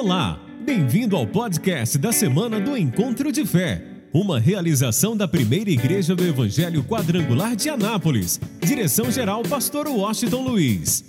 Olá, 0.00 0.38
bem-vindo 0.60 1.16
ao 1.16 1.26
podcast 1.26 1.98
da 1.98 2.12
semana 2.12 2.60
do 2.60 2.76
Encontro 2.76 3.32
de 3.32 3.44
Fé, 3.44 3.84
uma 4.14 4.38
realização 4.38 5.16
da 5.16 5.26
primeira 5.26 5.70
igreja 5.70 6.14
do 6.14 6.24
Evangelho 6.24 6.84
Quadrangular 6.84 7.56
de 7.56 7.68
Anápolis. 7.68 8.40
Direção-geral, 8.60 9.42
Pastor 9.42 9.88
Washington 9.88 10.42
Luiz. 10.42 11.04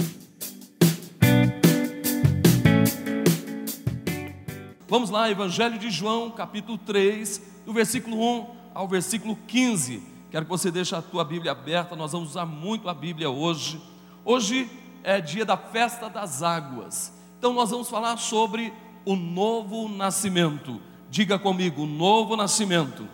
Vamos 4.87 5.11
lá, 5.11 5.29
Evangelho 5.29 5.77
de 5.77 5.91
João, 5.91 6.31
capítulo 6.31 6.79
3, 6.79 7.43
do 7.67 7.71
versículo 7.71 8.17
1 8.17 8.47
ao 8.73 8.87
versículo 8.87 9.37
15. 9.47 10.01
Quero 10.31 10.45
que 10.45 10.49
você 10.49 10.71
deixe 10.71 10.95
a 10.95 11.01
tua 11.03 11.23
Bíblia 11.23 11.51
aberta, 11.51 11.95
nós 11.95 12.11
vamos 12.11 12.29
usar 12.31 12.47
muito 12.47 12.89
a 12.89 12.93
Bíblia 12.95 13.29
hoje. 13.29 13.79
Hoje 14.25 14.67
é 15.03 15.21
dia 15.21 15.45
da 15.45 15.57
festa 15.57 16.09
das 16.09 16.41
águas. 16.41 17.18
Então 17.39 17.53
nós 17.53 17.69
vamos 17.69 17.89
falar 17.89 18.17
sobre 18.17 18.73
o 19.05 19.15
novo 19.15 19.87
nascimento. 19.87 20.79
Diga 21.09 21.39
comigo, 21.39 21.85
novo 21.85 22.35
nascimento. 22.35 23.07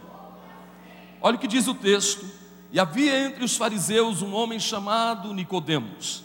Olha 1.21 1.35
o 1.35 1.39
que 1.39 1.47
diz 1.47 1.67
o 1.67 1.75
texto. 1.75 2.25
E 2.71 2.79
havia 2.79 3.27
entre 3.27 3.43
os 3.43 3.55
fariseus 3.55 4.23
um 4.23 4.33
homem 4.33 4.59
chamado 4.59 5.31
Nicodemos, 5.31 6.23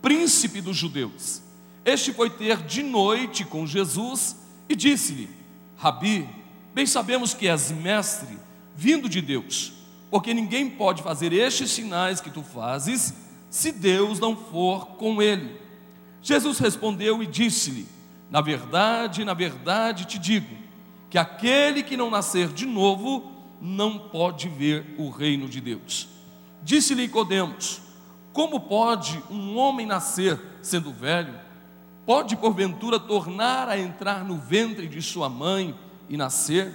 príncipe 0.00 0.62
dos 0.62 0.76
judeus. 0.76 1.42
Este 1.84 2.14
foi 2.14 2.30
ter 2.30 2.62
de 2.62 2.82
noite 2.82 3.44
com 3.44 3.66
Jesus 3.66 4.36
e 4.66 4.74
disse-lhe: 4.74 5.28
Rabi, 5.76 6.26
bem 6.72 6.86
sabemos 6.86 7.34
que 7.34 7.46
és 7.46 7.70
mestre, 7.70 8.38
vindo 8.74 9.06
de 9.06 9.20
Deus, 9.20 9.74
porque 10.10 10.32
ninguém 10.32 10.70
pode 10.70 11.02
fazer 11.02 11.32
estes 11.32 11.70
sinais 11.70 12.22
que 12.22 12.30
tu 12.30 12.42
fazes 12.42 13.12
se 13.50 13.70
Deus 13.70 14.18
não 14.18 14.34
for 14.34 14.96
com 14.96 15.20
ele. 15.20 15.63
Jesus 16.24 16.58
respondeu 16.58 17.22
e 17.22 17.26
disse-lhe: 17.26 17.86
Na 18.30 18.40
verdade, 18.40 19.26
na 19.26 19.34
verdade 19.34 20.06
te 20.06 20.18
digo, 20.18 20.56
que 21.10 21.18
aquele 21.18 21.82
que 21.82 21.98
não 21.98 22.10
nascer 22.10 22.48
de 22.48 22.64
novo 22.64 23.30
não 23.60 23.98
pode 23.98 24.48
ver 24.48 24.94
o 24.98 25.10
reino 25.10 25.46
de 25.46 25.60
Deus. 25.60 26.08
Disse-lhe 26.62 27.02
Nicodemos: 27.02 27.82
Como 28.32 28.58
pode 28.58 29.22
um 29.30 29.58
homem 29.58 29.84
nascer 29.84 30.40
sendo 30.62 30.90
velho? 30.90 31.38
Pode 32.06 32.36
porventura 32.36 32.98
tornar 32.98 33.68
a 33.68 33.78
entrar 33.78 34.24
no 34.24 34.38
ventre 34.38 34.88
de 34.88 35.02
sua 35.02 35.28
mãe 35.28 35.74
e 36.08 36.16
nascer? 36.16 36.72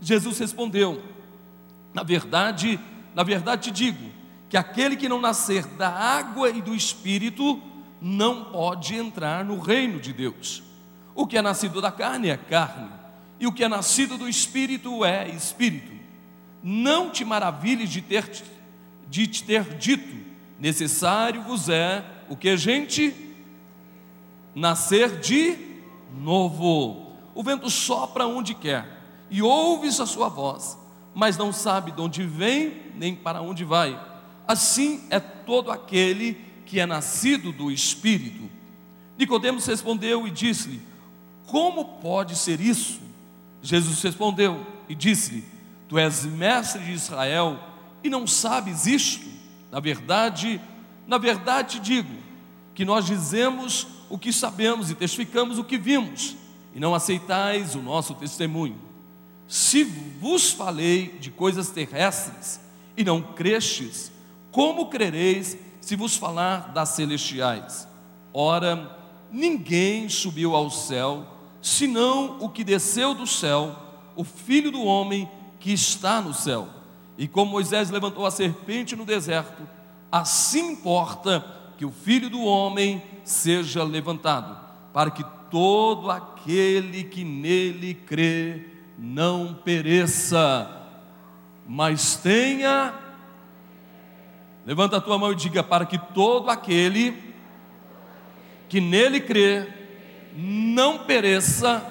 Jesus 0.00 0.36
respondeu: 0.36 1.00
Na 1.94 2.02
verdade, 2.02 2.80
na 3.14 3.22
verdade 3.22 3.70
te 3.70 3.70
digo, 3.70 4.10
que 4.48 4.56
aquele 4.56 4.96
que 4.96 5.08
não 5.08 5.20
nascer 5.20 5.64
da 5.64 5.88
água 5.88 6.50
e 6.50 6.60
do 6.60 6.74
espírito 6.74 7.69
não 8.00 8.44
pode 8.44 8.94
entrar 8.94 9.44
no 9.44 9.58
reino 9.58 10.00
de 10.00 10.12
Deus. 10.12 10.62
O 11.14 11.26
que 11.26 11.36
é 11.36 11.42
nascido 11.42 11.80
da 11.80 11.92
carne 11.92 12.28
é 12.28 12.36
carne, 12.36 12.88
e 13.38 13.46
o 13.46 13.52
que 13.52 13.64
é 13.64 13.68
nascido 13.68 14.16
do 14.16 14.28
espírito 14.28 15.04
é 15.04 15.28
espírito. 15.28 15.92
Não 16.62 17.10
te 17.10 17.24
maravilhes 17.24 17.90
de 17.90 18.00
ter, 18.00 18.30
de 19.08 19.26
te 19.26 19.44
ter 19.44 19.64
dito, 19.76 20.16
necessário 20.58 21.42
vos 21.42 21.68
é 21.68 22.04
o 22.28 22.36
que 22.36 22.48
a 22.48 22.56
gente 22.56 23.14
nascer 24.54 25.20
de 25.20 25.56
novo. 26.14 27.16
O 27.34 27.42
vento 27.42 27.68
sopra 27.70 28.26
onde 28.26 28.54
quer, 28.54 28.86
e 29.30 29.42
ouves 29.42 30.00
a 30.00 30.06
sua 30.06 30.28
voz, 30.28 30.78
mas 31.14 31.36
não 31.36 31.52
sabe 31.52 31.92
de 31.92 32.00
onde 32.00 32.24
vem 32.24 32.92
nem 32.94 33.14
para 33.14 33.42
onde 33.42 33.64
vai. 33.64 33.98
Assim 34.46 35.06
é 35.10 35.20
todo 35.20 35.70
aquele 35.70 36.34
que 36.34 36.49
é 36.78 36.86
nascido 36.86 37.50
do 37.50 37.70
Espírito. 37.70 38.48
Nicodemos 39.18 39.66
respondeu 39.66 40.26
e 40.26 40.30
disse-lhe: 40.30 40.80
Como 41.46 41.84
pode 41.84 42.36
ser 42.36 42.60
isso? 42.60 43.00
Jesus 43.62 44.00
respondeu 44.02 44.64
e 44.88 44.94
disse-lhe: 44.94 45.44
Tu 45.88 45.98
és 45.98 46.24
mestre 46.24 46.84
de 46.84 46.92
Israel 46.92 47.58
e 48.04 48.08
não 48.08 48.26
sabes 48.26 48.86
isto? 48.86 49.26
Na 49.72 49.80
verdade, 49.80 50.60
na 51.06 51.18
verdade 51.18 51.80
digo 51.80 52.14
que 52.74 52.84
nós 52.84 53.04
dizemos 53.04 53.86
o 54.08 54.18
que 54.18 54.32
sabemos 54.32 54.90
e 54.90 54.94
testificamos 54.94 55.58
o 55.58 55.64
que 55.64 55.78
vimos, 55.78 56.36
e 56.74 56.80
não 56.80 56.94
aceitais 56.94 57.74
o 57.74 57.82
nosso 57.82 58.14
testemunho. 58.14 58.78
Se 59.46 59.82
vos 59.84 60.50
falei 60.50 61.16
de 61.20 61.30
coisas 61.30 61.70
terrestres 61.70 62.60
e 62.96 63.04
não 63.04 63.20
crestes, 63.20 64.10
como 64.50 64.86
crereis 64.86 65.56
se 65.80 65.96
vos 65.96 66.16
falar 66.16 66.72
das 66.72 66.90
celestiais. 66.90 67.88
Ora, 68.32 68.96
ninguém 69.30 70.08
subiu 70.08 70.54
ao 70.54 70.70
céu, 70.70 71.26
senão 71.60 72.38
o 72.40 72.48
que 72.48 72.62
desceu 72.62 73.14
do 73.14 73.26
céu, 73.26 73.76
o 74.14 74.24
Filho 74.24 74.70
do 74.70 74.82
homem 74.82 75.28
que 75.58 75.72
está 75.72 76.20
no 76.20 76.34
céu. 76.34 76.68
E 77.16 77.28
como 77.28 77.50
Moisés 77.50 77.90
levantou 77.90 78.24
a 78.24 78.30
serpente 78.30 78.96
no 78.96 79.04
deserto, 79.04 79.66
assim 80.10 80.72
importa 80.72 81.44
que 81.76 81.84
o 81.84 81.90
Filho 81.90 82.30
do 82.30 82.42
homem 82.42 83.02
seja 83.24 83.82
levantado, 83.82 84.58
para 84.92 85.10
que 85.10 85.24
todo 85.50 86.10
aquele 86.10 87.04
que 87.04 87.24
nele 87.24 87.94
crê 87.94 88.66
não 88.98 89.54
pereça, 89.54 90.70
mas 91.66 92.16
tenha 92.16 92.94
Levanta 94.64 94.98
a 94.98 95.00
tua 95.00 95.18
mão 95.18 95.32
e 95.32 95.36
diga: 95.36 95.62
para 95.62 95.86
que 95.86 95.98
todo 95.98 96.50
aquele 96.50 97.34
que 98.68 98.80
nele 98.80 99.20
crê 99.20 99.66
não 100.34 100.98
pereça, 100.98 101.84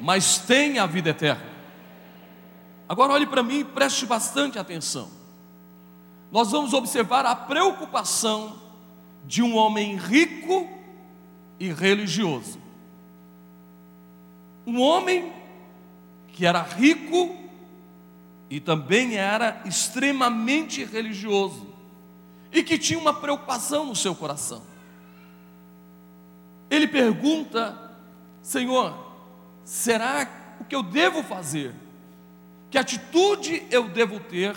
mas 0.00 0.38
tenha 0.38 0.82
a 0.82 0.86
vida 0.86 1.10
eterna. 1.10 1.44
Agora 2.88 3.12
olhe 3.12 3.26
para 3.26 3.42
mim 3.42 3.60
e 3.60 3.64
preste 3.64 4.06
bastante 4.06 4.58
atenção. 4.58 5.08
Nós 6.30 6.50
vamos 6.50 6.72
observar 6.72 7.24
a 7.24 7.34
preocupação 7.34 8.56
de 9.24 9.42
um 9.42 9.56
homem 9.56 9.96
rico 9.96 10.68
e 11.58 11.72
religioso. 11.72 12.60
Um 14.66 14.80
homem 14.80 15.32
que 16.32 16.44
era 16.44 16.62
rico 16.62 17.36
e 18.50 18.60
também 18.60 19.16
era 19.16 19.62
extremamente 19.64 20.84
religioso 20.84 21.65
e 22.52 22.62
que 22.62 22.78
tinha 22.78 22.98
uma 22.98 23.14
preocupação 23.14 23.84
no 23.84 23.96
seu 23.96 24.14
coração. 24.14 24.62
Ele 26.70 26.86
pergunta: 26.88 27.76
Senhor, 28.42 28.94
será 29.64 30.56
o 30.60 30.64
que 30.64 30.74
eu 30.74 30.82
devo 30.82 31.22
fazer? 31.22 31.74
Que 32.70 32.78
atitude 32.78 33.66
eu 33.70 33.88
devo 33.88 34.20
ter 34.20 34.56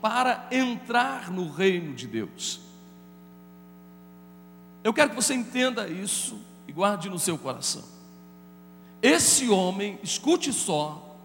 para 0.00 0.48
entrar 0.50 1.30
no 1.30 1.50
reino 1.50 1.94
de 1.94 2.06
Deus? 2.06 2.60
Eu 4.82 4.92
quero 4.92 5.10
que 5.10 5.16
você 5.16 5.34
entenda 5.34 5.88
isso 5.88 6.40
e 6.66 6.72
guarde 6.72 7.08
no 7.08 7.18
seu 7.18 7.36
coração. 7.36 7.84
Esse 9.00 9.48
homem, 9.48 9.98
escute 10.02 10.52
só, 10.52 11.16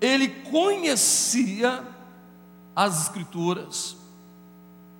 ele 0.00 0.28
conhecia 0.28 1.84
as 2.74 3.02
Escrituras, 3.02 3.96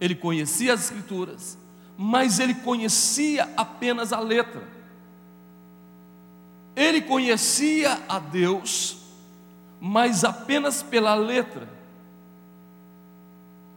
ele 0.03 0.17
conhecia 0.17 0.75
as 0.75 0.81
Escrituras, 0.81 1.57
mas 1.97 2.41
ele 2.41 2.55
conhecia 2.55 3.49
apenas 3.57 4.13
a 4.13 4.19
letra. 4.19 4.67
Ele 6.75 7.01
conhecia 7.01 8.03
a 8.09 8.19
Deus, 8.19 8.97
mas 9.81 10.25
apenas 10.25 10.83
pela 10.83 11.15
letra. 11.15 11.69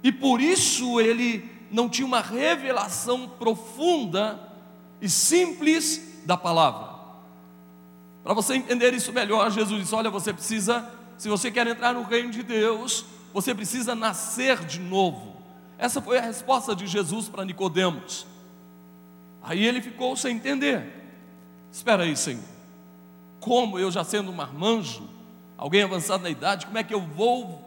E 0.02 0.12
por 0.12 0.42
isso 0.42 1.00
ele 1.00 1.48
não 1.70 1.88
tinha 1.88 2.08
uma 2.08 2.22
revelação 2.22 3.30
profunda 3.30 4.52
e 5.00 5.08
simples 5.08 6.24
da 6.26 6.36
palavra. 6.36 6.96
Para 8.24 8.34
você 8.34 8.56
entender 8.56 8.96
isso 8.96 9.14
melhor, 9.14 9.52
Jesus 9.52 9.80
disse: 9.80 9.94
Olha, 9.94 10.10
você 10.10 10.34
precisa, 10.34 10.92
se 11.20 11.30
você 11.30 11.52
quer 11.52 11.68
entrar 11.68 11.94
no 11.94 12.02
reino 12.02 12.32
de 12.32 12.42
Deus, 12.42 13.06
você 13.32 13.54
precisa 13.54 13.94
nascer 13.94 14.66
de 14.66 14.80
novo. 14.80 15.35
Essa 15.78 16.02
foi 16.02 16.18
a 16.18 16.22
resposta 16.22 16.76
de 16.76 16.88
Jesus 16.88 17.28
para 17.28 17.46
Nicodemos. 17.46 18.26
Aí 19.42 19.64
ele 19.66 19.82
ficou 19.82 20.16
sem 20.16 20.38
entender. 20.38 20.92
Espera 21.72 22.04
aí, 22.04 22.16
Senhor. 22.16 22.44
Como 23.40 23.78
eu 23.78 23.92
já 23.92 24.04
sendo 24.04 24.32
um 24.32 24.36
marmanjo, 24.36 25.08
alguém 25.58 25.84
avançado 25.84 26.24
na 26.24 26.30
idade, 26.30 26.66
como 26.66 26.78
é 26.78 26.84
que 26.84 26.94
eu 26.94 27.02
vou 27.02 27.64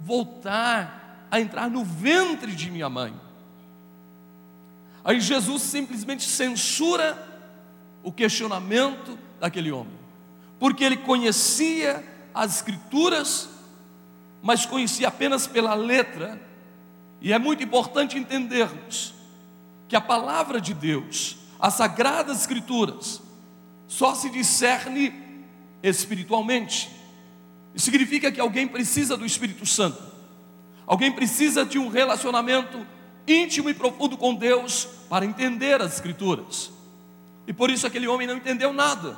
voltar 0.00 1.26
a 1.30 1.40
entrar 1.40 1.68
no 1.68 1.84
ventre 1.84 2.52
de 2.54 2.70
minha 2.70 2.88
mãe? 2.88 3.14
Aí 5.04 5.20
Jesus 5.20 5.62
simplesmente 5.62 6.24
censura 6.24 7.26
o 8.02 8.12
questionamento 8.12 9.18
daquele 9.38 9.70
homem, 9.70 9.92
porque 10.58 10.84
ele 10.84 10.96
conhecia 10.98 12.04
as 12.34 12.56
escrituras, 12.56 13.48
mas 14.42 14.64
conhecia 14.64 15.08
apenas 15.08 15.46
pela 15.46 15.74
letra 15.74 16.40
e 17.20 17.32
é 17.32 17.38
muito 17.38 17.62
importante 17.62 18.16
entendermos 18.16 19.14
que 19.88 19.96
a 19.96 20.00
palavra 20.00 20.60
de 20.60 20.72
Deus, 20.72 21.36
as 21.58 21.74
sagradas 21.74 22.40
escrituras, 22.40 23.20
só 23.86 24.14
se 24.14 24.30
discerne 24.30 25.12
espiritualmente. 25.82 26.90
Isso 27.74 27.86
significa 27.86 28.30
que 28.32 28.40
alguém 28.40 28.66
precisa 28.66 29.16
do 29.16 29.26
Espírito 29.26 29.66
Santo, 29.66 30.02
alguém 30.86 31.12
precisa 31.12 31.64
de 31.64 31.78
um 31.78 31.88
relacionamento 31.88 32.86
íntimo 33.26 33.68
e 33.68 33.74
profundo 33.74 34.16
com 34.16 34.34
Deus 34.34 34.88
para 35.08 35.24
entender 35.24 35.80
as 35.80 35.94
Escrituras. 35.94 36.70
E 37.46 37.52
por 37.52 37.70
isso 37.70 37.86
aquele 37.86 38.08
homem 38.08 38.26
não 38.26 38.36
entendeu 38.36 38.72
nada. 38.72 39.16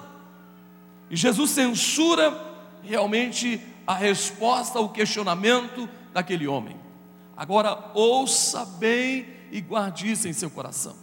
E 1.11 1.17
Jesus 1.17 1.51
censura 1.51 2.35
realmente 2.83 3.61
a 3.87 3.95
resposta 3.95 4.79
ao 4.79 4.89
questionamento 4.89 5.89
daquele 6.13 6.47
homem. 6.47 6.82
Agora, 7.37 7.91
ouça 7.95 8.65
bem 8.65 9.27
e 9.51 9.61
guarde 9.61 10.11
isso 10.11 10.29
em 10.29 10.33
seu 10.33 10.51
coração. 10.51 10.97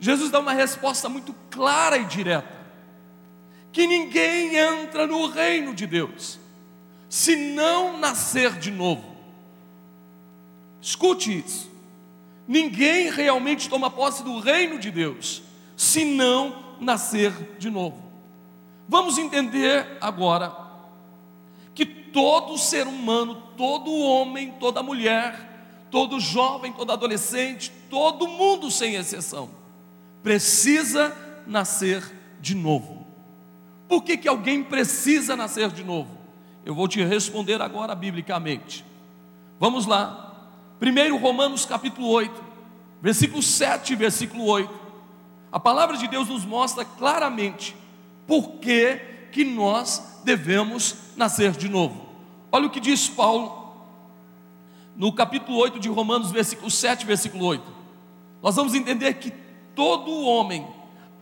Jesus 0.00 0.30
dá 0.30 0.38
uma 0.38 0.52
resposta 0.52 1.08
muito 1.08 1.34
clara 1.50 1.96
e 1.96 2.04
direta: 2.04 2.56
que 3.72 3.86
ninguém 3.86 4.56
entra 4.56 5.06
no 5.06 5.26
reino 5.26 5.74
de 5.74 5.86
Deus 5.86 6.38
se 7.08 7.34
não 7.34 7.98
nascer 7.98 8.58
de 8.58 8.70
novo. 8.70 9.16
Escute 10.80 11.38
isso. 11.38 11.70
Ninguém 12.46 13.10
realmente 13.10 13.68
toma 13.68 13.90
posse 13.90 14.22
do 14.22 14.38
reino 14.38 14.78
de 14.78 14.90
Deus 14.90 15.42
se 15.76 16.04
não 16.04 16.76
nascer 16.80 17.56
de 17.58 17.70
novo. 17.70 18.02
Vamos 18.88 19.18
entender 19.18 19.98
agora 20.00 20.67
todo 22.12 22.58
ser 22.58 22.86
humano, 22.86 23.42
todo 23.56 23.90
homem, 23.90 24.52
toda 24.58 24.82
mulher, 24.82 25.86
todo 25.90 26.20
jovem, 26.20 26.72
todo 26.72 26.92
adolescente, 26.92 27.72
todo 27.90 28.28
mundo 28.28 28.70
sem 28.70 28.94
exceção, 28.94 29.50
precisa 30.22 31.16
nascer 31.46 32.02
de 32.40 32.54
novo. 32.54 33.06
Por 33.88 34.02
que, 34.02 34.16
que 34.16 34.28
alguém 34.28 34.62
precisa 34.62 35.34
nascer 35.34 35.70
de 35.70 35.82
novo? 35.82 36.18
Eu 36.64 36.74
vou 36.74 36.86
te 36.86 37.02
responder 37.02 37.62
agora 37.62 37.94
biblicamente. 37.94 38.84
Vamos 39.58 39.86
lá. 39.86 40.46
Primeiro 40.78 41.16
Romanos 41.16 41.64
capítulo 41.64 42.08
8, 42.08 42.44
versículo 43.00 43.42
7 43.42 43.94
e 43.94 43.96
versículo 43.96 44.44
8. 44.44 44.70
A 45.50 45.58
palavra 45.58 45.96
de 45.96 46.06
Deus 46.06 46.28
nos 46.28 46.44
mostra 46.44 46.84
claramente 46.84 47.74
por 48.26 48.58
que, 48.60 49.00
que 49.30 49.44
nós 49.44 50.20
devemos 50.24 50.94
nascer 51.16 51.52
de 51.52 51.68
novo. 51.68 52.08
Olha 52.50 52.66
o 52.66 52.70
que 52.70 52.80
diz 52.80 53.08
Paulo 53.08 53.58
no 54.96 55.12
capítulo 55.12 55.58
8 55.58 55.78
de 55.78 55.88
Romanos, 55.88 56.32
versículo 56.32 56.70
7, 56.70 57.06
versículo 57.06 57.44
8. 57.44 57.64
Nós 58.42 58.56
vamos 58.56 58.74
entender 58.74 59.14
que 59.14 59.32
todo 59.74 60.22
homem, 60.22 60.66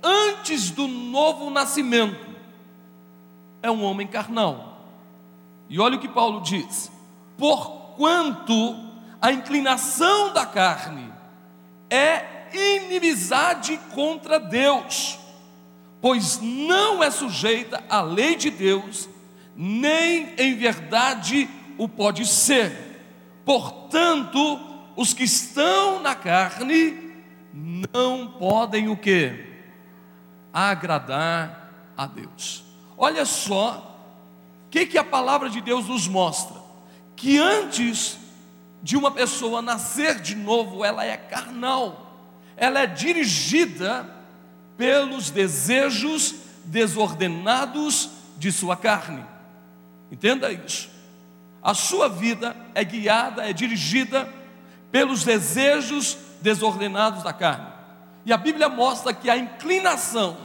antes 0.02 0.70
do 0.70 0.88
novo 0.88 1.50
nascimento, 1.50 2.26
é 3.62 3.70
um 3.70 3.82
homem 3.84 4.06
carnal. 4.06 4.78
E 5.68 5.78
olha 5.78 5.96
o 5.96 6.00
que 6.00 6.08
Paulo 6.08 6.40
diz: 6.40 6.90
porquanto 7.36 8.76
a 9.20 9.32
inclinação 9.32 10.32
da 10.32 10.46
carne 10.46 11.12
é 11.90 12.46
inimizade 12.52 13.78
contra 13.94 14.38
Deus, 14.38 15.18
pois 16.00 16.40
não 16.40 17.02
é 17.02 17.10
sujeita 17.10 17.82
à 17.88 18.00
lei 18.02 18.37
de 18.37 18.50
Deus, 18.50 19.08
nem 19.56 20.34
em 20.38 20.54
verdade 20.56 21.48
o 21.78 21.88
pode 21.88 22.26
ser. 22.26 22.87
Portanto, 23.44 24.60
os 24.96 25.12
que 25.12 25.25
estão 25.25 26.00
na 26.00 26.14
carne 26.14 27.06
não 27.52 28.28
podem 28.28 28.88
o 28.88 28.96
que? 28.96 29.44
Agradar 30.52 31.72
a 31.96 32.06
Deus. 32.06 32.64
Olha 32.96 33.25
só, 33.25 33.96
o 34.66 34.70
que, 34.70 34.87
que 34.87 34.99
a 34.99 35.04
palavra 35.04 35.49
de 35.49 35.60
Deus 35.60 35.88
nos 35.88 36.08
mostra? 36.08 36.56
Que 37.14 37.38
antes 37.38 38.19
de 38.82 38.96
uma 38.96 39.10
pessoa 39.10 39.62
nascer 39.62 40.20
de 40.20 40.34
novo, 40.34 40.84
ela 40.84 41.04
é 41.04 41.16
carnal, 41.16 42.14
ela 42.56 42.81
é 42.81 42.87
dirigida 42.87 44.15
pelos 44.76 45.31
desejos 45.31 46.34
desordenados 46.64 48.11
de 48.37 48.52
sua 48.52 48.76
carne. 48.76 49.25
Entenda 50.11 50.52
isso. 50.52 50.90
A 51.62 51.75
sua 51.75 52.08
vida 52.08 52.56
é 52.75 52.84
guiada, 52.84 53.49
é 53.49 53.52
dirigida 53.52 54.28
pelos 54.93 55.25
desejos 55.25 56.17
desordenados 56.40 57.23
da 57.23 57.32
carne. 57.32 57.67
E 58.25 58.32
a 58.32 58.37
Bíblia 58.37 58.69
mostra 58.69 59.12
que 59.12 59.31
a 59.31 59.37
inclinação, 59.37 60.37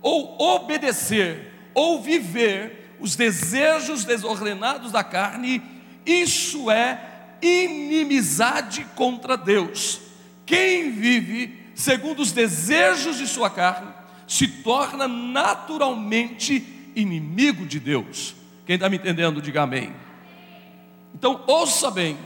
ou 0.00 0.40
obedecer, 0.40 1.52
ou 1.74 2.00
viver 2.00 2.96
os 3.00 3.16
desejos 3.16 4.04
desordenados 4.04 4.92
da 4.92 5.04
carne, 5.04 5.62
isso 6.04 6.70
é 6.70 7.00
inimizade 7.42 8.86
contra 8.94 9.36
Deus. 9.36 10.00
Quem 10.44 10.92
vive 10.92 11.55
segundo 11.76 12.20
os 12.20 12.32
desejos 12.32 13.18
de 13.18 13.26
sua 13.28 13.48
carne 13.48 13.92
se 14.26 14.48
torna 14.48 15.06
naturalmente 15.06 16.92
inimigo 16.96 17.64
de 17.64 17.78
Deus. 17.78 18.34
Quem 18.64 18.74
está 18.74 18.88
me 18.88 18.96
entendendo, 18.96 19.40
diga 19.40 19.62
amém. 19.62 19.94
Então, 21.14 21.44
ouça 21.46 21.90
bem, 21.92 22.18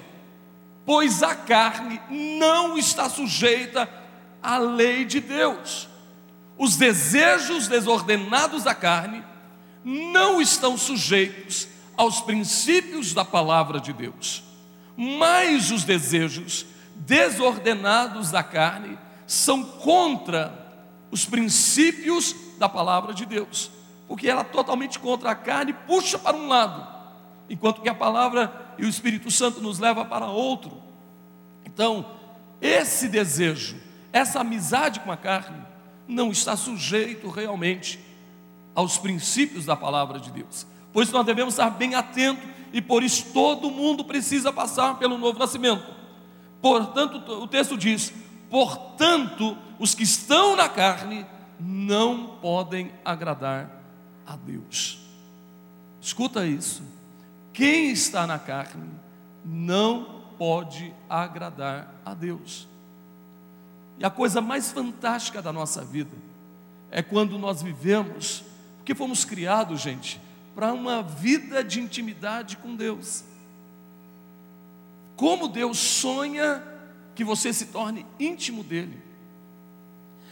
pois 0.86 1.22
a 1.22 1.34
carne 1.34 2.00
não 2.08 2.78
está 2.78 3.10
sujeita 3.10 3.86
à 4.42 4.56
lei 4.56 5.04
de 5.04 5.20
Deus. 5.20 5.86
Os 6.56 6.76
desejos 6.76 7.68
desordenados 7.68 8.64
da 8.64 8.74
carne 8.74 9.22
não 9.84 10.40
estão 10.40 10.78
sujeitos 10.78 11.68
aos 11.94 12.22
princípios 12.22 13.12
da 13.12 13.26
palavra 13.26 13.78
de 13.78 13.92
Deus 13.92 14.48
mas 15.02 15.70
os 15.70 15.82
desejos 15.82 16.66
desordenados 16.94 18.30
da 18.30 18.42
carne 18.42 18.98
são 19.30 19.62
contra 19.62 20.52
os 21.08 21.24
princípios 21.24 22.34
da 22.58 22.68
palavra 22.68 23.14
de 23.14 23.24
Deus, 23.24 23.70
porque 24.08 24.28
ela 24.28 24.40
é 24.40 24.44
totalmente 24.44 24.98
contra 24.98 25.30
a 25.30 25.36
carne 25.36 25.72
puxa 25.72 26.18
para 26.18 26.36
um 26.36 26.48
lado, 26.48 26.84
enquanto 27.48 27.80
que 27.80 27.88
a 27.88 27.94
palavra 27.94 28.74
e 28.76 28.84
o 28.84 28.88
Espírito 28.88 29.30
Santo 29.30 29.60
nos 29.60 29.78
leva 29.78 30.04
para 30.04 30.26
outro. 30.26 30.82
Então, 31.64 32.04
esse 32.60 33.08
desejo, 33.08 33.76
essa 34.12 34.40
amizade 34.40 34.98
com 34.98 35.12
a 35.12 35.16
carne, 35.16 35.62
não 36.08 36.32
está 36.32 36.56
sujeito 36.56 37.28
realmente 37.28 38.00
aos 38.74 38.98
princípios 38.98 39.64
da 39.64 39.76
palavra 39.76 40.18
de 40.18 40.32
Deus. 40.32 40.66
Pois 40.92 41.08
nós 41.12 41.24
devemos 41.24 41.54
estar 41.54 41.70
bem 41.70 41.94
atentos 41.94 42.48
e 42.72 42.82
por 42.82 43.04
isso 43.04 43.26
todo 43.32 43.70
mundo 43.70 44.04
precisa 44.04 44.52
passar 44.52 44.98
pelo 44.98 45.16
novo 45.16 45.38
nascimento. 45.38 45.86
Portanto, 46.60 47.32
o 47.40 47.46
texto 47.46 47.78
diz: 47.78 48.12
portanto, 48.50 49.56
os 49.78 49.94
que 49.94 50.02
estão 50.02 50.56
na 50.56 50.68
carne 50.68 51.24
não 51.58 52.38
podem 52.42 52.92
agradar 53.04 53.70
a 54.26 54.36
Deus. 54.36 54.98
Escuta 56.00 56.46
isso. 56.46 56.82
Quem 57.52 57.90
está 57.90 58.26
na 58.26 58.38
carne 58.38 58.90
não 59.44 60.22
pode 60.38 60.92
agradar 61.08 61.94
a 62.04 62.14
Deus. 62.14 62.66
E 63.98 64.04
a 64.04 64.10
coisa 64.10 64.40
mais 64.40 64.72
fantástica 64.72 65.42
da 65.42 65.52
nossa 65.52 65.84
vida 65.84 66.16
é 66.90 67.02
quando 67.02 67.38
nós 67.38 67.62
vivemos, 67.62 68.42
porque 68.78 68.94
fomos 68.94 69.24
criados, 69.24 69.80
gente, 69.80 70.20
para 70.54 70.72
uma 70.72 71.02
vida 71.02 71.62
de 71.62 71.80
intimidade 71.80 72.56
com 72.56 72.74
Deus. 72.74 73.24
Como 75.16 75.48
Deus 75.48 75.78
sonha 75.78 76.62
que 77.20 77.24
você 77.24 77.52
se 77.52 77.66
torne 77.66 78.06
íntimo 78.18 78.64
dele. 78.64 78.98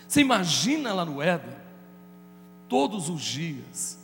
Você 0.08 0.22
imagina 0.22 0.94
lá 0.94 1.04
no 1.04 1.20
Éden, 1.20 1.54
todos 2.66 3.10
os 3.10 3.20
dias, 3.20 3.98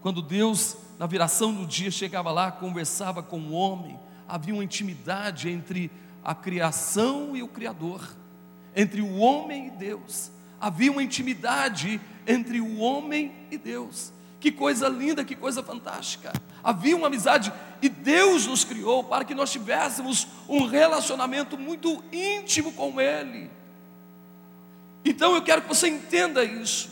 quando 0.00 0.22
Deus, 0.22 0.76
na 1.00 1.06
viração 1.08 1.52
do 1.52 1.66
dia, 1.66 1.90
chegava 1.90 2.30
lá, 2.30 2.52
conversava 2.52 3.24
com 3.24 3.40
o 3.40 3.50
homem, 3.50 3.98
havia 4.28 4.54
uma 4.54 4.62
intimidade 4.62 5.48
entre 5.50 5.90
a 6.22 6.32
criação 6.32 7.36
e 7.36 7.42
o 7.42 7.48
Criador, 7.48 8.16
entre 8.76 9.02
o 9.02 9.16
homem 9.16 9.66
e 9.66 9.70
Deus, 9.70 10.30
havia 10.60 10.92
uma 10.92 11.02
intimidade 11.02 12.00
entre 12.24 12.60
o 12.60 12.78
homem 12.78 13.32
e 13.50 13.58
Deus. 13.58 14.12
Que 14.38 14.52
coisa 14.52 14.88
linda, 14.88 15.24
que 15.24 15.34
coisa 15.34 15.60
fantástica. 15.60 16.32
Havia 16.62 16.96
uma 16.96 17.08
amizade 17.08 17.52
e 17.82 17.88
Deus 17.88 18.46
nos 18.46 18.64
criou 18.64 19.02
para 19.04 19.24
que 19.24 19.34
nós 19.34 19.50
tivéssemos 19.50 20.26
um 20.48 20.66
relacionamento 20.66 21.56
muito 21.56 22.02
íntimo 22.12 22.72
com 22.72 23.00
Ele. 23.00 23.50
Então 25.04 25.34
eu 25.34 25.42
quero 25.42 25.62
que 25.62 25.68
você 25.68 25.88
entenda 25.88 26.44
isso. 26.44 26.90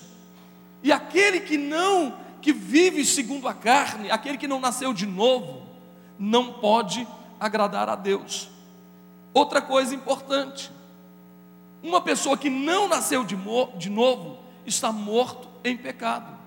E 0.82 0.90
aquele 0.90 1.40
que 1.40 1.58
não, 1.58 2.16
que 2.40 2.52
vive 2.52 3.04
segundo 3.04 3.48
a 3.48 3.54
carne, 3.54 4.10
aquele 4.10 4.38
que 4.38 4.48
não 4.48 4.60
nasceu 4.60 4.94
de 4.94 5.04
novo, 5.04 5.66
não 6.18 6.54
pode 6.54 7.06
agradar 7.38 7.88
a 7.88 7.94
Deus. 7.94 8.48
Outra 9.34 9.60
coisa 9.60 9.94
importante: 9.94 10.70
uma 11.82 12.00
pessoa 12.00 12.36
que 12.36 12.48
não 12.48 12.88
nasceu 12.88 13.24
de, 13.24 13.36
de 13.76 13.90
novo 13.90 14.38
está 14.64 14.90
morto 14.90 15.48
em 15.62 15.76
pecado. 15.76 16.38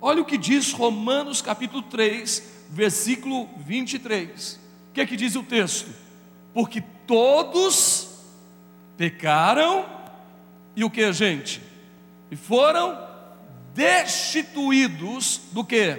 Olha 0.00 0.22
o 0.22 0.24
que 0.24 0.38
diz 0.38 0.72
Romanos 0.72 1.42
capítulo 1.42 1.82
3, 1.82 2.57
versículo 2.68 3.48
23. 3.58 4.60
O 4.90 4.92
que 4.94 5.00
é 5.00 5.06
que 5.06 5.16
diz 5.16 5.34
o 5.36 5.42
texto? 5.42 5.90
Porque 6.52 6.82
todos 7.06 8.08
pecaram 8.96 9.86
e 10.74 10.84
o 10.84 10.90
que, 10.90 11.12
gente? 11.12 11.62
E 12.30 12.36
foram 12.36 12.98
destituídos 13.74 15.40
do 15.52 15.64
que? 15.64 15.98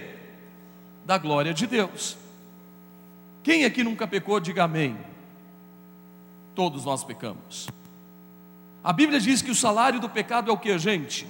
Da 1.05 1.17
glória 1.17 1.53
de 1.53 1.65
Deus. 1.65 2.17
Quem 3.41 3.65
aqui 3.65 3.83
nunca 3.83 4.07
pecou, 4.07 4.39
diga 4.39 4.63
amém. 4.63 4.97
Todos 6.53 6.85
nós 6.85 7.03
pecamos. 7.03 7.67
A 8.83 8.93
Bíblia 8.93 9.19
diz 9.19 9.41
que 9.41 9.51
o 9.51 9.55
salário 9.55 9.99
do 9.99 10.09
pecado 10.09 10.49
é 10.49 10.53
o 10.53 10.57
que, 10.57 10.77
gente? 10.77 11.27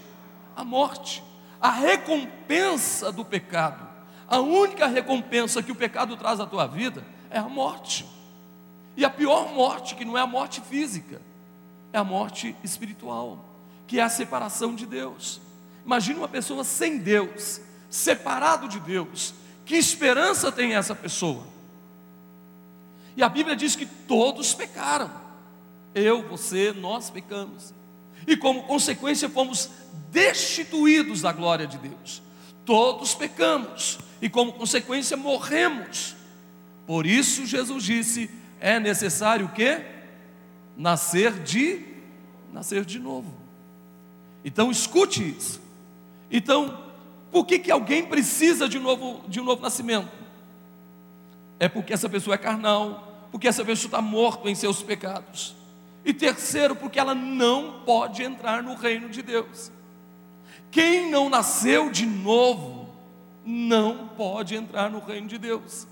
A 0.56 0.64
morte. 0.64 1.24
A 1.62 1.72
recompensa 1.72 3.12
do 3.12 3.26
pecado, 3.26 3.89
a 4.30 4.40
única 4.40 4.86
recompensa 4.86 5.64
que 5.64 5.72
o 5.72 5.76
pecado 5.76 6.16
traz 6.16 6.40
à 6.40 6.46
tua 6.46 6.68
vida 6.68 7.04
é 7.32 7.40
a 7.40 7.50
morte. 7.50 8.06
E 8.96 9.04
a 9.04 9.10
pior 9.10 9.52
morte, 9.52 9.96
que 9.96 10.06
não 10.06 10.16
é 10.16 10.22
a 10.22 10.28
morte 10.28 10.62
física, 10.62 11.20
é 11.92 11.98
a 11.98 12.04
morte 12.04 12.56
espiritual, 12.64 13.44
que 13.88 14.00
é 14.00 14.04
a 14.04 14.10
separação 14.10 14.76
de 14.76 14.86
Deus. 14.86 15.42
Imagina 15.84 16.20
uma 16.20 16.28
pessoa 16.28 16.64
sem 16.64 17.00
Deus, 17.00 17.60
separado 17.90 18.68
de 18.68 18.80
Deus. 18.80 19.34
Que 19.66 19.76
esperança 19.76 20.52
tem 20.52 20.76
essa 20.76 20.94
pessoa? 20.94 21.48
E 23.18 23.24
a 23.24 23.30
Bíblia 23.30 23.56
diz 23.56 23.76
que 23.76 23.88
todos 23.88 24.54
pecaram. 24.54 25.10
Eu, 25.96 26.22
você, 26.28 26.72
nós 26.72 27.10
pecamos. 27.10 27.74
E 28.28 28.38
como 28.38 28.64
consequência 28.64 29.28
fomos 29.28 29.72
destituídos 30.12 31.22
da 31.22 31.32
glória 31.32 31.66
de 31.66 31.80
Deus. 31.80 32.22
Todos 32.64 33.16
pecamos 33.16 33.98
e 34.22 34.30
como 34.30 34.54
consequência 34.54 35.16
morremos. 35.16 36.16
Por 36.86 37.06
isso 37.06 37.46
Jesus 37.46 37.84
disse: 37.84 38.30
é 38.60 38.80
necessário 38.80 39.46
o 39.46 39.52
quê? 39.52 39.82
Nascer 40.78 41.34
de 41.44 41.90
nascer 42.52 42.86
de 42.86 43.00
novo. 43.00 43.32
Então 44.44 44.72
escute 44.72 45.28
isso. 45.38 45.62
Então, 46.32 46.84
por 47.32 47.46
que, 47.46 47.60
que 47.60 47.72
alguém 47.72 48.06
precisa 48.06 48.68
de 48.68 48.80
novo, 48.80 49.24
de 49.28 49.40
um 49.40 49.44
novo 49.44 49.62
nascimento? 49.62 50.10
É 51.60 51.68
porque 51.68 51.94
essa 51.94 52.10
pessoa 52.10 52.36
é 52.36 52.38
carnal, 52.38 53.28
porque 53.32 53.48
essa 53.48 53.64
pessoa 53.66 53.88
está 53.88 54.02
morta 54.02 54.50
em 54.50 54.56
seus 54.56 54.82
pecados. 54.82 55.56
E 56.06 56.14
terceiro, 56.14 56.76
porque 56.76 57.00
ela 57.00 57.14
não 57.14 57.82
pode 57.86 58.24
entrar 58.24 58.64
no 58.64 58.74
reino 58.76 59.10
de 59.10 59.22
Deus. 59.22 59.72
Quem 60.72 61.10
não 61.12 61.30
nasceu 61.30 61.92
de 61.92 62.06
novo, 62.06 62.79
não 63.50 64.10
pode 64.10 64.56
entrar 64.56 64.92
no 64.92 65.00
reino 65.00 65.28
de 65.28 65.40
Deus. 65.40 65.88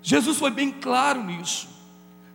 Jesus 0.00 0.38
foi 0.38 0.50
bem 0.50 0.70
claro 0.70 1.22
nisso. 1.24 1.68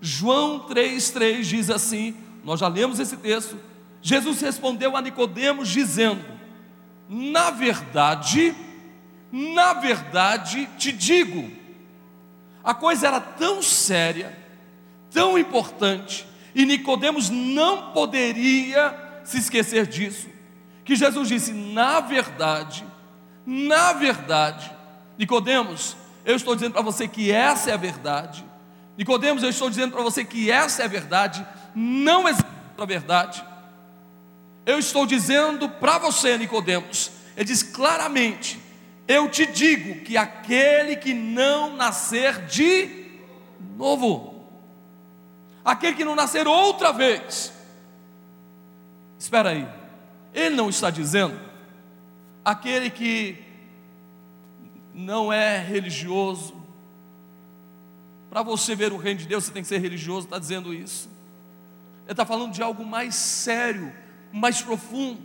João 0.01 0.67
3,3 0.67 1.41
diz 1.43 1.69
assim: 1.69 2.15
nós 2.43 2.59
já 2.59 2.67
lemos 2.67 2.99
esse 2.99 3.15
texto. 3.17 3.57
Jesus 4.01 4.41
respondeu 4.41 4.97
a 4.97 5.01
Nicodemos 5.01 5.69
dizendo: 5.69 6.23
Na 7.07 7.49
verdade, 7.49 8.53
na 9.31 9.73
verdade 9.73 10.67
te 10.77 10.91
digo, 10.91 11.51
a 12.63 12.73
coisa 12.73 13.07
era 13.07 13.21
tão 13.21 13.61
séria, 13.61 14.37
tão 15.11 15.37
importante, 15.37 16.27
e 16.53 16.65
Nicodemos 16.65 17.29
não 17.29 17.91
poderia 17.91 19.21
se 19.23 19.37
esquecer 19.37 19.85
disso, 19.87 20.27
que 20.83 20.95
Jesus 20.95 21.27
disse: 21.27 21.53
"Na 21.53 21.99
verdade, 21.99 22.85
na 23.51 23.93
verdade, 23.93 24.71
Nicodemos, 25.17 25.97
eu 26.23 26.35
estou 26.35 26.53
dizendo 26.53 26.73
para 26.73 26.83
você 26.83 27.07
que 27.07 27.31
essa 27.31 27.71
é 27.71 27.73
a 27.73 27.77
verdade. 27.77 28.45
Nicodemos, 28.95 29.41
eu 29.41 29.49
estou 29.49 29.71
dizendo 29.71 29.91
para 29.91 30.03
você 30.03 30.23
que 30.23 30.51
essa 30.51 30.83
é 30.83 30.85
a 30.85 30.87
verdade, 30.87 31.43
não 31.73 32.29
existe 32.29 32.45
outra 32.69 32.85
verdade. 32.85 33.43
Eu 34.67 34.77
estou 34.77 35.03
dizendo 35.07 35.67
para 35.67 35.97
você, 35.97 36.37
Nicodemos, 36.37 37.09
ele 37.35 37.45
diz 37.45 37.63
claramente: 37.63 38.59
eu 39.07 39.27
te 39.27 39.47
digo 39.47 40.01
que 40.03 40.15
aquele 40.15 40.95
que 40.95 41.15
não 41.15 41.75
nascer 41.75 42.45
de 42.45 43.07
novo, 43.75 44.45
aquele 45.65 45.95
que 45.95 46.05
não 46.05 46.15
nascer 46.15 46.47
outra 46.47 46.91
vez, 46.91 47.51
espera 49.17 49.49
aí, 49.49 49.67
ele 50.35 50.55
não 50.55 50.69
está 50.69 50.91
dizendo, 50.91 51.48
aquele 52.49 52.89
que 52.89 53.37
não 54.93 55.31
é 55.31 55.59
religioso, 55.59 56.55
para 58.29 58.41
você 58.41 58.75
ver 58.75 58.91
o 58.91 58.97
reino 58.97 59.19
de 59.19 59.27
Deus 59.27 59.45
você 59.45 59.51
tem 59.51 59.61
que 59.61 59.67
ser 59.67 59.79
religioso, 59.79 60.25
está 60.25 60.39
dizendo 60.39 60.73
isso, 60.73 61.09
ele 62.03 62.13
está 62.13 62.25
falando 62.25 62.51
de 62.51 62.63
algo 62.63 62.83
mais 62.83 63.13
sério, 63.13 63.93
mais 64.31 64.61
profundo 64.61 65.21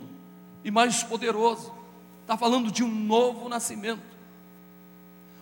e 0.63 0.69
mais 0.69 1.01
poderoso. 1.03 1.73
Está 2.21 2.37
falando 2.37 2.71
de 2.71 2.83
um 2.83 2.89
novo 2.89 3.49
nascimento. 3.49 4.01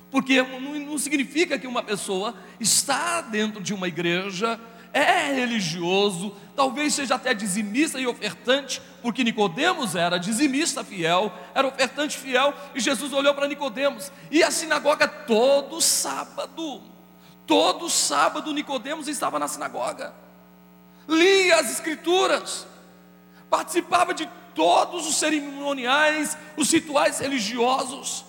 Porque 0.09 0.41
não, 0.41 0.97
significa 0.97 1.59
que 1.59 1.67
uma 1.67 1.83
pessoa 1.83 2.33
está 2.59 3.19
dentro 3.19 3.61
de 3.61 3.73
uma 3.73 3.89
igreja, 3.89 4.59
é 4.93 5.33
religioso, 5.33 6.33
talvez 6.55 6.93
seja 6.93 7.15
até 7.15 7.33
dizimista 7.33 7.99
e 7.99 8.07
ofertante, 8.07 8.81
porque 9.03 9.23
Nicodemos 9.23 9.95
era 9.95 10.17
dizimista 10.17 10.81
fiel, 10.83 11.31
era 11.53 11.67
ofertante 11.67 12.17
fiel, 12.17 12.53
e 12.73 12.79
Jesus 12.79 13.11
olhou 13.11 13.35
para 13.35 13.49
Nicodemos, 13.49 14.09
e 14.31 14.41
a 14.41 14.49
sinagoga 14.49 15.07
todo 15.07 15.81
sábado, 15.81 16.81
todo 17.45 17.89
sábado 17.89 18.53
Nicodemos 18.53 19.09
estava 19.09 19.37
na 19.37 19.49
sinagoga, 19.49 20.15
lia 21.05 21.57
as 21.57 21.69
escrituras, 21.69 22.65
participava 23.49 24.13
de 24.13 24.27
todos 24.55 25.05
os 25.05 25.17
cerimoniais, 25.17 26.37
os 26.55 26.71
rituais 26.71 27.19
religiosos 27.19 28.23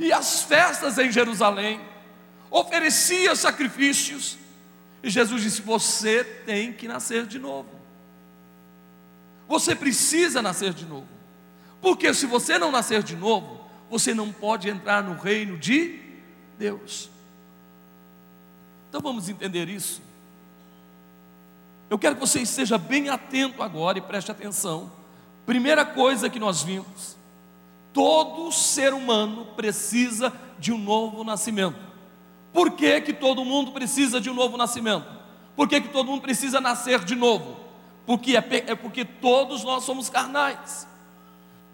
e 0.00 0.12
as 0.12 0.42
festas 0.42 0.98
em 0.98 1.12
Jerusalém, 1.12 1.80
oferecia 2.50 3.36
sacrifícios. 3.36 4.36
E 5.02 5.08
Jesus 5.08 5.42
disse: 5.42 5.62
Você 5.62 6.24
tem 6.24 6.72
que 6.72 6.88
nascer 6.88 7.26
de 7.26 7.38
novo. 7.38 7.75
Você 9.48 9.74
precisa 9.74 10.42
nascer 10.42 10.72
de 10.72 10.84
novo. 10.84 11.06
Porque 11.80 12.12
se 12.12 12.26
você 12.26 12.58
não 12.58 12.70
nascer 12.72 13.02
de 13.02 13.14
novo, 13.14 13.60
você 13.90 14.12
não 14.12 14.32
pode 14.32 14.68
entrar 14.68 15.02
no 15.02 15.14
reino 15.14 15.56
de 15.56 16.00
Deus. 16.58 17.10
Então 18.88 19.00
vamos 19.00 19.28
entender 19.28 19.68
isso. 19.68 20.02
Eu 21.88 21.98
quero 21.98 22.16
que 22.16 22.20
você 22.20 22.40
esteja 22.40 22.76
bem 22.76 23.08
atento 23.08 23.62
agora 23.62 23.98
e 23.98 24.02
preste 24.02 24.30
atenção 24.30 24.90
Primeira 25.46 25.86
coisa 25.86 26.28
que 26.28 26.40
nós 26.40 26.62
vimos: 26.62 27.16
todo 27.92 28.50
ser 28.50 28.92
humano 28.92 29.46
precisa 29.56 30.32
de 30.58 30.72
um 30.72 30.78
novo 30.78 31.22
nascimento. 31.22 31.78
Por 32.52 32.72
que, 32.72 33.00
que 33.00 33.12
todo 33.12 33.44
mundo 33.44 33.70
precisa 33.70 34.20
de 34.20 34.28
um 34.28 34.34
novo 34.34 34.56
nascimento? 34.56 35.06
Por 35.54 35.68
que, 35.68 35.80
que 35.80 35.88
todo 35.88 36.06
mundo 36.06 36.20
precisa 36.20 36.60
nascer 36.60 37.04
de 37.04 37.14
novo? 37.14 37.56
Porque 38.06 38.36
é, 38.36 38.44
é 38.68 38.74
porque 38.74 39.04
todos 39.04 39.64
nós 39.64 39.84
somos 39.84 40.08
carnais. 40.08 40.86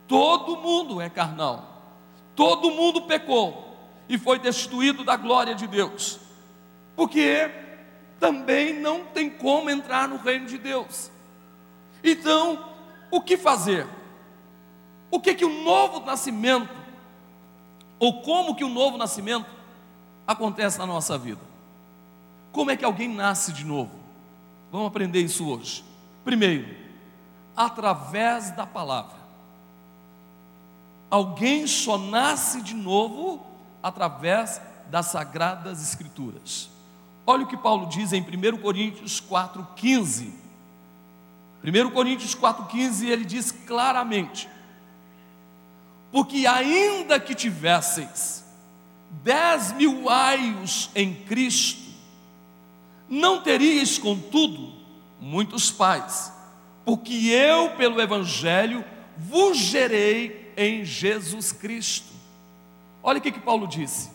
Todo 0.08 0.56
mundo 0.56 1.00
é 1.00 1.10
carnal. 1.10 1.82
Todo 2.34 2.70
mundo 2.70 3.02
pecou 3.02 3.76
e 4.08 4.18
foi 4.18 4.38
destituído 4.38 5.04
da 5.04 5.16
glória 5.16 5.54
de 5.54 5.66
Deus. 5.66 6.18
Porque 6.96 7.50
também 8.18 8.72
não 8.72 9.04
tem 9.04 9.28
como 9.28 9.68
entrar 9.68 10.08
no 10.08 10.16
reino 10.16 10.46
de 10.46 10.56
Deus. 10.56 11.10
Então, 12.02 12.64
o 13.10 13.20
que 13.20 13.36
fazer? 13.36 13.86
O 15.10 15.20
que 15.20 15.34
que 15.34 15.44
o 15.44 15.62
novo 15.62 16.00
nascimento 16.00 16.82
ou 17.98 18.22
como 18.22 18.54
que 18.54 18.64
o 18.64 18.68
novo 18.68 18.96
nascimento 18.96 19.46
acontece 20.26 20.78
na 20.78 20.86
nossa 20.86 21.18
vida? 21.18 21.40
Como 22.50 22.70
é 22.70 22.76
que 22.76 22.84
alguém 22.84 23.08
nasce 23.08 23.52
de 23.52 23.64
novo? 23.64 23.90
Vamos 24.70 24.88
aprender 24.88 25.20
isso 25.20 25.48
hoje. 25.48 25.84
Primeiro, 26.24 26.74
através 27.56 28.50
da 28.52 28.66
palavra. 28.66 29.22
Alguém 31.10 31.66
só 31.66 31.98
nasce 31.98 32.62
de 32.62 32.74
novo 32.74 33.44
através 33.82 34.60
das 34.90 35.06
sagradas 35.06 35.82
escrituras. 35.82 36.70
Olha 37.26 37.44
o 37.44 37.46
que 37.46 37.56
Paulo 37.56 37.86
diz 37.86 38.12
em 38.12 38.20
1 38.22 38.58
Coríntios 38.58 39.20
4,15. 39.20 40.30
1 41.62 41.90
Coríntios 41.90 42.34
4,15 42.34 43.06
ele 43.06 43.24
diz 43.24 43.52
claramente: 43.52 44.48
Porque 46.10 46.46
ainda 46.46 47.20
que 47.20 47.34
tivesseis 47.34 48.42
dez 49.22 49.72
mil 49.72 50.08
aios 50.08 50.90
em 50.94 51.14
Cristo, 51.14 51.90
não 53.08 53.42
teríeis, 53.42 53.98
contudo, 53.98 54.71
muitos 55.22 55.70
pais, 55.70 56.32
porque 56.84 57.14
eu, 57.28 57.70
pelo 57.76 58.00
Evangelho, 58.00 58.84
vos 59.16 59.56
gerei 59.56 60.52
em 60.56 60.84
Jesus 60.84 61.52
Cristo. 61.52 62.12
Olha 63.00 63.18
o 63.18 63.22
que, 63.22 63.30
que 63.30 63.38
Paulo 63.38 63.68
disse. 63.68 64.10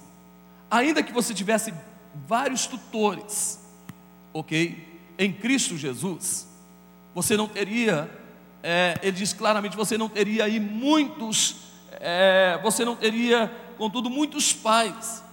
Ainda 0.69 1.01
que 1.01 1.13
você 1.13 1.33
tivesse 1.33 1.73
vários 2.27 2.67
tutores, 2.67 3.65
ok? 4.33 4.85
Em 5.17 5.31
Cristo 5.31 5.77
Jesus, 5.77 6.45
você 7.15 7.37
não 7.37 7.47
teria, 7.47 8.11
é, 8.61 8.99
ele 9.01 9.13
diz 9.13 9.31
claramente, 9.31 9.77
você 9.77 9.97
não 9.97 10.09
teria 10.09 10.43
aí 10.43 10.59
muitos, 10.59 11.55
é, 12.01 12.59
você 12.61 12.83
não 12.83 12.97
teria, 12.97 13.49
contudo, 13.77 14.09
muitos 14.09 14.51
pais, 14.51 15.23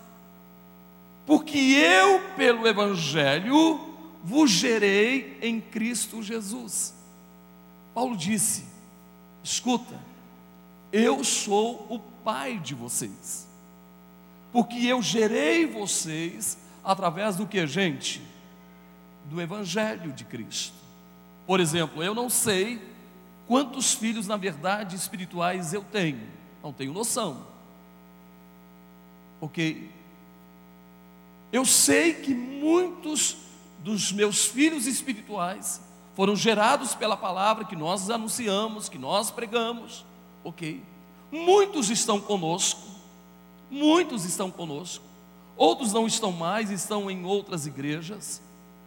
porque 1.26 1.59
eu, 1.59 2.21
pelo 2.37 2.64
Evangelho, 2.69 3.93
vos 4.25 4.50
gerei 4.50 5.38
em 5.43 5.61
Cristo 5.61 6.23
Jesus. 6.23 6.95
Paulo 7.93 8.16
disse: 8.16 8.64
escuta, 9.43 10.00
eu 10.90 11.23
sou 11.23 11.87
o 11.90 11.99
pai 11.99 12.59
de 12.59 12.75
vocês, 12.75 13.47
porque 14.50 14.87
eu 14.87 15.02
gerei 15.02 15.66
vocês 15.66 16.57
através 16.83 17.37
do 17.37 17.47
que, 17.47 17.64
gente? 17.66 18.23
Do 19.26 19.40
Evangelho 19.40 20.12
de 20.12 20.25
Cristo. 20.25 20.75
Por 21.47 21.61
exemplo, 21.61 22.02
eu 22.02 22.14
não 22.14 22.31
sei 22.31 22.81
quantos 23.47 23.93
filhos, 23.93 24.26
na 24.26 24.38
verdade, 24.38 24.97
espirituais 24.97 25.75
eu 25.75 25.85
tenho, 25.85 26.21
não 26.62 26.73
tenho 26.73 26.93
noção. 26.93 27.47
Ok? 29.40 29.90
Eu 31.52 31.64
sei 31.66 32.14
que 32.14 32.35
muitos 32.35 33.37
dos 33.85 34.11
meus 34.11 34.47
filhos 34.47 34.87
espirituais 34.87 35.79
foram 36.14 36.35
gerados 36.35 36.95
pela 36.95 37.19
palavra 37.19 37.67
que 37.67 37.76
nós 37.76 38.09
anunciamos, 38.09 38.88
que 38.88 38.97
nós 38.97 39.31
pregamos, 39.31 40.07
ok? 40.43 40.83
Muitos 41.31 41.91
estão 41.91 42.19
conosco, 42.19 42.81
muitos 43.71 44.25
estão 44.25 44.50
conosco, 44.50 45.05
outros 45.55 45.93
não 45.93 46.07
estão 46.07 46.33
mais, 46.33 46.71
estão 46.71 47.11
em 47.11 47.26
outras 47.26 47.67
igrejas, 47.67 48.41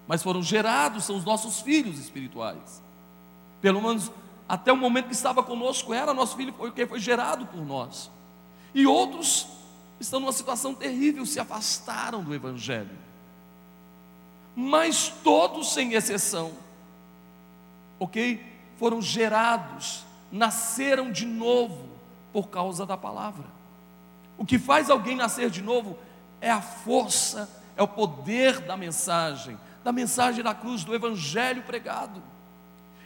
mas 0.08 0.24
foram 0.24 0.42
gerados, 0.42 1.04
são 1.04 1.16
os 1.16 1.24
nossos 1.24 1.62
filhos 1.62 2.00
espirituais. 2.00 2.82
Pelo 3.62 3.82
menos 3.82 4.12
até 4.50 4.74
o 4.74 4.78
momento 4.78 5.08
que 5.08 5.14
estava 5.14 5.44
conosco 5.44 5.94
era 5.94 6.12
nosso 6.12 6.36
filho, 6.36 6.54
porque 6.54 6.88
foi 6.88 7.00
gerado 7.00 7.46
por 7.46 7.64
nós. 7.64 8.10
E 8.74 8.88
outros 8.88 9.48
estão 10.00 10.20
numa 10.20 10.32
situação 10.32 10.74
terrível, 10.74 11.24
se 11.24 11.40
afastaram 11.40 12.24
do 12.24 12.34
Evangelho. 12.34 13.07
Mas 14.60 15.14
todos, 15.24 15.72
sem 15.72 15.94
exceção, 15.94 16.52
ok? 18.00 18.44
Foram 18.80 19.00
gerados, 19.00 20.04
nasceram 20.32 21.12
de 21.12 21.28
novo 21.28 21.88
por 22.34 22.48
causa 22.50 22.84
da 22.84 22.98
palavra. 22.98 23.46
O 24.36 24.44
que 24.44 24.58
faz 24.58 24.90
alguém 24.90 25.16
nascer 25.16 25.52
de 25.52 25.62
novo 25.62 25.96
é 26.42 26.50
a 26.50 26.60
força, 26.60 27.48
é 27.76 27.84
o 27.84 27.88
poder 27.88 28.62
da 28.62 28.76
mensagem, 28.76 29.60
da 29.84 29.92
mensagem 29.92 30.44
da 30.44 30.56
cruz, 30.56 30.84
do 30.84 30.96
evangelho 30.96 31.62
pregado. 31.62 32.20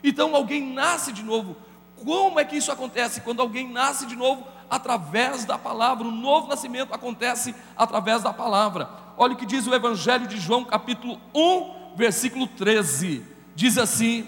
Então 0.02 0.34
alguém 0.34 0.72
nasce 0.72 1.12
de 1.12 1.22
novo. 1.22 1.58
Como 2.02 2.40
é 2.40 2.46
que 2.46 2.56
isso 2.56 2.72
acontece? 2.72 3.20
Quando 3.20 3.42
alguém 3.42 3.70
nasce 3.70 4.06
de 4.06 4.16
novo 4.16 4.48
através 4.70 5.44
da 5.44 5.58
palavra, 5.58 6.08
o 6.08 6.12
novo 6.12 6.48
nascimento 6.48 6.94
acontece 6.94 7.54
através 7.76 8.24
da 8.24 8.32
palavra. 8.32 9.01
Olha 9.22 9.36
o 9.36 9.38
que 9.38 9.46
diz 9.46 9.68
o 9.68 9.76
Evangelho 9.76 10.26
de 10.26 10.40
João, 10.40 10.66
capítulo 10.66 11.22
1, 11.32 11.96
versículo 11.96 12.48
13. 12.48 13.24
Diz 13.56 13.78
assim: 13.78 14.28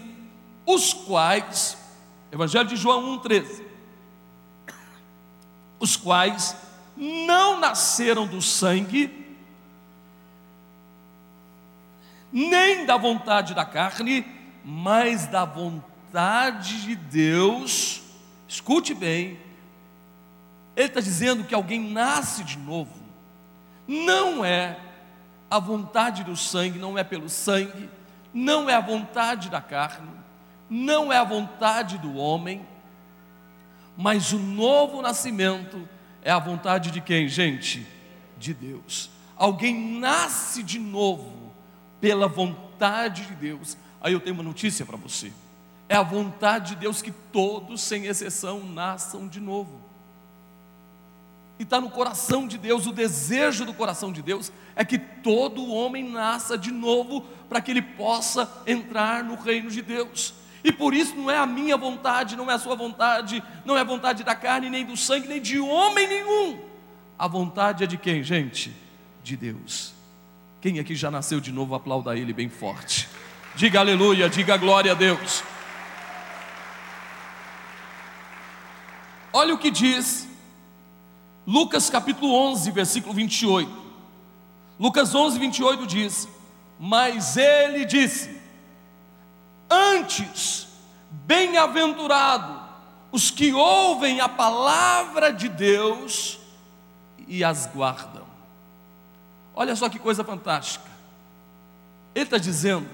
Os 0.68 0.94
quais, 0.94 1.76
Evangelho 2.32 2.70
de 2.70 2.76
João 2.76 3.14
1, 3.16 3.18
13. 3.18 3.66
Os 5.80 5.96
quais 5.96 6.56
não 6.96 7.60
nasceram 7.60 8.28
do 8.28 8.40
sangue, 8.40 9.10
nem 12.32 12.86
da 12.86 12.96
vontade 12.96 13.56
da 13.56 13.66
carne, 13.66 14.24
mas 14.64 15.26
da 15.26 15.44
vontade 15.44 16.84
de 16.84 16.96
Deus. 16.96 18.04
Escute 18.48 18.94
bem, 18.94 19.40
ele 20.76 20.86
está 20.86 21.00
dizendo 21.00 21.46
que 21.46 21.56
alguém 21.56 21.80
nasce 21.82 22.44
de 22.44 22.60
novo, 22.60 23.03
não 23.88 24.44
é 24.44 24.80
a 25.50 25.60
vontade 25.60 26.24
do 26.24 26.36
sangue, 26.36 26.80
não 26.80 26.98
é 26.98 27.04
pelo 27.04 27.30
sangue, 27.30 27.90
não 28.34 28.70
é 28.70 28.74
a 28.74 28.82
vontade 28.82 29.50
da 29.50 29.62
carne, 29.62 30.10
não 30.70 31.14
é 31.14 31.18
a 31.18 31.24
vontade 31.24 31.98
do 31.98 32.16
homem, 32.16 32.66
mas 33.96 34.34
o 34.34 34.40
novo 34.40 35.02
nascimento 35.02 35.88
é 36.24 36.32
a 36.32 36.40
vontade 36.40 36.90
de 36.90 37.02
quem, 37.02 37.28
gente? 37.28 37.86
De 38.38 38.54
Deus. 38.54 39.12
Alguém 39.36 40.00
nasce 40.00 40.64
de 40.64 40.80
novo 40.80 41.54
pela 42.02 42.28
vontade 42.28 43.26
de 43.28 43.36
Deus. 43.36 43.78
Aí 44.02 44.14
eu 44.14 44.20
tenho 44.20 44.36
uma 44.36 44.44
notícia 44.44 44.86
para 44.86 44.98
você. 44.98 45.32
É 45.88 45.96
a 45.96 46.04
vontade 46.04 46.70
de 46.70 46.78
Deus 46.78 47.02
que 47.02 47.12
todos, 47.12 47.82
sem 47.82 48.06
exceção, 48.06 48.64
nasçam 48.64 49.28
de 49.28 49.40
novo. 49.40 49.80
E 51.60 51.64
está 51.64 51.80
no 51.80 51.90
coração 51.90 52.48
de 52.48 52.58
Deus, 52.58 52.88
o 52.88 52.92
desejo 52.92 53.66
do 53.66 53.74
coração 53.74 54.12
de 54.12 54.22
Deus 54.22 54.52
é 54.76 54.84
que 54.84 54.98
todo 54.98 55.72
homem 55.72 56.10
nasça 56.10 56.58
de 56.58 56.72
novo 56.72 57.22
para 57.48 57.62
que 57.62 57.72
ele 57.72 57.82
possa 57.82 58.52
entrar 58.66 59.24
no 59.24 59.36
reino 59.36 59.70
de 59.70 59.82
Deus. 59.82 60.34
E 60.64 60.72
por 60.72 60.94
isso 60.94 61.16
não 61.16 61.30
é 61.30 61.38
a 61.38 61.46
minha 61.46 61.78
vontade, 61.78 62.36
não 62.36 62.50
é 62.50 62.54
a 62.56 62.60
sua 62.60 62.76
vontade, 62.76 63.44
não 63.66 63.78
é 63.78 63.82
a 63.82 63.84
vontade 63.84 64.24
da 64.24 64.34
carne, 64.34 64.70
nem 64.70 64.86
do 64.86 64.98
sangue, 64.98 65.28
nem 65.28 65.42
de 65.42 65.60
homem 65.60 66.08
nenhum. 66.08 66.60
A 67.20 67.28
vontade 67.28 67.84
é 67.84 67.88
de 67.88 67.98
quem, 67.98 68.24
gente? 68.24 68.74
De 69.24 69.38
Deus. 69.38 69.94
Quem 70.62 70.80
aqui 70.80 70.96
já 70.96 71.12
nasceu 71.12 71.40
de 71.40 71.52
novo, 71.52 71.76
aplauda 71.76 72.18
Ele 72.18 72.34
bem 72.34 72.50
forte. 72.50 73.10
Diga 73.56 73.82
aleluia, 73.82 74.30
diga 74.30 74.58
glória 74.58 74.94
a 74.94 74.96
Deus. 74.96 75.44
Olha 79.32 79.54
o 79.54 79.58
que 79.58 79.70
diz 79.70 80.28
Lucas 81.46 81.90
capítulo 81.90 82.34
11, 82.34 82.72
versículo 82.72 83.14
28. 83.14 83.70
Lucas 84.80 85.14
11, 85.14 85.38
28 85.40 85.86
diz: 85.86 86.28
Mas 86.80 87.36
ele 87.36 87.86
disse: 87.86 88.42
Antes, 89.70 90.68
bem-aventurado 91.12 92.64
os 93.12 93.30
que 93.30 93.54
ouvem 93.54 94.22
a 94.22 94.30
palavra 94.30 95.32
de 95.32 95.50
Deus 95.50 96.40
e 97.28 97.44
as 97.44 97.68
guardam. 97.68 98.26
Olha 99.54 99.76
só 99.76 99.90
que 99.90 100.00
coisa 100.00 100.24
fantástica. 100.24 100.90
Ele 102.16 102.24
está 102.24 102.38
dizendo 102.38 102.90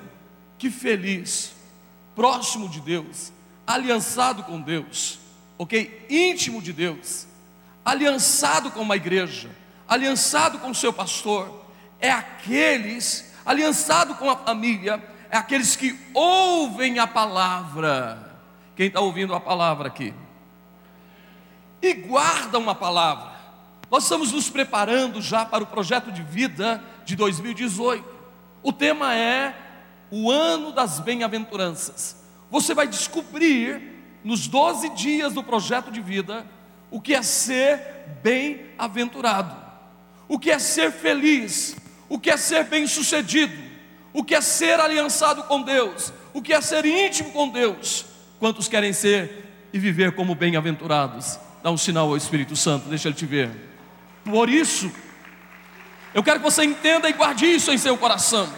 que 0.57 0.69
feliz, 0.71 1.53
próximo 2.15 2.67
de 2.67 2.81
Deus, 2.81 3.31
aliançado 3.65 4.43
com 4.43 4.59
Deus, 4.59 5.19
ok? 5.57 6.05
Íntimo 6.09 6.61
de 6.61 6.73
Deus 6.73 7.28
aliançado 7.89 8.71
com 8.71 8.81
uma 8.81 8.95
igreja, 8.95 9.49
aliançado 9.87 10.59
com 10.59 10.69
o 10.69 10.75
seu 10.75 10.93
pastor, 10.93 11.65
é 11.99 12.11
aqueles, 12.11 13.33
aliançado 13.45 14.15
com 14.15 14.29
a 14.29 14.35
família, 14.35 15.03
é 15.29 15.37
aqueles 15.37 15.75
que 15.75 15.99
ouvem 16.13 16.99
a 16.99 17.07
palavra. 17.07 18.41
Quem 18.75 18.87
está 18.87 18.99
ouvindo 18.99 19.33
a 19.33 19.39
palavra 19.39 19.87
aqui? 19.87 20.13
E 21.81 21.93
guardam 21.93 22.69
a 22.69 22.75
palavra. 22.75 23.37
Nós 23.89 24.03
estamos 24.03 24.31
nos 24.31 24.49
preparando 24.49 25.21
já 25.21 25.45
para 25.45 25.63
o 25.63 25.67
projeto 25.67 26.11
de 26.11 26.21
vida 26.21 26.83
de 27.03 27.15
2018. 27.15 28.05
O 28.61 28.71
tema 28.71 29.15
é 29.15 29.55
o 30.11 30.29
ano 30.29 30.71
das 30.71 30.99
bem-aventuranças. 30.99 32.23
Você 32.51 32.73
vai 32.73 32.87
descobrir 32.87 33.81
nos 34.23 34.47
12 34.47 34.89
dias 34.89 35.33
do 35.33 35.43
projeto 35.43 35.91
de 35.91 36.01
vida 36.01 36.45
o 36.91 36.99
que 36.99 37.13
é 37.13 37.21
ser 37.21 37.79
bem-aventurado, 38.23 39.55
o 40.27 40.39
que 40.39 40.51
é 40.51 40.59
ser 40.59 40.91
feliz, 40.91 41.75
o 42.07 42.19
que 42.19 42.29
é 42.29 42.37
ser 42.37 42.65
bem-sucedido, 42.65 43.53
o 44.13 44.23
que 44.23 44.33
é 44.33 44.41
ser 44.41 44.79
aliançado 44.79 45.43
com 45.43 45.61
Deus, 45.61 46.11
o 46.33 46.41
que 46.41 46.53
é 46.53 46.61
ser 46.61 46.85
íntimo 46.85 47.31
com 47.31 47.49
Deus. 47.49 48.05
Quantos 48.39 48.67
querem 48.67 48.93
ser 48.93 49.67
e 49.71 49.79
viver 49.79 50.13
como 50.13 50.33
bem-aventurados? 50.33 51.39
Dá 51.61 51.69
um 51.69 51.77
sinal 51.77 52.07
ao 52.07 52.17
Espírito 52.17 52.55
Santo, 52.55 52.89
deixa 52.89 53.07
ele 53.07 53.15
te 53.15 53.25
ver. 53.25 53.51
Por 54.23 54.49
isso, 54.49 54.91
eu 56.13 56.23
quero 56.23 56.39
que 56.39 56.45
você 56.45 56.63
entenda 56.63 57.09
e 57.09 57.13
guarde 57.13 57.45
isso 57.45 57.71
em 57.71 57.77
seu 57.77 57.97
coração. 57.97 58.49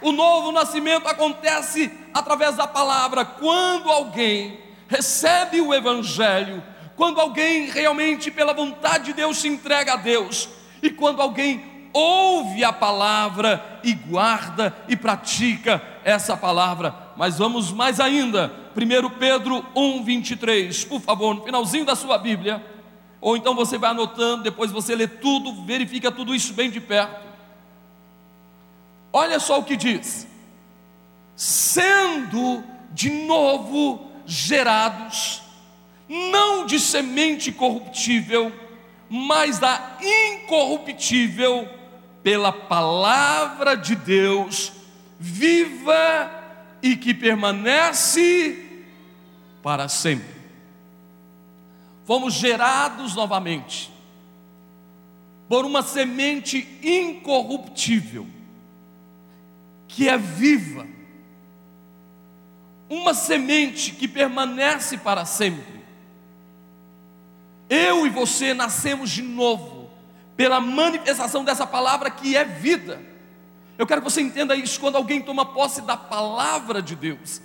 O 0.00 0.12
novo 0.12 0.50
nascimento 0.52 1.06
acontece 1.06 1.90
através 2.14 2.56
da 2.56 2.66
palavra. 2.66 3.24
Quando 3.24 3.90
alguém 3.90 4.58
recebe 4.88 5.60
o 5.60 5.74
Evangelho, 5.74 6.62
quando 7.00 7.18
alguém 7.18 7.70
realmente, 7.70 8.30
pela 8.30 8.52
vontade 8.52 9.06
de 9.06 9.12
Deus, 9.14 9.38
se 9.38 9.48
entrega 9.48 9.94
a 9.94 9.96
Deus, 9.96 10.50
e 10.82 10.90
quando 10.90 11.22
alguém 11.22 11.88
ouve 11.94 12.62
a 12.62 12.74
palavra 12.74 13.80
e 13.82 13.94
guarda 13.94 14.76
e 14.86 14.94
pratica 14.94 15.82
essa 16.04 16.36
palavra, 16.36 16.94
Mas 17.16 17.38
vamos 17.38 17.72
mais 17.72 18.00
ainda. 18.00 18.52
1 18.76 19.18
Pedro 19.18 19.64
1, 19.74 20.04
23. 20.04 20.84
Por 20.84 21.00
favor, 21.00 21.34
no 21.34 21.42
finalzinho 21.42 21.86
da 21.86 21.96
sua 21.96 22.18
Bíblia. 22.18 22.62
Ou 23.18 23.34
então 23.34 23.54
você 23.54 23.78
vai 23.78 23.92
anotando, 23.92 24.42
depois 24.42 24.70
você 24.70 24.94
lê 24.94 25.08
tudo, 25.08 25.64
verifica 25.64 26.12
tudo 26.12 26.34
isso 26.34 26.52
bem 26.52 26.70
de 26.70 26.82
perto. 26.82 27.18
Olha 29.10 29.40
só 29.40 29.58
o 29.58 29.64
que 29.64 29.74
diz: 29.74 30.26
sendo 31.34 32.62
de 32.92 33.08
novo 33.08 34.06
gerados, 34.26 35.40
não 36.10 36.66
de 36.66 36.80
semente 36.80 37.52
corruptível, 37.52 38.52
mas 39.08 39.60
da 39.60 39.96
incorruptível, 40.02 41.68
pela 42.20 42.50
palavra 42.50 43.76
de 43.76 43.94
Deus, 43.94 44.72
viva 45.20 46.28
e 46.82 46.96
que 46.96 47.14
permanece 47.14 48.82
para 49.62 49.88
sempre. 49.88 50.40
Fomos 52.04 52.34
gerados 52.34 53.14
novamente 53.14 53.92
por 55.48 55.64
uma 55.64 55.82
semente 55.82 56.66
incorruptível, 56.82 58.26
que 59.86 60.08
é 60.08 60.18
viva, 60.18 60.86
uma 62.88 63.14
semente 63.14 63.92
que 63.92 64.08
permanece 64.08 64.98
para 64.98 65.24
sempre. 65.24 65.79
Eu 67.70 68.04
e 68.04 68.10
você 68.10 68.52
nascemos 68.52 69.10
de 69.10 69.22
novo, 69.22 69.88
pela 70.36 70.60
manifestação 70.60 71.44
dessa 71.44 71.64
palavra 71.64 72.10
que 72.10 72.36
é 72.36 72.44
vida. 72.44 73.00
Eu 73.78 73.86
quero 73.86 74.02
que 74.02 74.10
você 74.10 74.20
entenda 74.20 74.56
isso 74.56 74.80
quando 74.80 74.96
alguém 74.96 75.22
toma 75.22 75.46
posse 75.46 75.80
da 75.82 75.96
palavra 75.96 76.82
de 76.82 76.96
Deus. 76.96 77.40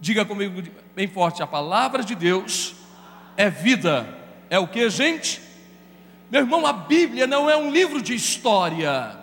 Diga 0.00 0.24
comigo 0.24 0.62
bem 0.96 1.06
forte: 1.06 1.42
a 1.42 1.46
palavra 1.46 2.02
de 2.02 2.14
Deus 2.14 2.74
é 3.36 3.50
vida. 3.50 4.08
É 4.48 4.58
o 4.58 4.66
que, 4.66 4.88
gente? 4.88 5.42
Meu 6.30 6.40
irmão, 6.40 6.66
a 6.66 6.72
Bíblia 6.72 7.26
não 7.26 7.48
é 7.50 7.56
um 7.56 7.70
livro 7.70 8.00
de 8.00 8.14
história. 8.14 9.18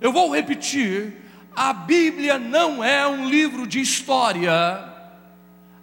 Eu 0.00 0.10
vou 0.10 0.34
repetir: 0.34 1.22
a 1.54 1.72
Bíblia 1.72 2.38
não 2.38 2.82
é 2.82 3.06
um 3.06 3.28
livro 3.28 3.66
de 3.66 3.78
história. 3.78 4.92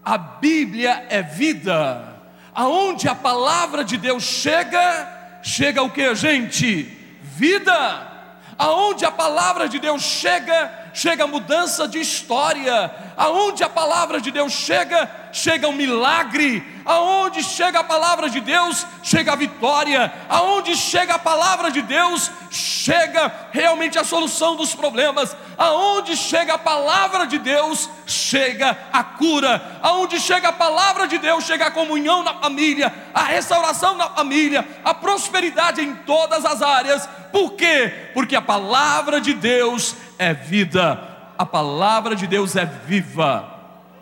A 0.04 0.17
Bíblia 0.17 1.06
é 1.10 1.22
vida. 1.22 2.11
Aonde 2.53 3.07
a 3.07 3.15
palavra 3.15 3.83
de 3.83 3.97
Deus 3.97 4.23
chega, 4.23 5.39
chega 5.41 5.81
o 5.81 5.89
que, 5.89 6.13
gente? 6.15 6.83
Vida. 7.21 8.09
Aonde 8.57 9.05
a 9.05 9.11
palavra 9.11 9.67
de 9.67 9.79
Deus 9.79 10.03
chega, 10.03 10.91
chega 10.93 11.25
mudança 11.25 11.87
de 11.87 11.99
história. 11.99 12.93
Aonde 13.17 13.63
a 13.63 13.69
palavra 13.69 14.21
de 14.21 14.29
Deus 14.31 14.53
chega, 14.53 15.09
chega 15.32 15.67
um 15.67 15.74
milagre. 15.74 16.63
Aonde 16.84 17.44
chega 17.44 17.80
a 17.80 17.84
palavra 17.84 18.30
de 18.30 18.39
Deus, 18.39 18.86
chega 19.04 19.34
a 19.34 19.36
vitória. 19.36 20.12
Aonde 20.28 20.76
chega 20.76 21.15
a 21.15 21.20
palavra 21.20 21.70
de 21.70 21.82
Deus, 21.82 22.32
chega 22.50 23.32
realmente 23.52 23.98
a 23.98 24.04
solução 24.04 24.56
dos 24.56 24.74
problemas. 24.74 25.36
Aonde 25.58 26.17
chega 26.17 26.56
a 26.56 26.58
palavra 26.58 27.26
de 27.28 27.38
Deus, 27.38 27.89
chega 28.06 28.78
a 28.91 29.04
cura. 29.04 29.80
Aonde 29.82 30.20
chega 30.20 30.50
a 30.50 30.54
palavra 30.54 31.08
de 31.08 31.17
Deus, 31.17 31.46
chega 31.46 31.67
a 31.67 31.72
comunhão 31.72 32.24
na 32.24 32.34
família, 32.34 32.94
a 33.13 33.24
restauração 33.24 33.96
na 33.96 34.10
família, 34.10 34.67
a 34.84 34.94
prosperidade 34.94 35.82
em 35.82 35.96
todas 35.96 36.44
as 36.46 36.62
áreas. 36.62 37.08
Por 37.32 37.54
quê? 37.54 38.10
Porque 38.13 38.36
a 38.36 38.41
palavra 38.41 39.22
de 39.22 39.34
Deus 39.34 39.96
é 40.17 40.34
vida. 40.34 41.00
A 41.38 41.46
palavra 41.46 42.15
de 42.15 42.28
Deus 42.28 42.56
é 42.56 42.65
viva. 42.65 43.61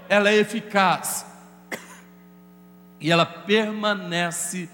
Ela 0.09 0.31
é 0.31 0.35
eficaz 0.35 1.25
e 2.99 3.11
ela 3.11 3.25
permanece 3.25 4.69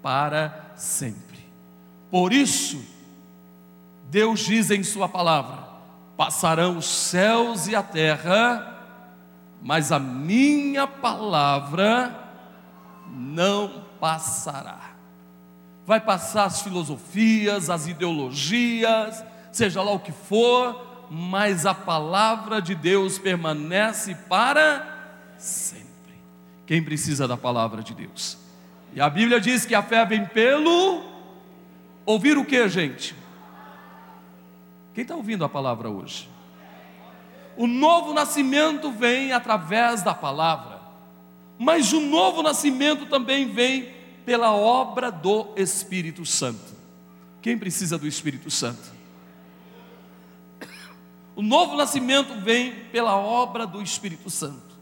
para 0.00 0.72
sempre. 0.76 1.44
Por 2.10 2.32
isso, 2.32 2.82
Deus 4.08 4.40
diz 4.40 4.70
em 4.70 4.82
Sua 4.82 5.08
palavra: 5.08 5.58
passarão 6.16 6.78
os 6.78 6.86
céus 6.86 7.66
e 7.66 7.74
a 7.74 7.82
terra, 7.82 8.74
mas 9.60 9.92
a 9.92 9.98
minha 9.98 10.86
palavra 10.86 12.14
não 13.08 13.84
passará. 14.00 14.94
Vai 15.84 16.00
passar 16.00 16.44
as 16.44 16.62
filosofias, 16.62 17.70
as 17.70 17.86
ideologias, 17.86 19.24
seja 19.52 19.82
lá 19.82 19.92
o 19.92 20.00
que 20.00 20.12
for, 20.12 20.95
mas 21.10 21.66
a 21.66 21.74
palavra 21.74 22.60
de 22.60 22.74
Deus 22.74 23.18
permanece 23.18 24.14
para 24.28 25.34
sempre. 25.38 25.86
Quem 26.66 26.82
precisa 26.82 27.28
da 27.28 27.36
palavra 27.36 27.82
de 27.82 27.94
Deus? 27.94 28.38
E 28.94 29.00
a 29.00 29.08
Bíblia 29.08 29.40
diz 29.40 29.64
que 29.64 29.74
a 29.74 29.82
fé 29.82 30.04
vem 30.04 30.24
pelo 30.24 31.04
ouvir 32.04 32.38
o 32.38 32.44
que, 32.44 32.68
gente? 32.68 33.14
Quem 34.94 35.02
está 35.02 35.14
ouvindo 35.14 35.44
a 35.44 35.48
palavra 35.48 35.90
hoje? 35.90 36.28
O 37.56 37.66
novo 37.66 38.12
nascimento 38.12 38.90
vem 38.90 39.32
através 39.32 40.02
da 40.02 40.14
palavra, 40.14 40.80
mas 41.58 41.92
o 41.92 42.00
novo 42.00 42.42
nascimento 42.42 43.06
também 43.06 43.50
vem 43.50 43.94
pela 44.24 44.52
obra 44.52 45.10
do 45.10 45.48
Espírito 45.56 46.24
Santo. 46.26 46.74
Quem 47.40 47.56
precisa 47.56 47.96
do 47.96 48.06
Espírito 48.06 48.50
Santo? 48.50 48.95
O 51.36 51.42
novo 51.42 51.76
nascimento 51.76 52.40
vem 52.40 52.72
pela 52.90 53.14
obra 53.14 53.66
do 53.66 53.82
Espírito 53.82 54.30
Santo. 54.30 54.74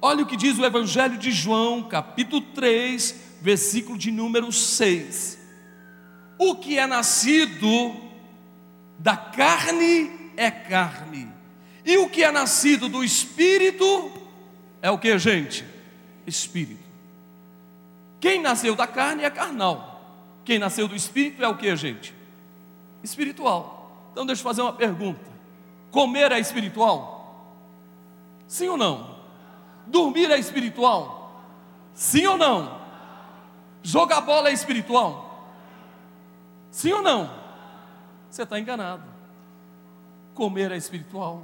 Olha 0.00 0.24
o 0.24 0.26
que 0.26 0.36
diz 0.36 0.58
o 0.58 0.64
Evangelho 0.64 1.16
de 1.16 1.30
João, 1.30 1.84
capítulo 1.84 2.42
3, 2.42 3.36
versículo 3.40 3.96
de 3.96 4.10
número 4.10 4.50
6. 4.50 5.38
O 6.36 6.56
que 6.56 6.76
é 6.76 6.88
nascido 6.88 7.94
da 8.98 9.16
carne 9.16 10.10
é 10.36 10.50
carne, 10.50 11.28
e 11.84 11.96
o 11.98 12.08
que 12.08 12.24
é 12.24 12.32
nascido 12.32 12.88
do 12.88 13.04
espírito 13.04 14.10
é 14.80 14.90
o 14.90 14.98
que, 14.98 15.16
gente? 15.20 15.64
Espírito. 16.26 16.82
Quem 18.20 18.40
nasceu 18.40 18.74
da 18.74 18.88
carne 18.88 19.22
é 19.22 19.30
carnal, 19.30 20.20
quem 20.44 20.58
nasceu 20.58 20.88
do 20.88 20.96
espírito 20.96 21.44
é 21.44 21.48
o 21.48 21.56
que, 21.56 21.76
gente? 21.76 22.12
Espiritual. 23.04 24.10
Então, 24.10 24.26
deixa 24.26 24.40
eu 24.40 24.44
fazer 24.44 24.62
uma 24.62 24.72
pergunta: 24.72 25.31
comer 25.92 26.32
é 26.32 26.40
espiritual? 26.40 27.12
Sim 28.48 28.70
ou 28.70 28.76
não? 28.76 29.14
Dormir 29.86 30.30
é 30.30 30.38
espiritual? 30.38 31.44
Sim 31.94 32.26
ou 32.26 32.36
não? 32.36 32.80
Jogar 33.82 34.22
bola 34.22 34.48
é 34.48 34.52
espiritual? 34.52 35.52
Sim 36.70 36.92
ou 36.94 37.02
não? 37.02 37.30
Você 38.28 38.42
está 38.42 38.58
enganado. 38.58 39.04
Comer 40.34 40.72
é 40.72 40.76
espiritual, 40.78 41.42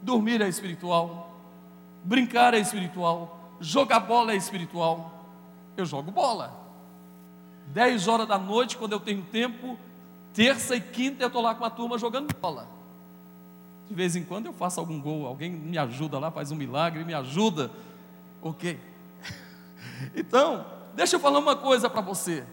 dormir 0.00 0.40
é 0.40 0.48
espiritual, 0.48 1.32
brincar 2.04 2.54
é 2.54 2.58
espiritual, 2.60 3.56
jogar 3.60 3.98
bola 4.00 4.32
é 4.32 4.36
espiritual. 4.36 5.12
Eu 5.76 5.84
jogo 5.84 6.12
bola. 6.12 6.54
10 7.66 8.06
horas 8.06 8.28
da 8.28 8.38
noite, 8.38 8.76
quando 8.76 8.92
eu 8.92 9.00
tenho 9.00 9.22
tempo, 9.22 9.76
terça 10.32 10.76
e 10.76 10.80
quinta 10.80 11.24
eu 11.24 11.26
estou 11.26 11.42
lá 11.42 11.54
com 11.54 11.64
a 11.64 11.70
turma 11.70 11.98
jogando 11.98 12.32
bola. 12.40 12.79
De 13.90 13.96
vez 13.96 14.14
em 14.14 14.22
quando 14.22 14.46
eu 14.46 14.52
faço 14.52 14.78
algum 14.78 15.00
gol, 15.00 15.26
alguém 15.26 15.50
me 15.50 15.76
ajuda 15.76 16.16
lá, 16.16 16.30
faz 16.30 16.52
um 16.52 16.54
milagre, 16.54 17.04
me 17.04 17.12
ajuda. 17.12 17.72
Ok. 18.40 18.78
Então, 20.14 20.64
deixa 20.94 21.16
eu 21.16 21.20
falar 21.20 21.40
uma 21.40 21.56
coisa 21.56 21.90
para 21.90 22.00
você. 22.00 22.44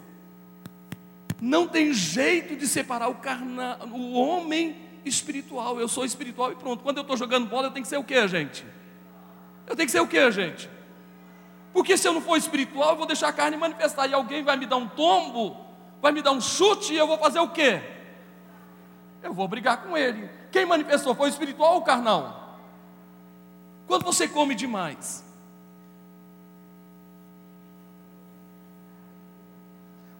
Não 1.39 1.67
tem 1.67 1.93
jeito 1.93 2.57
de 2.57 2.67
separar 2.67 3.07
o, 3.07 3.15
carna, 3.15 3.77
o 3.85 4.13
homem 4.13 4.75
espiritual. 5.05 5.79
Eu 5.79 5.87
sou 5.87 6.03
espiritual 6.03 6.51
e 6.51 6.55
pronto. 6.55 6.81
Quando 6.81 6.97
eu 6.97 7.01
estou 7.01 7.15
jogando 7.15 7.47
bola, 7.47 7.67
eu 7.67 7.71
tenho 7.71 7.83
que 7.83 7.89
ser 7.89 7.97
o 7.97 8.03
que, 8.03 8.27
gente? 8.27 8.65
Eu 9.67 9.75
tenho 9.75 9.85
que 9.85 9.91
ser 9.91 10.01
o 10.01 10.07
que, 10.07 10.31
gente? 10.31 10.67
Porque 11.71 11.95
se 11.95 12.07
eu 12.07 12.13
não 12.13 12.21
for 12.21 12.35
espiritual, 12.35 12.89
eu 12.89 12.97
vou 12.97 13.05
deixar 13.05 13.27
a 13.27 13.33
carne 13.33 13.55
manifestar 13.55 14.07
e 14.07 14.13
alguém 14.13 14.43
vai 14.43 14.57
me 14.57 14.65
dar 14.65 14.77
um 14.77 14.87
tombo, 14.87 15.55
vai 16.01 16.11
me 16.11 16.23
dar 16.23 16.31
um 16.31 16.41
chute 16.41 16.93
e 16.93 16.97
eu 16.97 17.05
vou 17.05 17.19
fazer 17.19 17.39
o 17.39 17.49
quê? 17.49 17.81
Eu 19.21 19.33
vou 19.33 19.47
brigar 19.47 19.83
com 19.83 19.95
ele. 19.95 20.36
Quem 20.51 20.65
manifestou 20.65 21.13
foi 21.13 21.27
o 21.27 21.31
espiritual 21.31 21.75
ou 21.75 21.79
o 21.79 21.83
carnal? 21.83 22.59
Quando 23.87 24.03
você 24.03 24.27
come 24.27 24.53
demais, 24.53 25.23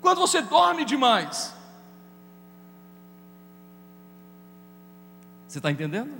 quando 0.01 0.19
você 0.19 0.41
dorme 0.41 0.85
demais, 0.85 1.53
você 5.47 5.59
está 5.59 5.69
entendendo? 5.69 6.13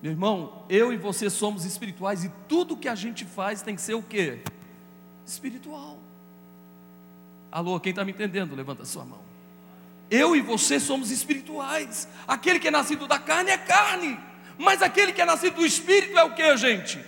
Meu 0.00 0.12
irmão, 0.12 0.62
eu 0.68 0.92
e 0.92 0.96
você 0.96 1.28
somos 1.28 1.64
espirituais 1.64 2.22
e 2.22 2.28
tudo 2.48 2.76
que 2.76 2.88
a 2.88 2.94
gente 2.94 3.24
faz 3.24 3.62
tem 3.62 3.74
que 3.74 3.82
ser 3.82 3.94
o 3.94 4.02
que? 4.02 4.40
Espiritual. 5.26 5.98
Alô, 7.50 7.80
quem 7.80 7.90
está 7.90 8.04
me 8.04 8.12
entendendo? 8.12 8.54
Levanta 8.54 8.82
a 8.82 8.86
sua 8.86 9.04
mão. 9.04 9.27
Eu 10.10 10.34
e 10.34 10.40
você 10.40 10.80
somos 10.80 11.10
espirituais. 11.10 12.08
Aquele 12.26 12.58
que 12.58 12.68
é 12.68 12.70
nascido 12.70 13.06
da 13.06 13.18
carne 13.18 13.50
é 13.50 13.58
carne. 13.58 14.18
Mas 14.56 14.82
aquele 14.82 15.12
que 15.12 15.20
é 15.20 15.24
nascido 15.24 15.56
do 15.56 15.66
Espírito 15.66 16.18
é 16.18 16.24
o 16.24 16.34
que, 16.34 16.56
gente? 16.56 16.98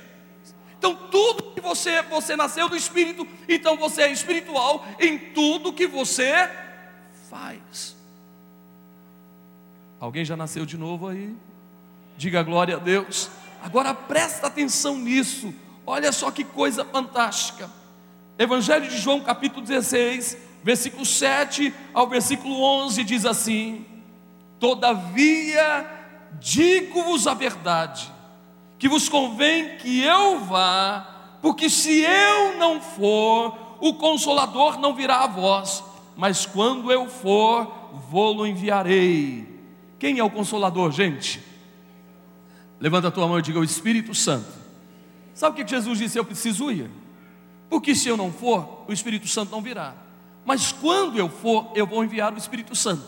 Então, 0.79 0.95
tudo 0.95 1.53
que 1.55 1.61
você, 1.61 2.01
você 2.03 2.37
nasceu 2.37 2.69
do 2.69 2.77
Espírito, 2.77 3.27
então 3.49 3.77
você 3.77 4.03
é 4.03 4.13
espiritual 4.13 4.87
em 4.99 5.19
tudo 5.19 5.73
que 5.73 5.87
você 5.87 6.33
faz. 7.29 7.97
Alguém 9.99 10.25
já 10.25 10.37
nasceu 10.37 10.65
de 10.65 10.79
novo 10.79 11.09
aí? 11.09 11.35
Diga 12.17 12.43
glória 12.43 12.77
a 12.77 12.79
Deus. 12.79 13.31
Agora 13.63 13.93
presta 13.93 14.47
atenção 14.47 14.97
nisso. 14.97 15.53
Olha 15.87 16.13
só 16.13 16.31
que 16.31 16.45
coisa 16.45 16.85
fantástica. 16.85 17.71
Evangelho 18.39 18.89
de 18.89 18.97
João, 18.97 19.21
capítulo 19.21 19.61
16, 19.67 20.37
versículo 20.63 21.05
7 21.05 21.73
ao 21.93 22.09
versículo 22.09 22.61
11 22.63 23.05
diz 23.05 23.25
assim: 23.25 23.85
Todavia 24.59 25.99
digo-vos 26.41 27.27
a 27.27 27.35
verdade, 27.35 28.11
que 28.79 28.89
vos 28.89 29.09
convém 29.09 29.77
que 29.79 30.03
eu 30.03 30.41
vá, 30.41 31.39
porque 31.43 31.69
se 31.69 32.01
eu 32.01 32.59
não 32.59 32.81
for, 32.81 33.57
o 33.81 33.95
consolador 33.95 34.79
não 34.79 34.95
virá 34.95 35.25
a 35.25 35.27
vós, 35.27 35.83
mas 36.17 36.45
quando 36.45 36.93
eu 36.93 37.09
for, 37.09 37.91
vou-lo 38.11 38.47
enviarei. 38.47 39.49
Quem 39.99 40.19
é 40.19 40.25
o 40.25 40.31
consolador, 40.31 40.93
gente? 40.93 41.43
Levanta 42.79 43.09
a 43.09 43.11
tua 43.11 43.27
mão 43.27 43.39
e 43.39 43.43
diga: 43.43 43.59
O 43.59 43.65
Espírito 43.65 44.15
Santo. 44.15 44.61
Sabe 45.35 45.61
o 45.61 45.65
que 45.65 45.71
Jesus 45.71 45.99
disse? 45.99 46.19
Eu 46.19 46.25
preciso 46.25 46.71
ir. 46.71 46.91
Porque 47.69 47.95
se 47.95 48.09
eu 48.09 48.17
não 48.17 48.33
for, 48.33 48.85
o 48.89 48.93
Espírito 48.93 49.29
Santo 49.29 49.51
não 49.51 49.63
virá. 49.63 49.95
Mas 50.45 50.73
quando 50.73 51.19
eu 51.19 51.29
for, 51.29 51.73
eu 51.75 51.87
vou 51.87 52.03
enviar 52.03 52.33
o 52.33 52.39
Espírito 52.39 52.75
Santo. 52.75 53.05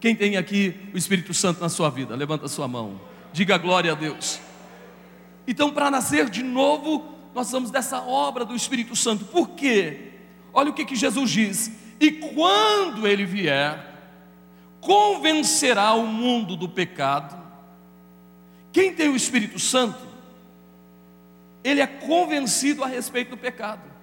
Quem 0.00 0.14
tem 0.14 0.36
aqui 0.36 0.74
o 0.92 0.98
Espírito 0.98 1.32
Santo 1.32 1.60
na 1.60 1.68
sua 1.68 1.90
vida? 1.90 2.14
Levanta 2.14 2.46
a 2.46 2.48
sua 2.48 2.68
mão. 2.68 3.00
Diga 3.32 3.56
glória 3.56 3.92
a 3.92 3.94
Deus. 3.94 4.40
Então, 5.46 5.70
para 5.70 5.90
nascer 5.90 6.28
de 6.28 6.42
novo, 6.42 7.04
nós 7.34 7.50
vamos 7.50 7.70
dessa 7.70 8.00
obra 8.00 8.44
do 8.44 8.54
Espírito 8.54 8.94
Santo. 8.94 9.24
Por 9.24 9.50
quê? 9.50 10.12
Olha 10.52 10.70
o 10.70 10.74
que, 10.74 10.84
que 10.84 10.96
Jesus 10.96 11.30
diz: 11.30 11.70
E 12.00 12.12
quando 12.12 13.06
ele 13.06 13.24
vier, 13.24 13.94
convencerá 14.80 15.94
o 15.94 16.06
mundo 16.06 16.56
do 16.56 16.68
pecado. 16.68 17.42
Quem 18.70 18.92
tem 18.92 19.08
o 19.08 19.16
Espírito 19.16 19.58
Santo, 19.58 19.98
ele 21.62 21.80
é 21.80 21.86
convencido 21.86 22.84
a 22.84 22.86
respeito 22.86 23.30
do 23.30 23.36
pecado. 23.36 23.93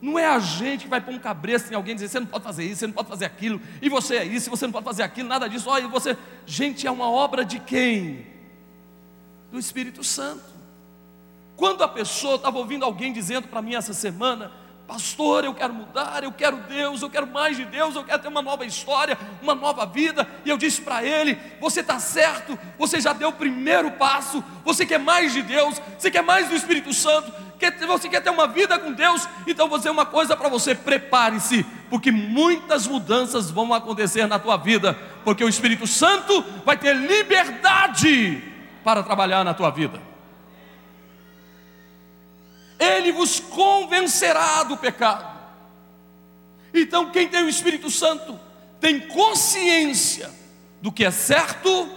Não 0.00 0.18
é 0.18 0.26
a 0.26 0.38
gente 0.38 0.84
que 0.84 0.88
vai 0.88 1.00
pôr 1.00 1.12
um 1.12 1.18
cabresto 1.18 1.70
em 1.70 1.76
alguém 1.76 1.92
e 1.92 1.94
dizer, 1.96 2.08
você 2.08 2.20
não 2.20 2.26
pode 2.26 2.44
fazer 2.44 2.64
isso, 2.64 2.76
você 2.80 2.86
não 2.86 2.94
pode 2.94 3.08
fazer 3.08 3.26
aquilo, 3.26 3.60
e 3.82 3.88
você 3.88 4.16
é 4.16 4.24
isso, 4.24 4.48
você 4.48 4.66
não 4.66 4.72
pode 4.72 4.84
fazer 4.84 5.02
aquilo, 5.02 5.28
nada 5.28 5.48
disso. 5.48 5.68
Olha, 5.68 5.86
você. 5.88 6.16
Gente, 6.46 6.86
é 6.86 6.90
uma 6.90 7.10
obra 7.10 7.44
de 7.44 7.58
quem? 7.58 8.26
Do 9.52 9.58
Espírito 9.58 10.02
Santo. 10.02 10.44
Quando 11.54 11.84
a 11.84 11.88
pessoa 11.88 12.36
estava 12.36 12.56
ouvindo 12.56 12.84
alguém 12.84 13.12
dizendo 13.12 13.46
para 13.46 13.60
mim 13.60 13.74
essa 13.74 13.92
semana, 13.92 14.50
pastor, 14.90 15.44
eu 15.44 15.54
quero 15.54 15.74
mudar, 15.74 16.24
eu 16.24 16.32
quero 16.32 16.56
Deus, 16.56 17.02
eu 17.02 17.08
quero 17.08 17.26
mais 17.26 17.56
de 17.56 17.64
Deus, 17.64 17.94
eu 17.94 18.02
quero 18.02 18.20
ter 18.22 18.28
uma 18.28 18.42
nova 18.42 18.64
história, 18.64 19.18
uma 19.42 19.54
nova 19.54 19.84
vida. 19.84 20.26
E 20.44 20.48
eu 20.48 20.56
disse 20.56 20.80
para 20.80 21.04
ele: 21.04 21.38
você 21.60 21.80
está 21.80 22.00
certo, 22.00 22.58
você 22.78 22.98
já 22.98 23.12
deu 23.12 23.28
o 23.28 23.34
primeiro 23.34 23.92
passo, 23.92 24.42
você 24.64 24.86
quer 24.86 24.98
mais 24.98 25.32
de 25.32 25.42
Deus, 25.42 25.80
você 25.98 26.10
quer 26.10 26.22
mais 26.22 26.48
do 26.48 26.56
Espírito 26.56 26.92
Santo, 26.94 27.30
quer, 27.60 27.86
você 27.86 28.08
quer 28.08 28.20
ter 28.22 28.30
uma 28.30 28.48
vida 28.48 28.78
com 28.78 28.92
Deus, 28.92 29.28
então 29.46 29.68
vou 29.68 29.78
dizer 29.78 29.90
uma 29.90 30.06
coisa 30.06 30.36
para 30.36 30.48
você: 30.48 30.74
prepare-se, 30.74 31.64
porque 31.88 32.10
muitas 32.10 32.86
mudanças 32.86 33.50
vão 33.50 33.72
acontecer 33.72 34.26
na 34.26 34.38
tua 34.38 34.56
vida, 34.56 34.98
porque 35.24 35.44
o 35.44 35.48
Espírito 35.48 35.86
Santo 35.86 36.44
vai 36.64 36.76
ter 36.76 36.96
liberdade 36.96 38.42
para 38.82 39.02
trabalhar 39.02 39.44
na 39.44 39.54
tua 39.54 39.70
vida 39.70 40.10
ele 42.80 43.12
vos 43.12 43.38
convencerá 43.38 44.62
do 44.62 44.76
pecado. 44.76 45.28
Então, 46.72 47.10
quem 47.10 47.28
tem 47.28 47.42
o 47.42 47.48
Espírito 47.48 47.90
Santo 47.90 48.40
tem 48.80 48.98
consciência 49.00 50.30
do 50.80 50.90
que 50.90 51.04
é 51.04 51.10
certo, 51.10 51.88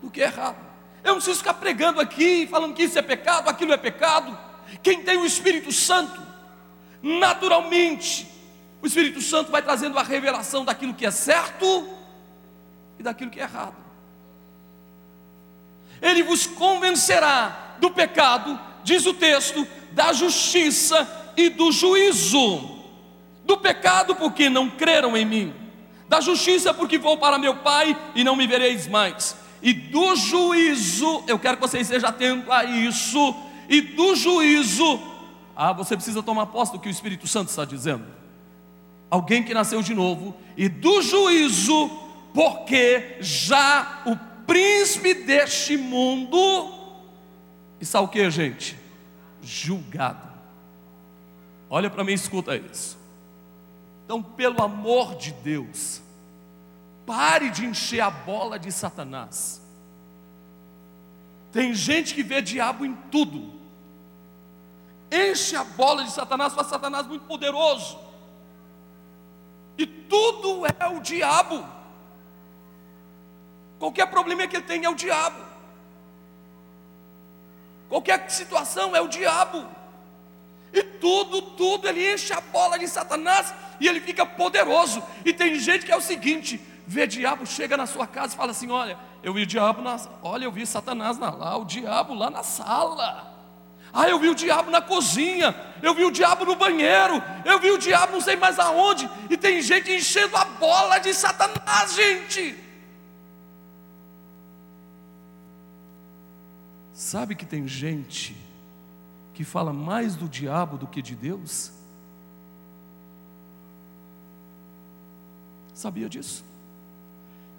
do 0.00 0.08
que 0.08 0.22
é 0.22 0.26
errado. 0.26 0.56
Eu 1.02 1.08
não 1.08 1.14
preciso 1.16 1.38
ficar 1.38 1.54
pregando 1.54 2.00
aqui, 2.00 2.46
falando 2.46 2.74
que 2.74 2.84
isso 2.84 2.98
é 2.98 3.02
pecado, 3.02 3.48
aquilo 3.48 3.72
é 3.72 3.76
pecado. 3.76 4.38
Quem 4.82 5.02
tem 5.02 5.16
o 5.16 5.26
Espírito 5.26 5.72
Santo, 5.72 6.20
naturalmente, 7.02 8.26
o 8.82 8.86
Espírito 8.86 9.20
Santo 9.20 9.50
vai 9.50 9.62
trazendo 9.62 9.98
a 9.98 10.02
revelação 10.02 10.64
daquilo 10.64 10.94
que 10.94 11.04
é 11.04 11.10
certo 11.10 11.88
e 12.98 13.02
daquilo 13.02 13.30
que 13.30 13.40
é 13.40 13.42
errado. 13.42 13.76
Ele 16.00 16.22
vos 16.22 16.46
convencerá 16.46 17.76
do 17.78 17.90
pecado, 17.90 18.58
diz 18.82 19.04
o 19.04 19.12
texto, 19.12 19.66
da 19.92 20.12
justiça 20.12 21.32
e 21.36 21.50
do 21.50 21.70
juízo. 21.72 22.78
Do 23.44 23.56
pecado, 23.58 24.14
porque 24.14 24.48
não 24.48 24.70
creram 24.70 25.16
em 25.16 25.24
mim. 25.24 25.54
Da 26.08 26.20
justiça, 26.20 26.72
porque 26.72 26.98
vou 26.98 27.18
para 27.18 27.38
meu 27.38 27.56
Pai 27.56 27.96
e 28.14 28.24
não 28.24 28.34
me 28.34 28.46
vereis 28.46 28.86
mais. 28.86 29.36
E 29.62 29.72
do 29.72 30.16
juízo, 30.16 31.22
eu 31.26 31.38
quero 31.38 31.56
que 31.56 31.62
você 31.62 31.80
esteja 31.80 32.08
atento 32.08 32.50
a 32.50 32.64
isso. 32.64 33.34
E 33.70 33.80
do 33.80 34.14
juízo, 34.14 35.00
ah, 35.56 35.72
você 35.72 35.96
precisa 35.96 36.22
tomar 36.22 36.46
posse 36.46 36.72
do 36.72 36.78
que 36.78 36.88
o 36.88 36.90
Espírito 36.90 37.26
Santo 37.26 37.48
está 37.48 37.64
dizendo. 37.64 38.04
Alguém 39.08 39.42
que 39.42 39.54
nasceu 39.54 39.80
de 39.80 39.94
novo. 39.94 40.34
E 40.56 40.68
do 40.68 41.00
juízo, 41.00 41.88
porque 42.34 43.16
já 43.20 44.02
o 44.04 44.16
príncipe 44.44 45.14
deste 45.14 45.78
mundo 45.78 46.74
está 47.80 48.00
o 48.00 48.08
que, 48.08 48.30
gente? 48.30 48.80
julgado. 49.42 50.28
Olha 51.68 51.88
para 51.88 52.04
mim 52.04 52.12
escuta 52.12 52.56
isso. 52.56 52.98
Então, 54.04 54.22
pelo 54.22 54.62
amor 54.62 55.14
de 55.14 55.32
Deus, 55.32 56.02
pare 57.06 57.50
de 57.50 57.64
encher 57.64 58.00
a 58.00 58.10
bola 58.10 58.58
de 58.58 58.72
Satanás. 58.72 59.60
Tem 61.52 61.74
gente 61.74 62.14
que 62.14 62.22
vê 62.22 62.42
diabo 62.42 62.84
em 62.84 62.94
tudo. 63.10 63.59
Enche 65.10 65.56
a 65.56 65.64
bola 65.64 66.04
de 66.04 66.10
Satanás, 66.10 66.54
faz 66.54 66.68
Satanás 66.68 67.06
muito 67.06 67.24
poderoso. 67.24 67.98
E 69.76 69.86
tudo 69.86 70.64
é 70.78 70.86
o 70.86 71.00
diabo. 71.00 71.66
Qualquer 73.78 74.06
problema 74.06 74.46
que 74.46 74.56
ele 74.56 74.64
tem 74.64 74.84
é 74.84 74.90
o 74.90 74.94
diabo. 74.94 75.42
Qualquer 77.88 78.30
situação 78.30 78.94
é 78.94 79.00
o 79.00 79.08
diabo. 79.08 79.66
E 80.72 80.82
tudo, 80.82 81.42
tudo, 81.42 81.88
ele 81.88 82.12
enche 82.12 82.32
a 82.32 82.40
bola 82.40 82.78
de 82.78 82.86
Satanás 82.86 83.52
e 83.80 83.88
ele 83.88 84.00
fica 84.00 84.24
poderoso. 84.24 85.02
E 85.24 85.32
tem 85.32 85.58
gente 85.58 85.84
que 85.84 85.90
é 85.90 85.96
o 85.96 86.00
seguinte: 86.00 86.60
vê 86.86 87.06
diabo, 87.06 87.44
chega 87.46 87.76
na 87.76 87.86
sua 87.86 88.06
casa 88.06 88.34
e 88.34 88.36
fala 88.36 88.52
assim: 88.52 88.70
Olha, 88.70 88.96
eu 89.22 89.32
vi 89.34 89.42
o 89.42 89.46
diabo 89.46 89.82
na, 89.82 89.98
olha, 90.22 90.44
eu 90.44 90.52
vi 90.52 90.64
Satanás 90.66 91.18
na, 91.18 91.30
lá, 91.30 91.56
o 91.56 91.64
diabo 91.64 92.14
lá 92.14 92.30
na 92.30 92.44
sala. 92.44 93.29
Ah, 93.92 94.08
eu 94.08 94.18
vi 94.18 94.28
o 94.28 94.34
diabo 94.34 94.70
na 94.70 94.80
cozinha, 94.80 95.54
eu 95.82 95.94
vi 95.94 96.04
o 96.04 96.10
diabo 96.10 96.44
no 96.44 96.54
banheiro, 96.54 97.22
eu 97.44 97.58
vi 97.58 97.70
o 97.70 97.78
diabo 97.78 98.12
não 98.12 98.20
sei 98.20 98.36
mais 98.36 98.58
aonde, 98.58 99.10
e 99.28 99.36
tem 99.36 99.60
gente 99.60 99.90
enchendo 99.90 100.36
a 100.36 100.44
bola 100.44 100.98
de 100.98 101.12
Satanás, 101.12 101.94
gente. 101.94 102.56
Sabe 106.92 107.34
que 107.34 107.46
tem 107.46 107.66
gente 107.66 108.36
que 109.32 109.42
fala 109.42 109.72
mais 109.72 110.14
do 110.14 110.28
diabo 110.28 110.76
do 110.76 110.86
que 110.86 111.00
de 111.00 111.16
Deus? 111.16 111.72
Sabia 115.74 116.10
disso? 116.10 116.44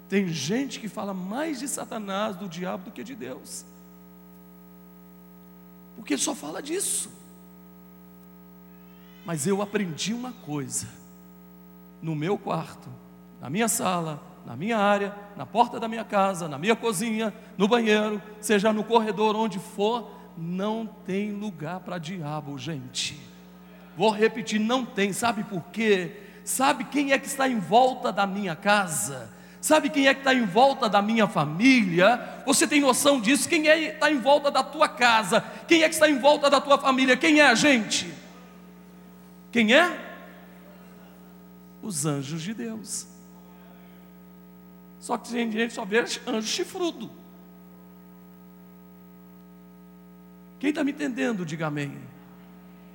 Tem 0.08 0.28
gente 0.28 0.78
que 0.78 0.88
fala 0.88 1.12
mais 1.12 1.58
de 1.58 1.66
Satanás, 1.66 2.36
do 2.36 2.48
diabo, 2.48 2.84
do 2.84 2.90
que 2.92 3.02
de 3.02 3.16
Deus. 3.16 3.64
Porque 5.96 6.16
só 6.16 6.34
fala 6.34 6.62
disso. 6.62 7.10
Mas 9.24 9.46
eu 9.46 9.62
aprendi 9.62 10.12
uma 10.12 10.32
coisa: 10.32 10.88
no 12.00 12.14
meu 12.14 12.36
quarto, 12.36 12.88
na 13.40 13.48
minha 13.48 13.68
sala, 13.68 14.22
na 14.44 14.56
minha 14.56 14.78
área, 14.78 15.14
na 15.36 15.46
porta 15.46 15.78
da 15.78 15.88
minha 15.88 16.04
casa, 16.04 16.48
na 16.48 16.58
minha 16.58 16.74
cozinha, 16.74 17.32
no 17.56 17.68
banheiro, 17.68 18.20
seja 18.40 18.72
no 18.72 18.82
corredor, 18.82 19.36
onde 19.36 19.58
for, 19.58 20.10
não 20.36 20.86
tem 20.86 21.32
lugar 21.32 21.80
para 21.80 21.98
diabo, 21.98 22.58
gente. 22.58 23.20
Vou 23.96 24.10
repetir, 24.10 24.58
não 24.58 24.84
tem, 24.84 25.12
sabe 25.12 25.44
por 25.44 25.62
quê? 25.66 26.16
Sabe 26.44 26.84
quem 26.84 27.12
é 27.12 27.18
que 27.18 27.26
está 27.26 27.48
em 27.48 27.58
volta 27.58 28.10
da 28.12 28.26
minha 28.26 28.56
casa? 28.56 29.30
Sabe 29.62 29.88
quem 29.88 30.08
é 30.08 30.12
que 30.12 30.22
está 30.22 30.34
em 30.34 30.44
volta 30.44 30.88
da 30.88 31.00
minha 31.00 31.28
família? 31.28 32.42
Você 32.44 32.66
tem 32.66 32.80
noção 32.80 33.20
disso? 33.20 33.48
Quem 33.48 33.68
é 33.68 33.76
que 33.76 33.84
está 33.94 34.10
em 34.10 34.18
volta 34.18 34.50
da 34.50 34.64
tua 34.64 34.88
casa? 34.88 35.40
Quem 35.68 35.84
é 35.84 35.88
que 35.88 35.94
está 35.94 36.10
em 36.10 36.18
volta 36.18 36.50
da 36.50 36.60
tua 36.60 36.76
família? 36.78 37.16
Quem 37.16 37.38
é 37.38 37.46
a 37.46 37.54
gente? 37.54 38.12
Quem 39.52 39.72
é? 39.72 40.16
Os 41.80 42.04
anjos 42.04 42.42
de 42.42 42.52
Deus. 42.52 43.06
Só 44.98 45.16
que 45.16 45.30
tem 45.30 45.48
gente 45.52 45.72
só 45.72 45.84
vê 45.84 46.00
anjo 46.26 46.48
chifrudo. 46.48 47.08
Quem 50.58 50.70
está 50.70 50.82
me 50.82 50.90
entendendo, 50.90 51.46
diga 51.46 51.68
amém. 51.68 52.00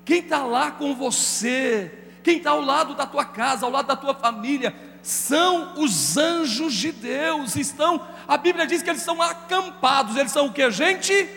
Quem 0.04 0.20
está 0.20 0.44
lá 0.44 0.72
com 0.72 0.94
você, 0.94 2.10
quem 2.24 2.40
está 2.40 2.52
ao 2.52 2.62
lado 2.62 2.94
da 2.94 3.06
tua 3.06 3.24
casa, 3.24 3.66
ao 3.66 3.72
lado 3.72 3.88
da 3.88 3.96
tua 3.96 4.14
família, 4.14 4.87
são 5.08 5.72
os 5.78 6.18
anjos 6.18 6.74
de 6.74 6.92
Deus. 6.92 7.56
Estão, 7.56 8.06
a 8.28 8.36
Bíblia 8.36 8.68
diz 8.68 8.84
que 8.84 8.90
eles 8.90 9.02
são 9.02 9.22
acampados. 9.22 10.18
Eles 10.18 10.34
são 10.34 10.48
o 10.48 10.52
que, 10.52 10.70
gente? 10.70 11.30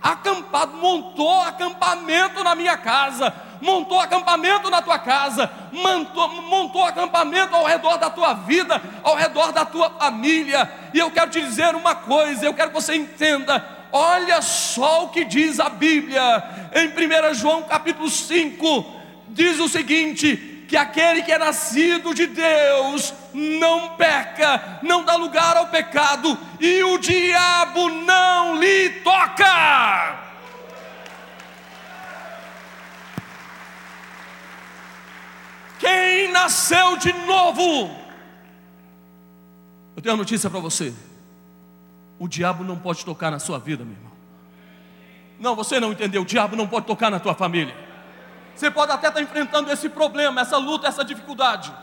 Acampado, 0.00 0.78
montou 0.78 1.42
acampamento 1.42 2.42
na 2.42 2.54
minha 2.54 2.74
casa, 2.76 3.32
montou 3.60 4.00
acampamento 4.00 4.70
na 4.70 4.80
tua 4.80 4.98
casa, 4.98 5.48
montou, 5.70 6.26
montou 6.42 6.82
acampamento 6.84 7.54
ao 7.54 7.66
redor 7.66 7.98
da 7.98 8.08
tua 8.08 8.32
vida, 8.32 8.80
ao 9.02 9.14
redor 9.14 9.52
da 9.52 9.66
tua 9.66 9.90
família. 9.90 10.72
E 10.94 10.98
eu 10.98 11.10
quero 11.10 11.30
te 11.30 11.40
dizer 11.42 11.74
uma 11.74 11.94
coisa, 11.94 12.46
eu 12.46 12.54
quero 12.54 12.70
que 12.70 12.80
você 12.80 12.96
entenda 12.96 13.82
Olha 13.94 14.40
só 14.40 15.04
o 15.04 15.08
que 15.10 15.22
diz 15.22 15.60
a 15.60 15.68
Bíblia 15.68 16.42
em 16.74 16.88
1 16.88 17.34
João 17.34 17.62
capítulo 17.64 18.08
5, 18.08 18.86
diz 19.28 19.60
o 19.60 19.68
seguinte: 19.68 20.51
que 20.68 20.76
aquele 20.76 21.22
que 21.22 21.32
é 21.32 21.38
nascido 21.38 22.14
de 22.14 22.26
Deus 22.26 23.12
não 23.32 23.96
peca, 23.96 24.80
não 24.82 25.04
dá 25.04 25.16
lugar 25.16 25.56
ao 25.56 25.68
pecado, 25.68 26.38
e 26.60 26.82
o 26.82 26.98
diabo 26.98 27.88
não 27.88 28.58
lhe 28.58 28.90
toca. 29.00 30.20
Quem 35.78 36.30
nasceu 36.30 36.96
de 36.96 37.12
novo, 37.12 37.90
eu 39.96 40.02
tenho 40.02 40.14
uma 40.14 40.18
notícia 40.18 40.48
para 40.48 40.60
você 40.60 40.94
o 42.22 42.28
diabo 42.28 42.62
não 42.62 42.78
pode 42.78 43.04
tocar 43.04 43.32
na 43.32 43.40
sua 43.40 43.58
vida, 43.58 43.82
meu 43.84 43.94
irmão. 43.94 44.12
Não, 45.40 45.56
você 45.56 45.80
não 45.80 45.90
entendeu. 45.90 46.22
O 46.22 46.24
diabo 46.24 46.54
não 46.54 46.68
pode 46.68 46.86
tocar 46.86 47.10
na 47.10 47.18
tua 47.18 47.34
família. 47.34 47.74
Você 48.62 48.70
pode 48.70 48.92
até 48.92 49.08
estar 49.08 49.20
enfrentando 49.20 49.72
esse 49.72 49.88
problema, 49.88 50.40
essa 50.40 50.56
luta, 50.56 50.86
essa 50.86 51.04
dificuldade. 51.04 51.74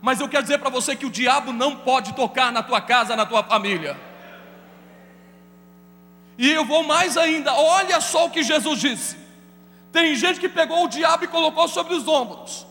Mas 0.00 0.20
eu 0.20 0.28
quero 0.28 0.44
dizer 0.44 0.58
para 0.58 0.70
você 0.70 0.94
que 0.94 1.04
o 1.04 1.10
diabo 1.10 1.52
não 1.52 1.74
pode 1.74 2.12
tocar 2.12 2.52
na 2.52 2.62
tua 2.62 2.80
casa, 2.80 3.16
na 3.16 3.26
tua 3.26 3.42
família. 3.42 3.98
E 6.38 6.48
eu 6.48 6.64
vou 6.64 6.84
mais 6.84 7.16
ainda, 7.16 7.52
olha 7.52 8.00
só 8.00 8.26
o 8.26 8.30
que 8.30 8.44
Jesus 8.44 8.78
disse. 8.78 9.16
Tem 9.90 10.14
gente 10.14 10.38
que 10.38 10.48
pegou 10.48 10.84
o 10.84 10.88
diabo 10.88 11.24
e 11.24 11.26
colocou 11.26 11.66
sobre 11.66 11.92
os 11.94 12.06
ombros, 12.06 12.64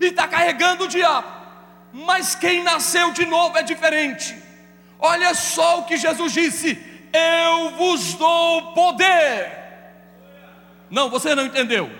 e 0.00 0.04
está 0.04 0.28
carregando 0.28 0.84
o 0.84 0.88
diabo, 0.88 1.26
mas 1.92 2.36
quem 2.36 2.62
nasceu 2.62 3.10
de 3.10 3.26
novo 3.26 3.58
é 3.58 3.64
diferente. 3.64 4.40
Olha 5.00 5.34
só 5.34 5.80
o 5.80 5.84
que 5.84 5.96
Jesus 5.96 6.32
disse: 6.32 6.78
Eu 7.12 7.70
vos 7.70 8.14
dou 8.14 8.72
poder. 8.72 9.50
Não, 10.88 11.10
você 11.10 11.34
não 11.34 11.46
entendeu. 11.46 11.99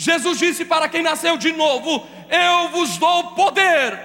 Jesus 0.00 0.38
disse 0.38 0.64
para 0.64 0.88
quem 0.88 1.02
nasceu 1.02 1.36
de 1.36 1.52
novo: 1.52 2.08
Eu 2.30 2.70
vos 2.70 2.96
dou 2.96 3.32
poder. 3.32 4.00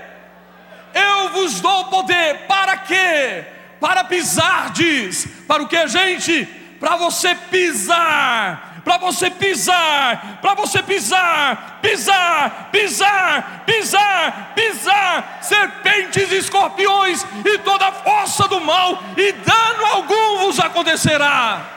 Eu 0.93 1.29
vos 1.29 1.61
dou 1.61 1.85
poder 1.85 2.39
para 2.49 2.75
quê? 2.79 3.45
Para 3.79 4.03
pisardes. 4.03 5.25
Para 5.47 5.63
o 5.63 5.67
que, 5.69 5.87
gente? 5.87 6.45
Para 6.81 6.97
você 6.97 7.33
pisar 7.33 8.73
para 8.83 8.99
você 8.99 9.31
pisar, 9.31 10.37
para 10.43 10.53
você 10.53 10.83
pisar, 10.83 11.79
pisar, 11.81 12.69
pisar, 12.71 13.63
pisar, 13.65 14.53
pisar 14.53 15.39
serpentes 15.41 16.31
escorpiões 16.31 17.25
e 17.43 17.57
toda 17.57 17.91
força 17.91 18.47
do 18.47 18.61
mal, 18.61 19.01
e 19.17 19.31
dano 19.31 19.85
algum 19.87 20.37
vos 20.45 20.59
acontecerá. 20.59 21.75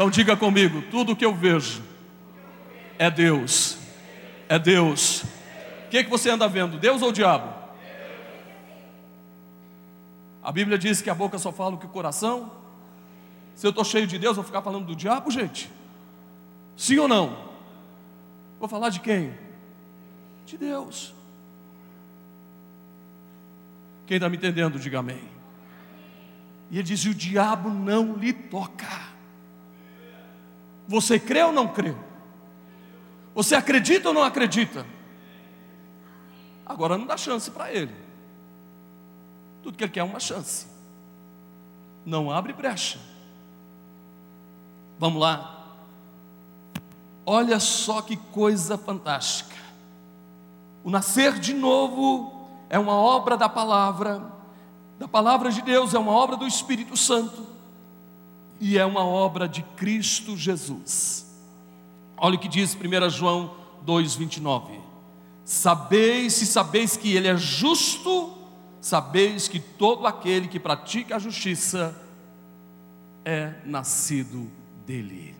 Então 0.00 0.08
diga 0.08 0.34
comigo: 0.34 0.80
tudo 0.90 1.14
que 1.14 1.26
eu 1.26 1.34
vejo 1.34 1.82
é 2.98 3.10
Deus, 3.10 3.76
é 4.48 4.58
Deus. 4.58 5.24
O 5.84 5.90
que, 5.90 5.98
é 5.98 6.02
que 6.02 6.08
você 6.08 6.30
anda 6.30 6.48
vendo, 6.48 6.78
Deus 6.78 7.02
ou 7.02 7.10
o 7.10 7.12
diabo? 7.12 7.52
A 10.42 10.50
Bíblia 10.50 10.78
diz 10.78 11.02
que 11.02 11.10
a 11.10 11.14
boca 11.14 11.36
só 11.38 11.52
fala 11.52 11.74
o 11.74 11.78
que 11.78 11.84
o 11.84 11.90
coração. 11.90 12.50
Se 13.54 13.66
eu 13.66 13.68
estou 13.68 13.84
cheio 13.84 14.06
de 14.06 14.16
Deus, 14.16 14.36
vou 14.36 14.44
ficar 14.44 14.62
falando 14.62 14.86
do 14.86 14.96
diabo, 14.96 15.30
gente? 15.30 15.70
Sim 16.78 16.96
ou 16.96 17.06
não? 17.06 17.36
Vou 18.58 18.70
falar 18.70 18.88
de 18.88 19.00
quem? 19.00 19.34
De 20.46 20.56
Deus. 20.56 21.12
Quem 24.06 24.16
está 24.16 24.30
me 24.30 24.38
entendendo, 24.38 24.78
diga 24.78 25.00
amém. 25.00 25.28
E 26.70 26.78
ele 26.78 26.84
diz: 26.84 27.04
o 27.04 27.14
diabo 27.14 27.68
não 27.68 28.14
lhe 28.14 28.32
toca. 28.32 29.09
Você 30.90 31.20
crê 31.20 31.40
ou 31.44 31.52
não 31.52 31.68
crê? 31.68 31.94
Você 33.32 33.54
acredita 33.54 34.08
ou 34.08 34.14
não 34.14 34.24
acredita? 34.24 34.84
Agora 36.66 36.98
não 36.98 37.06
dá 37.06 37.16
chance 37.16 37.48
para 37.48 37.72
ele. 37.72 37.94
Tudo 39.62 39.78
que 39.78 39.84
ele 39.84 39.92
quer 39.92 40.00
é 40.00 40.02
uma 40.02 40.18
chance. 40.18 40.66
Não 42.04 42.28
abre 42.28 42.52
brecha. 42.52 42.98
Vamos 44.98 45.22
lá. 45.22 45.64
Olha 47.24 47.60
só 47.60 48.02
que 48.02 48.16
coisa 48.16 48.76
fantástica. 48.76 49.54
O 50.82 50.90
nascer 50.90 51.38
de 51.38 51.54
novo 51.54 52.50
é 52.68 52.80
uma 52.80 52.94
obra 52.94 53.36
da 53.36 53.48
palavra, 53.48 54.20
da 54.98 55.06
palavra 55.06 55.52
de 55.52 55.62
Deus, 55.62 55.94
é 55.94 56.00
uma 56.00 56.10
obra 56.10 56.36
do 56.36 56.48
Espírito 56.48 56.96
Santo 56.96 57.49
e 58.60 58.76
é 58.76 58.84
uma 58.84 59.04
obra 59.04 59.48
de 59.48 59.62
Cristo 59.76 60.36
Jesus. 60.36 61.26
Olha 62.16 62.36
o 62.36 62.38
que 62.38 62.48
diz 62.48 62.76
1 62.76 63.10
João 63.10 63.54
2,29. 63.86 64.78
Sabeis, 65.44 66.34
se 66.34 66.46
sabeis 66.46 66.96
que 66.96 67.16
Ele 67.16 67.26
é 67.26 67.36
justo, 67.36 68.36
sabeis 68.80 69.48
que 69.48 69.58
todo 69.58 70.06
aquele 70.06 70.46
que 70.46 70.60
pratica 70.60 71.16
a 71.16 71.18
justiça 71.18 71.96
é 73.24 73.54
nascido 73.64 74.50
dele. 74.86 75.34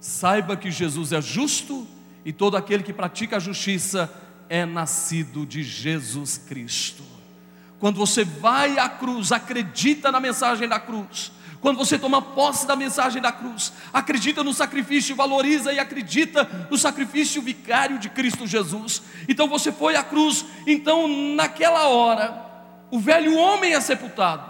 Saiba 0.00 0.56
que 0.56 0.70
Jesus 0.70 1.12
é 1.12 1.22
justo 1.22 1.86
e 2.24 2.32
todo 2.32 2.56
aquele 2.56 2.82
que 2.82 2.92
pratica 2.92 3.36
a 3.36 3.40
justiça 3.40 4.12
é 4.48 4.66
nascido 4.66 5.46
de 5.46 5.62
Jesus 5.62 6.36
Cristo. 6.36 7.02
Quando 7.78 7.96
você 7.96 8.24
vai 8.24 8.78
à 8.78 8.88
cruz, 8.88 9.30
acredita 9.30 10.10
na 10.10 10.20
mensagem 10.20 10.68
da 10.68 10.80
cruz. 10.80 11.32
Quando 11.64 11.78
você 11.78 11.98
toma 11.98 12.20
posse 12.20 12.66
da 12.66 12.76
mensagem 12.76 13.22
da 13.22 13.32
cruz, 13.32 13.72
acredita 13.90 14.44
no 14.44 14.52
sacrifício, 14.52 15.16
valoriza 15.16 15.72
e 15.72 15.78
acredita 15.78 16.44
no 16.70 16.76
sacrifício 16.76 17.40
vicário 17.40 17.98
de 17.98 18.10
Cristo 18.10 18.46
Jesus. 18.46 19.00
Então 19.26 19.48
você 19.48 19.72
foi 19.72 19.96
à 19.96 20.04
cruz, 20.04 20.44
então 20.66 21.08
naquela 21.34 21.88
hora 21.88 22.38
o 22.90 23.00
velho 23.00 23.38
homem 23.38 23.72
é 23.72 23.80
sepultado. 23.80 24.44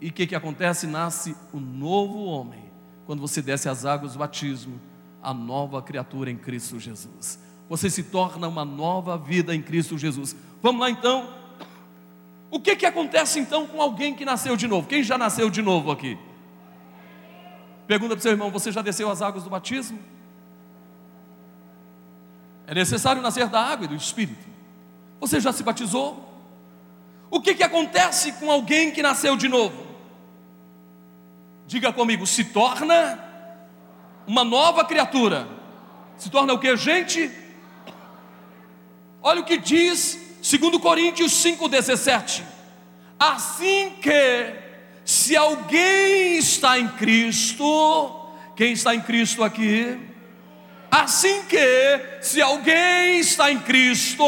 E 0.00 0.08
o 0.08 0.12
que, 0.14 0.26
que 0.26 0.34
acontece? 0.34 0.86
Nasce 0.86 1.36
o 1.52 1.60
novo 1.60 2.24
homem. 2.24 2.64
Quando 3.04 3.20
você 3.20 3.42
desce 3.42 3.68
as 3.68 3.84
águas 3.84 4.14
do 4.14 4.20
batismo, 4.20 4.80
a 5.22 5.34
nova 5.34 5.82
criatura 5.82 6.30
em 6.30 6.36
Cristo 6.38 6.80
Jesus. 6.80 7.38
Você 7.68 7.90
se 7.90 8.04
torna 8.04 8.48
uma 8.48 8.64
nova 8.64 9.18
vida 9.18 9.54
em 9.54 9.60
Cristo 9.60 9.98
Jesus. 9.98 10.34
Vamos 10.62 10.80
lá 10.80 10.88
então. 10.88 11.43
O 12.54 12.60
que, 12.60 12.76
que 12.76 12.86
acontece 12.86 13.40
então 13.40 13.66
com 13.66 13.82
alguém 13.82 14.14
que 14.14 14.24
nasceu 14.24 14.56
de 14.56 14.68
novo? 14.68 14.86
Quem 14.86 15.02
já 15.02 15.18
nasceu 15.18 15.50
de 15.50 15.60
novo 15.60 15.90
aqui? 15.90 16.16
Pergunta 17.84 18.14
para 18.14 18.20
o 18.20 18.22
seu 18.22 18.30
irmão: 18.30 18.48
você 18.48 18.70
já 18.70 18.80
desceu 18.80 19.10
as 19.10 19.20
águas 19.20 19.42
do 19.42 19.50
batismo? 19.50 19.98
É 22.68 22.72
necessário 22.72 23.20
nascer 23.20 23.48
da 23.48 23.60
água 23.60 23.86
e 23.86 23.88
do 23.88 23.96
Espírito. 23.96 24.46
Você 25.18 25.40
já 25.40 25.52
se 25.52 25.64
batizou? 25.64 26.32
O 27.28 27.40
que, 27.40 27.56
que 27.56 27.64
acontece 27.64 28.30
com 28.34 28.48
alguém 28.48 28.92
que 28.92 29.02
nasceu 29.02 29.36
de 29.36 29.48
novo? 29.48 29.84
Diga 31.66 31.92
comigo, 31.92 32.24
se 32.24 32.44
torna 32.44 33.18
uma 34.28 34.44
nova 34.44 34.84
criatura. 34.84 35.48
Se 36.16 36.30
torna 36.30 36.52
o 36.52 36.60
que, 36.60 36.76
gente? 36.76 37.32
Olha 39.20 39.40
o 39.40 39.44
que 39.44 39.58
diz 39.58 40.23
2 40.44 40.76
Coríntios 40.76 41.32
5,17. 41.42 42.42
Assim 43.18 43.94
que, 44.02 44.52
se 45.02 45.34
alguém 45.34 46.36
está 46.36 46.78
em 46.78 46.86
Cristo, 46.86 48.14
quem 48.54 48.72
está 48.72 48.94
em 48.94 49.00
Cristo 49.00 49.42
aqui? 49.42 49.98
Assim 50.90 51.44
que, 51.44 51.58
se 52.20 52.42
alguém 52.42 53.20
está 53.20 53.50
em 53.50 53.58
Cristo, 53.58 54.22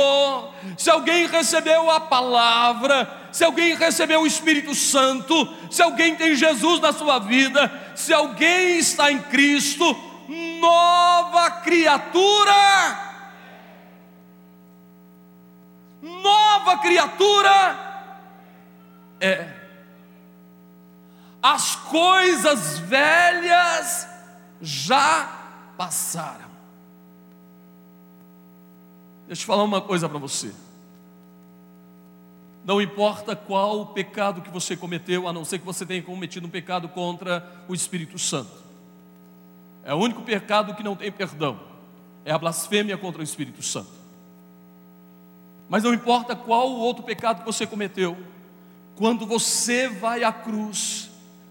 se 0.78 0.88
alguém 0.88 1.26
recebeu 1.26 1.90
a 1.90 2.00
palavra, 2.00 3.28
se 3.30 3.44
alguém 3.44 3.76
recebeu 3.76 4.22
o 4.22 4.26
Espírito 4.26 4.74
Santo, 4.74 5.46
se 5.70 5.82
alguém 5.82 6.16
tem 6.16 6.34
Jesus 6.34 6.80
na 6.80 6.94
sua 6.94 7.18
vida, 7.18 7.70
se 7.94 8.14
alguém 8.14 8.78
está 8.78 9.12
em 9.12 9.18
Cristo, 9.18 9.84
nova 10.60 11.50
criatura. 11.60 13.05
Nova 16.06 16.78
criatura 16.78 17.86
é. 19.20 19.52
as 21.42 21.74
coisas 21.74 22.78
velhas 22.78 24.06
já 24.60 25.72
passaram. 25.76 26.46
Deixa 29.26 29.42
eu 29.42 29.46
falar 29.46 29.64
uma 29.64 29.80
coisa 29.80 30.08
para 30.08 30.18
você. 30.18 30.54
Não 32.64 32.80
importa 32.80 33.34
qual 33.34 33.80
o 33.80 33.86
pecado 33.86 34.40
que 34.40 34.50
você 34.50 34.76
cometeu, 34.76 35.26
a 35.26 35.32
não 35.32 35.44
ser 35.44 35.58
que 35.58 35.64
você 35.64 35.84
tenha 35.84 36.02
cometido 36.02 36.46
um 36.46 36.50
pecado 36.50 36.88
contra 36.88 37.64
o 37.68 37.74
Espírito 37.74 38.18
Santo. 38.18 38.50
É 39.84 39.94
o 39.94 39.98
único 39.98 40.22
pecado 40.22 40.74
que 40.74 40.82
não 40.82 40.94
tem 40.94 41.10
perdão. 41.10 41.60
É 42.24 42.32
a 42.32 42.38
blasfêmia 42.38 42.96
contra 42.96 43.20
o 43.20 43.24
Espírito 43.24 43.62
Santo. 43.62 44.05
Mas 45.68 45.82
não 45.82 45.92
importa 45.92 46.36
qual 46.36 46.70
o 46.70 46.78
outro 46.78 47.02
pecado 47.02 47.40
que 47.40 47.46
você 47.46 47.66
cometeu, 47.66 48.16
quando 48.94 49.26
você 49.26 49.88
vai 49.88 50.22
à 50.22 50.32
cruz, 50.32 51.10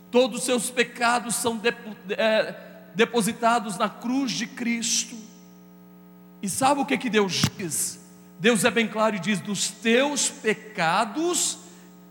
todos 0.09 0.39
os 0.39 0.45
seus 0.45 0.70
pecados 0.70 1.36
são 1.36 1.61
é, 2.09 2.55
depositados 2.95 3.78
na 3.78 3.89
cruz 3.89 4.32
de 4.32 4.47
Cristo. 4.47 5.16
E 6.41 6.49
sabe 6.49 6.82
o 6.82 6.86
que, 6.86 6.97
que 6.97 7.09
Deus 7.09 7.43
diz? 7.57 7.99
Deus 8.39 8.63
é 8.63 8.72
bem 8.72 8.88
claro 8.88 9.16
e 9.16 9.20
diz: 9.20 9.39
dos 9.39 9.70
teus 9.70 10.30
pecados 10.30 11.59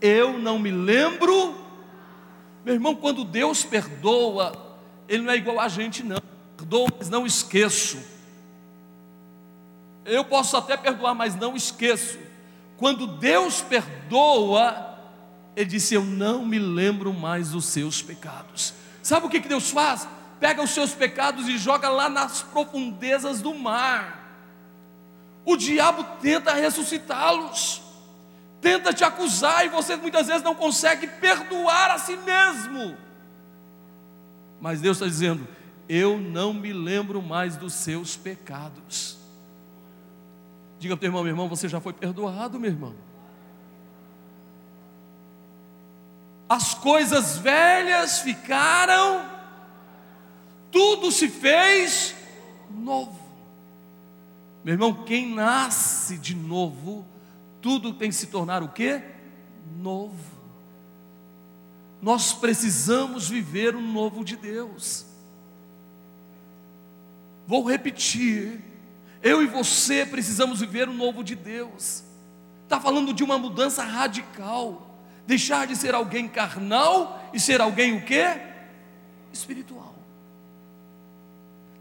eu 0.01 0.37
não 0.37 0.59
me 0.59 0.71
lembro. 0.71 1.55
Meu 2.63 2.73
irmão, 2.73 2.95
quando 2.95 3.23
Deus 3.23 3.63
perdoa, 3.63 4.77
Ele 5.07 5.23
não 5.23 5.33
é 5.33 5.37
igual 5.37 5.59
a 5.59 5.67
gente, 5.67 6.03
não. 6.03 6.17
Perdoa, 6.57 6.87
mas 6.97 7.09
não 7.09 7.25
esqueço. 7.25 7.97
Eu 10.05 10.23
posso 10.23 10.55
até 10.55 10.77
perdoar, 10.77 11.15
mas 11.15 11.35
não 11.35 11.55
esqueço. 11.55 12.17
Quando 12.77 13.07
Deus 13.07 13.61
perdoa, 13.61 14.99
Ele 15.55 15.65
disse: 15.65 15.95
Eu 15.95 16.03
não 16.03 16.45
me 16.45 16.59
lembro 16.59 17.13
mais 17.13 17.49
dos 17.49 17.65
seus 17.65 18.01
pecados. 18.01 18.73
Sabe 19.01 19.25
o 19.25 19.29
que, 19.29 19.39
Deus 19.39 19.69
faz? 19.69 20.07
Pega 20.39 20.61
os 20.61 20.69
seus 20.69 20.93
pecados 20.93 21.47
e 21.47 21.57
joga 21.57 21.89
lá 21.89 22.09
nas 22.09 22.41
profundezas 22.41 23.41
do 23.41 23.53
mar 23.53 24.25
o 25.45 25.55
diabo 25.55 26.03
tenta 26.19 26.53
ressuscitá-los, 26.53 27.81
tenta 28.59 28.91
te 28.91 29.03
acusar 29.03 29.63
e 29.63 29.69
você 29.69 29.95
muitas 29.95 30.25
vezes 30.25 30.41
não 30.41 30.55
consegue 30.55 31.05
perdoar 31.05 31.91
a 31.91 31.99
si 31.99 32.17
mesmo. 32.17 32.97
Mas 34.59 34.81
Deus 34.81 34.97
está 34.97 35.05
dizendo: 35.05 35.47
Eu 35.87 36.17
não 36.17 36.51
me 36.51 36.73
lembro 36.73 37.21
mais 37.21 37.55
dos 37.55 37.73
seus 37.73 38.17
pecados. 38.17 39.14
Diga 40.79 40.95
para 40.95 40.97
o 40.97 40.99
teu 40.99 41.07
irmão, 41.07 41.23
meu 41.23 41.31
irmão, 41.31 41.49
você 41.49 41.67
já 41.69 41.79
foi 41.79 41.93
perdoado, 41.93 42.59
meu 42.59 42.69
irmão. 42.69 42.95
As 46.47 46.73
coisas 46.73 47.37
velhas 47.37 48.19
ficaram, 48.19 49.25
tudo 50.71 51.11
se 51.11 51.27
fez 51.27 52.15
novo. 52.69 53.19
Meu 54.63 54.73
irmão, 54.73 55.05
quem 55.05 55.33
nasce 55.33 56.17
de 56.17 56.35
novo, 56.35 57.05
tudo 57.61 57.93
tem 57.93 58.09
que 58.09 58.15
se 58.15 58.27
tornar 58.27 58.61
o 58.61 58.69
que? 58.69 59.01
Novo. 59.77 60.35
Nós 62.01 62.33
precisamos 62.33 63.27
viver 63.27 63.75
o 63.75 63.81
novo 63.81 64.23
de 64.23 64.35
Deus. 64.35 65.05
Vou 67.47 67.63
repetir. 67.63 68.74
Eu 69.25 69.41
e 69.41 69.47
você 69.47 70.05
precisamos 70.05 70.59
viver 70.59 70.87
o 70.87 70.93
novo 70.93 71.23
de 71.23 71.33
Deus. 71.33 72.03
Está 72.61 72.79
falando 72.79 73.11
de 73.11 73.23
uma 73.23 73.39
mudança 73.39 73.81
radical. 73.81 74.99
Deixar 75.25 75.65
de 75.65 75.75
ser 75.75 75.95
alguém 75.95 76.27
carnal 76.27 77.27
e 77.33 77.39
ser 77.39 77.59
alguém 77.59 77.97
o 77.97 78.05
que? 78.05 78.23
Espiritual. 79.33 79.95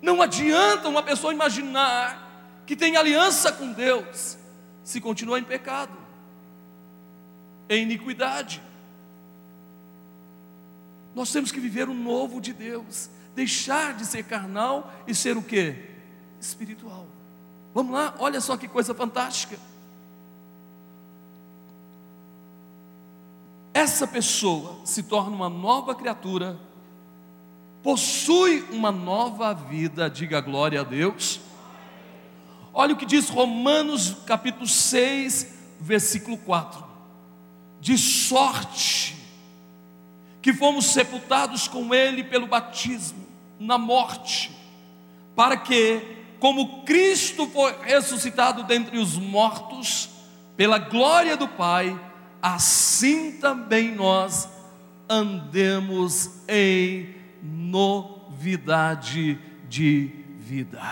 Não 0.00 0.22
adianta 0.22 0.88
uma 0.88 1.02
pessoa 1.02 1.34
imaginar 1.34 2.62
que 2.64 2.74
tem 2.74 2.96
aliança 2.96 3.52
com 3.52 3.74
Deus, 3.74 4.38
se 4.82 4.98
continua 4.98 5.38
em 5.38 5.44
pecado, 5.44 5.98
em 7.68 7.82
iniquidade. 7.82 8.62
Nós 11.14 11.30
temos 11.30 11.52
que 11.52 11.60
viver 11.60 11.90
o 11.90 11.94
novo 11.94 12.40
de 12.40 12.54
Deus, 12.54 13.10
deixar 13.34 13.92
de 13.92 14.06
ser 14.06 14.24
carnal 14.24 14.90
e 15.06 15.14
ser 15.14 15.36
o 15.36 15.42
que? 15.42 15.76
Espiritual. 16.40 17.13
Vamos 17.74 17.92
lá, 17.92 18.14
olha 18.18 18.40
só 18.40 18.56
que 18.56 18.68
coisa 18.68 18.94
fantástica. 18.94 19.58
Essa 23.74 24.06
pessoa 24.06 24.76
se 24.84 25.02
torna 25.02 25.34
uma 25.34 25.48
nova 25.48 25.94
criatura, 25.94 26.56
possui 27.82 28.62
uma 28.70 28.92
nova 28.92 29.52
vida, 29.52 30.08
diga 30.08 30.40
glória 30.40 30.80
a 30.80 30.84
Deus 30.84 31.40
Olha 32.76 32.92
o 32.92 32.96
que 32.96 33.06
diz 33.06 33.28
Romanos 33.28 34.16
capítulo 34.26 34.66
6, 34.66 35.54
versículo 35.78 36.36
4. 36.38 36.84
De 37.80 37.96
sorte 37.96 39.14
que 40.42 40.52
fomos 40.52 40.86
sepultados 40.86 41.68
com 41.68 41.94
Ele 41.94 42.24
pelo 42.24 42.48
batismo, 42.48 43.24
na 43.60 43.78
morte, 43.78 44.50
para 45.36 45.56
que, 45.56 46.13
como 46.44 46.82
Cristo 46.82 47.48
foi 47.48 47.74
ressuscitado 47.80 48.64
dentre 48.64 48.98
os 48.98 49.16
mortos, 49.16 50.10
pela 50.54 50.76
glória 50.76 51.38
do 51.38 51.48
Pai, 51.48 51.98
assim 52.42 53.32
também 53.32 53.94
nós 53.94 54.46
andemos 55.08 56.28
em 56.46 57.14
novidade 57.42 59.38
de 59.70 60.10
vida 60.38 60.82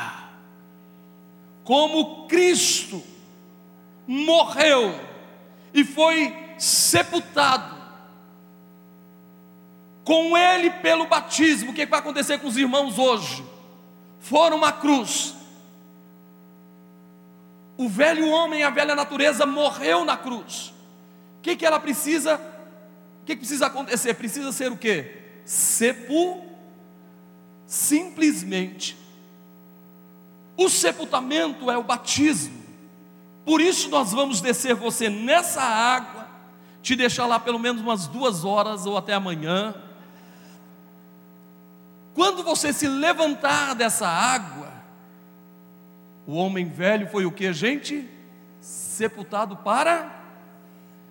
como 1.64 2.26
Cristo 2.28 3.02
morreu 4.06 4.98
e 5.74 5.84
foi 5.84 6.34
sepultado, 6.56 7.76
com 10.02 10.34
Ele 10.34 10.70
pelo 10.70 11.08
batismo, 11.08 11.72
o 11.72 11.74
que 11.74 11.84
vai 11.84 12.00
acontecer 12.00 12.38
com 12.38 12.48
os 12.48 12.56
irmãos 12.56 12.98
hoje? 12.98 13.44
Foram 14.18 14.64
à 14.64 14.72
cruz, 14.72 15.41
o 17.84 17.88
velho 17.88 18.28
homem, 18.28 18.62
a 18.62 18.70
velha 18.70 18.94
natureza 18.94 19.46
morreu 19.46 20.04
na 20.04 20.16
cruz. 20.16 20.72
O 21.38 21.42
que, 21.42 21.56
que 21.56 21.66
ela 21.66 21.80
precisa? 21.80 22.36
O 22.36 23.24
que, 23.24 23.34
que 23.34 23.40
precisa 23.40 23.66
acontecer? 23.66 24.14
Precisa 24.14 24.52
ser 24.52 24.70
o 24.70 24.76
que? 24.76 25.20
Sepul, 25.44 26.44
simplesmente 27.66 29.02
o 30.56 30.68
sepultamento 30.68 31.70
é 31.70 31.76
o 31.76 31.82
batismo. 31.82 32.62
Por 33.44 33.60
isso 33.60 33.88
nós 33.88 34.12
vamos 34.12 34.40
descer 34.40 34.74
você 34.74 35.08
nessa 35.08 35.62
água, 35.62 36.28
te 36.82 36.94
deixar 36.94 37.26
lá 37.26 37.40
pelo 37.40 37.58
menos 37.58 37.82
umas 37.82 38.06
duas 38.06 38.44
horas 38.44 38.86
ou 38.86 38.96
até 38.96 39.14
amanhã. 39.14 39.74
Quando 42.14 42.42
você 42.42 42.72
se 42.72 42.86
levantar 42.86 43.74
dessa 43.74 44.06
água, 44.06 44.71
o 46.26 46.34
homem 46.34 46.66
velho 46.66 47.08
foi 47.08 47.26
o 47.26 47.32
que, 47.32 47.52
gente? 47.52 48.08
Sepultado 48.60 49.56
para. 49.56 50.20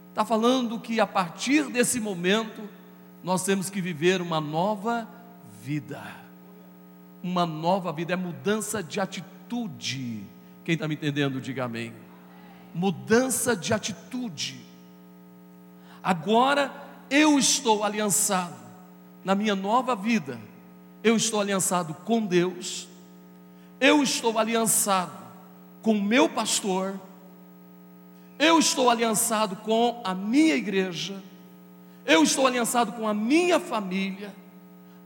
Está 0.10 0.26
falando 0.26 0.80
que 0.80 1.00
a 1.00 1.08
partir 1.08 1.70
desse 1.70 2.00
momento 2.00 2.68
nós 3.24 3.44
temos 3.44 3.70
que 3.70 3.82
viver 3.82 4.22
uma 4.22 4.42
nova 4.42 5.08
vida 5.64 6.22
uma 7.24 7.46
nova 7.46 7.92
vida, 7.92 8.14
é 8.14 8.16
mudança 8.16 8.82
de 8.82 9.00
atitude. 9.00 10.26
Quem 10.64 10.74
está 10.74 10.88
me 10.88 10.96
entendendo, 10.96 11.40
diga 11.40 11.66
amém. 11.66 11.94
Mudança 12.74 13.56
de 13.56 13.74
atitude. 13.74 14.60
Agora 16.04 16.74
eu 17.10 17.38
estou 17.38 17.84
aliançado 17.84 18.56
na 19.24 19.36
minha 19.36 19.56
nova 19.56 19.96
vida. 19.96 20.40
Eu 21.04 21.16
estou 21.16 21.40
aliançado 21.40 21.94
com 21.94 22.26
Deus. 22.26 22.88
Eu 23.82 24.04
estou 24.04 24.38
aliançado 24.38 25.12
com 25.82 25.94
o 25.94 26.02
meu 26.02 26.30
pastor. 26.30 27.02
Eu 28.38 28.60
estou 28.60 28.92
aliançado 28.92 29.56
com 29.56 30.00
a 30.04 30.14
minha 30.14 30.54
igreja. 30.54 31.22
Eu 32.06 32.22
estou 32.22 32.46
aliançado 32.46 32.92
com 32.92 33.08
a 33.08 33.14
minha 33.14 33.60
família. 33.60 34.36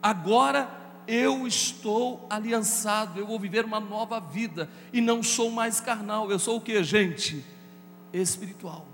Agora 0.03 0.69
eu 1.07 1.47
estou 1.47 2.25
aliançado, 2.29 3.19
eu 3.19 3.27
vou 3.27 3.39
viver 3.39 3.63
uma 3.63 3.79
nova 3.79 4.19
vida 4.19 4.69
e 4.91 4.99
não 4.99 5.21
sou 5.21 5.51
mais 5.51 5.79
carnal, 5.79 6.31
eu 6.31 6.39
sou 6.39 6.57
o 6.57 6.61
que, 6.61 6.83
gente? 6.83 7.45
Espiritual. 8.11 8.87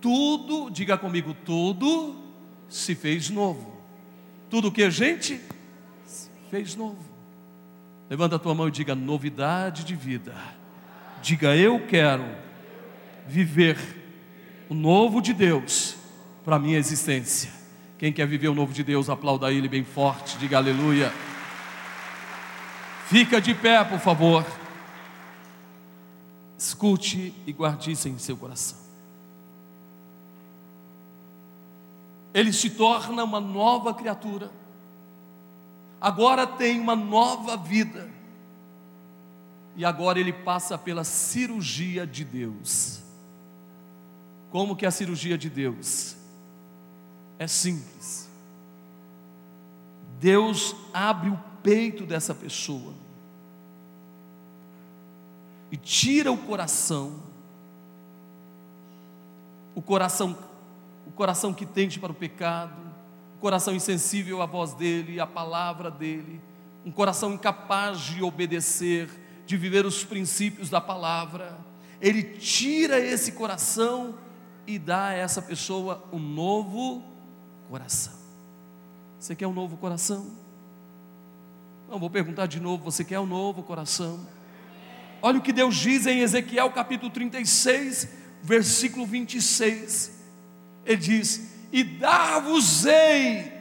Tudo, 0.00 0.70
diga 0.70 0.98
comigo, 0.98 1.34
tudo 1.44 2.14
se 2.68 2.94
fez 2.94 3.30
novo. 3.30 3.74
Tudo 4.50 4.68
o 4.68 4.72
que, 4.72 4.88
gente? 4.90 5.40
Fez 6.50 6.76
novo. 6.76 7.13
Levanta 8.08 8.36
a 8.36 8.38
tua 8.38 8.54
mão 8.54 8.68
e 8.68 8.70
diga 8.70 8.94
novidade 8.94 9.84
de 9.84 9.94
vida. 9.94 10.34
Diga 11.22 11.56
eu 11.56 11.86
quero 11.86 12.24
viver 13.26 13.78
o 14.68 14.74
novo 14.74 15.20
de 15.22 15.32
Deus 15.32 15.96
para 16.44 16.56
a 16.56 16.58
minha 16.58 16.78
existência. 16.78 17.50
Quem 17.98 18.12
quer 18.12 18.26
viver 18.26 18.48
o 18.48 18.54
novo 18.54 18.72
de 18.72 18.84
Deus, 18.84 19.08
aplauda 19.08 19.50
ele 19.52 19.68
bem 19.68 19.84
forte, 19.84 20.36
diga 20.36 20.58
aleluia. 20.58 21.12
Fica 23.06 23.40
de 23.40 23.54
pé, 23.54 23.82
por 23.84 23.98
favor. 23.98 24.44
Escute 26.58 27.34
e 27.46 27.52
guarde 27.52 27.92
isso 27.92 28.08
em 28.08 28.18
seu 28.18 28.36
coração. 28.36 28.78
Ele 32.32 32.52
se 32.52 32.70
torna 32.70 33.22
uma 33.22 33.40
nova 33.40 33.94
criatura. 33.94 34.50
Agora 36.04 36.46
tem 36.46 36.78
uma 36.78 36.94
nova 36.94 37.56
vida. 37.56 38.10
E 39.74 39.86
agora 39.86 40.20
ele 40.20 40.34
passa 40.34 40.76
pela 40.76 41.02
cirurgia 41.02 42.06
de 42.06 42.26
Deus. 42.26 43.00
Como 44.50 44.76
que 44.76 44.84
é 44.84 44.88
a 44.88 44.90
cirurgia 44.90 45.38
de 45.38 45.48
Deus? 45.48 46.14
É 47.38 47.46
simples. 47.46 48.28
Deus 50.20 50.76
abre 50.92 51.30
o 51.30 51.40
peito 51.62 52.04
dessa 52.04 52.34
pessoa 52.34 52.92
e 55.72 55.76
tira 55.78 56.30
o 56.30 56.36
coração, 56.36 57.14
o 59.74 59.80
coração, 59.80 60.36
o 61.06 61.12
coração 61.12 61.54
que 61.54 61.64
tende 61.64 61.98
para 61.98 62.12
o 62.12 62.14
pecado, 62.14 62.83
coração 63.44 63.74
insensível 63.74 64.40
à 64.40 64.46
voz 64.46 64.72
dele, 64.72 65.20
à 65.20 65.26
palavra 65.26 65.90
dele, 65.90 66.40
um 66.82 66.90
coração 66.90 67.34
incapaz 67.34 68.00
de 68.00 68.22
obedecer, 68.22 69.06
de 69.44 69.54
viver 69.58 69.84
os 69.84 70.02
princípios 70.02 70.70
da 70.70 70.80
palavra. 70.80 71.58
Ele 72.00 72.22
tira 72.22 72.98
esse 72.98 73.32
coração 73.32 74.14
e 74.66 74.78
dá 74.78 75.08
a 75.08 75.12
essa 75.12 75.42
pessoa 75.42 76.02
um 76.10 76.18
novo 76.18 77.04
coração. 77.68 78.14
Você 79.20 79.36
quer 79.36 79.46
um 79.46 79.52
novo 79.52 79.76
coração? 79.76 80.26
Não, 81.86 81.98
vou 81.98 82.08
perguntar 82.08 82.46
de 82.46 82.58
novo: 82.58 82.82
você 82.84 83.04
quer 83.04 83.20
um 83.20 83.26
novo 83.26 83.62
coração? 83.62 84.26
Olha 85.20 85.38
o 85.38 85.42
que 85.42 85.52
Deus 85.52 85.76
diz 85.76 86.06
em 86.06 86.20
Ezequiel 86.20 86.70
capítulo 86.70 87.12
36, 87.12 88.08
versículo 88.42 89.04
26. 89.04 90.12
Ele 90.86 90.96
diz: 90.96 91.53
E 91.74 91.82
dar-vos-ei 91.82 93.52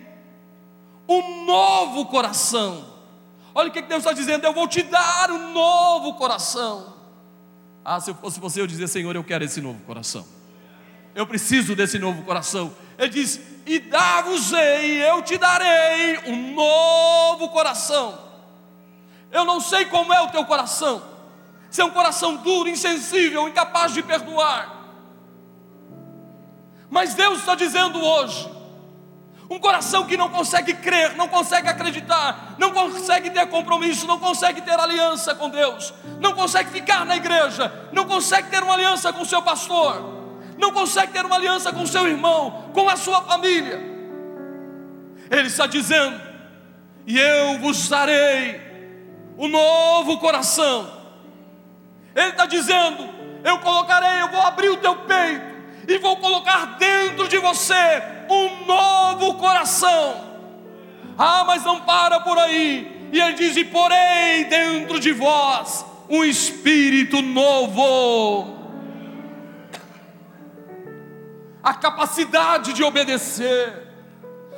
um 1.10 1.46
novo 1.46 2.06
coração. 2.06 2.94
Olha 3.56 3.70
o 3.70 3.72
que 3.72 3.82
Deus 3.82 4.04
está 4.04 4.14
dizendo: 4.14 4.46
Eu 4.46 4.54
vou 4.54 4.68
te 4.68 4.84
dar 4.84 5.32
um 5.32 5.52
novo 5.52 6.14
coração. 6.14 6.94
Ah, 7.84 8.00
se 8.00 8.12
eu 8.12 8.16
fosse 8.16 8.40
você, 8.40 8.62
eu 8.62 8.68
dizia: 8.68 8.88
Senhor, 8.88 9.16
eu 9.16 9.24
quero 9.24 9.44
esse 9.44 9.60
novo 9.60 9.80
coração. 9.82 10.26
Eu 11.16 11.26
preciso 11.26 11.76
desse 11.76 11.98
novo 11.98 12.22
coração. 12.22 12.72
Ele 13.00 13.10
diz: 13.10 13.40
E 13.66 13.80
dar-vos-ei, 13.80 15.10
eu 15.10 15.24
te 15.24 15.36
darei 15.40 16.20
um 16.28 16.54
novo 16.54 17.50
coração. 17.50 18.20
Eu 19.32 19.44
não 19.44 19.60
sei 19.60 19.86
como 19.86 20.14
é 20.14 20.22
o 20.22 20.30
teu 20.30 20.46
coração 20.46 21.14
se 21.74 21.82
é 21.82 21.84
um 21.84 21.90
coração 21.90 22.36
duro, 22.36 22.70
insensível, 22.70 23.50
incapaz 23.50 23.96
de 23.96 24.04
perdoar. 24.04 24.83
Mas 26.94 27.16
Deus 27.16 27.40
está 27.40 27.56
dizendo 27.56 28.00
hoje: 28.00 28.48
um 29.50 29.58
coração 29.58 30.06
que 30.06 30.16
não 30.16 30.30
consegue 30.30 30.76
crer, 30.76 31.16
não 31.16 31.28
consegue 31.28 31.68
acreditar, 31.68 32.54
não 32.60 32.70
consegue 32.70 33.32
ter 33.32 33.48
compromisso, 33.48 34.06
não 34.06 34.20
consegue 34.20 34.62
ter 34.62 34.80
aliança 34.80 35.34
com 35.34 35.50
Deus, 35.50 35.92
não 36.20 36.34
consegue 36.34 36.70
ficar 36.70 37.04
na 37.04 37.16
igreja, 37.16 37.90
não 37.92 38.06
consegue 38.06 38.52
ter 38.52 38.62
uma 38.62 38.76
aliança 38.76 39.12
com 39.12 39.24
o 39.24 39.26
seu 39.26 39.42
pastor, 39.42 40.04
não 40.56 40.72
consegue 40.72 41.12
ter 41.12 41.26
uma 41.26 41.36
aliança 41.36 41.74
com 41.74 41.82
o 41.82 41.88
seu 41.88 42.08
irmão, 42.08 42.70
com 42.72 42.88
a 42.88 42.96
sua 42.96 43.24
família. 43.24 43.82
Ele 45.32 45.48
está 45.48 45.66
dizendo: 45.66 46.22
e 47.08 47.20
eu 47.20 47.58
vos 47.58 47.90
darei 47.90 48.62
um 49.36 49.48
novo 49.48 50.20
coração 50.20 51.02
ele 52.16 52.30
está 52.30 52.46
dizendo: 52.46 53.10
Eu 53.44 53.58
colocarei, 53.58 54.22
eu 54.22 54.30
vou 54.30 54.42
abrir 54.42 54.70
o 54.70 54.78
teu 54.78 54.96
peito 54.96 55.53
e 55.88 55.98
vou 55.98 56.18
colocar 56.18 56.78
dentro 56.78 57.28
de 57.28 57.38
você 57.38 58.04
um 58.30 58.66
novo 58.66 59.36
coração. 59.36 60.34
Ah, 61.18 61.44
mas 61.46 61.64
não 61.64 61.82
para 61.82 62.20
por 62.22 62.38
aí. 62.38 63.10
E 63.12 63.20
ele 63.20 63.34
diz: 63.34 63.56
E 63.56 63.64
porei 63.66 64.46
dentro 64.46 65.00
de 65.00 65.12
vós 65.12 65.86
um 66.10 66.24
espírito 66.24 67.22
novo. 67.22 68.62
A 71.62 71.74
capacidade 71.74 72.74
de 72.74 72.84
obedecer, 72.84 73.88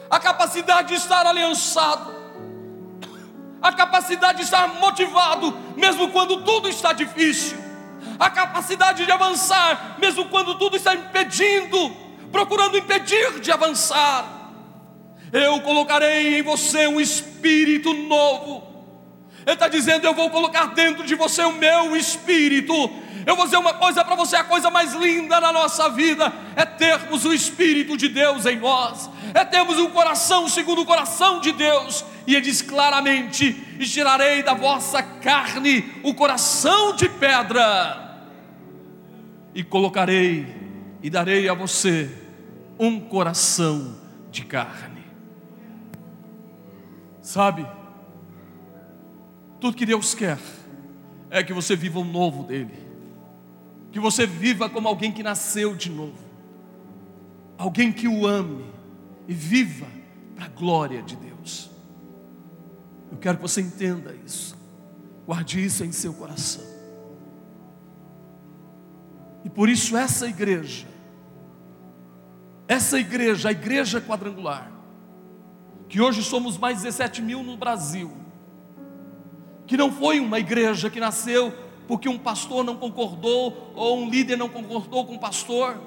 a 0.09 0.19
capacidade 0.19 0.87
de 0.89 0.95
estar 0.95 1.25
aliançado, 1.25 2.15
a 3.61 3.71
capacidade 3.73 4.39
de 4.39 4.43
estar 4.43 4.67
motivado, 4.79 5.55
mesmo 5.75 6.09
quando 6.09 6.43
tudo 6.43 6.67
está 6.67 6.93
difícil, 6.93 7.64
a 8.17 8.29
capacidade 8.29 9.05
de 9.05 9.11
avançar, 9.11 9.97
mesmo 9.99 10.25
quando 10.25 10.55
tudo 10.55 10.77
está 10.77 10.93
impedindo, 10.93 11.95
procurando 12.31 12.77
impedir 12.77 13.39
de 13.39 13.51
avançar. 13.51 14.51
Eu 15.31 15.59
colocarei 15.61 16.39
em 16.39 16.43
você 16.43 16.87
um 16.87 16.99
espírito 16.99 17.93
novo. 17.93 18.75
Ele 19.45 19.53
está 19.53 19.67
dizendo: 19.67 20.05
Eu 20.05 20.13
vou 20.13 20.29
colocar 20.29 20.67
dentro 20.67 21.03
de 21.03 21.15
você 21.15 21.43
o 21.43 21.53
meu 21.53 21.95
espírito. 21.95 22.73
Eu 23.25 23.35
vou 23.35 23.45
dizer 23.45 23.57
uma 23.57 23.73
coisa 23.73 24.03
para 24.03 24.15
você: 24.15 24.35
a 24.35 24.43
coisa 24.43 24.69
mais 24.69 24.93
linda 24.93 25.41
na 25.41 25.51
nossa 25.51 25.89
vida 25.89 26.31
é 26.55 26.63
termos 26.63 27.25
o 27.25 27.33
Espírito 27.33 27.97
de 27.97 28.07
Deus 28.07 28.45
em 28.45 28.57
nós, 28.57 29.09
é 29.33 29.43
termos 29.43 29.77
um 29.79 29.89
coração 29.89 30.47
segundo 30.47 30.81
o 30.81 30.85
coração 30.85 31.39
de 31.39 31.51
Deus, 31.51 32.05
e 32.27 32.35
ele 32.35 32.45
diz 32.45 32.61
claramente: 32.61 33.45
E 33.79 33.85
tirarei 33.85 34.43
da 34.43 34.53
vossa 34.53 35.01
carne 35.01 35.91
o 36.03 36.13
coração 36.13 36.95
de 36.95 37.09
pedra, 37.09 38.04
e 39.55 39.63
colocarei 39.63 40.45
e 41.01 41.09
darei 41.09 41.47
a 41.47 41.53
você 41.53 42.11
um 42.77 42.99
coração 42.99 43.95
de 44.29 44.43
carne. 44.43 45.03
Sabe, 47.21 47.65
tudo 49.61 49.77
que 49.77 49.85
Deus 49.85 50.13
quer 50.13 50.37
é 51.29 51.41
que 51.41 51.53
você 51.53 51.75
viva 51.75 51.99
o 51.99 52.03
novo 52.03 52.43
dEle, 52.43 52.77
que 53.91 53.99
você 53.99 54.27
viva 54.27 54.69
como 54.69 54.89
alguém 54.89 55.11
que 55.11 55.23
nasceu 55.23 55.73
de 55.73 55.89
novo, 55.89 56.19
alguém 57.57 57.93
que 57.93 58.09
o 58.09 58.27
ame 58.27 58.65
e 59.25 59.33
viva 59.33 59.87
para 60.35 60.45
a 60.45 60.49
glória 60.49 61.01
de 61.01 61.15
Deus. 61.15 61.71
Eu 63.09 63.17
quero 63.17 63.37
que 63.37 63.43
você 63.43 63.61
entenda 63.61 64.13
isso. 64.25 64.57
Guarde 65.25 65.63
isso 65.63 65.83
em 65.85 65.91
seu 65.93 66.13
coração. 66.13 66.64
E 69.45 69.49
por 69.49 69.69
isso 69.69 69.95
essa 69.95 70.27
igreja, 70.27 70.87
essa 72.67 72.99
igreja, 72.99 73.49
a 73.49 73.51
igreja 73.51 74.01
quadrangular, 74.01 74.71
que 75.87 76.01
hoje 76.01 76.23
somos 76.23 76.57
mais 76.57 76.81
17 76.81 77.21
mil 77.21 77.43
no 77.43 77.55
Brasil, 77.55 78.11
que 79.67 79.77
não 79.77 79.91
foi 79.91 80.19
uma 80.19 80.39
igreja 80.39 80.89
que 80.89 80.99
nasceu 80.99 81.53
porque 81.87 82.09
um 82.09 82.17
pastor 82.17 82.63
não 82.63 82.75
concordou 82.75 83.71
ou 83.75 83.99
um 83.99 84.09
líder 84.09 84.35
não 84.35 84.49
concordou 84.49 85.05
com 85.05 85.13
o 85.13 85.19
pastor. 85.19 85.79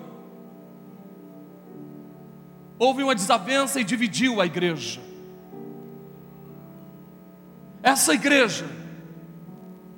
Houve 2.79 3.03
uma 3.03 3.17
desavença 3.17 3.81
e 3.81 3.85
dividiu 3.85 4.41
a 4.41 4.47
igreja. 4.47 5.01
Essa 7.83 8.15
igreja 8.15 8.67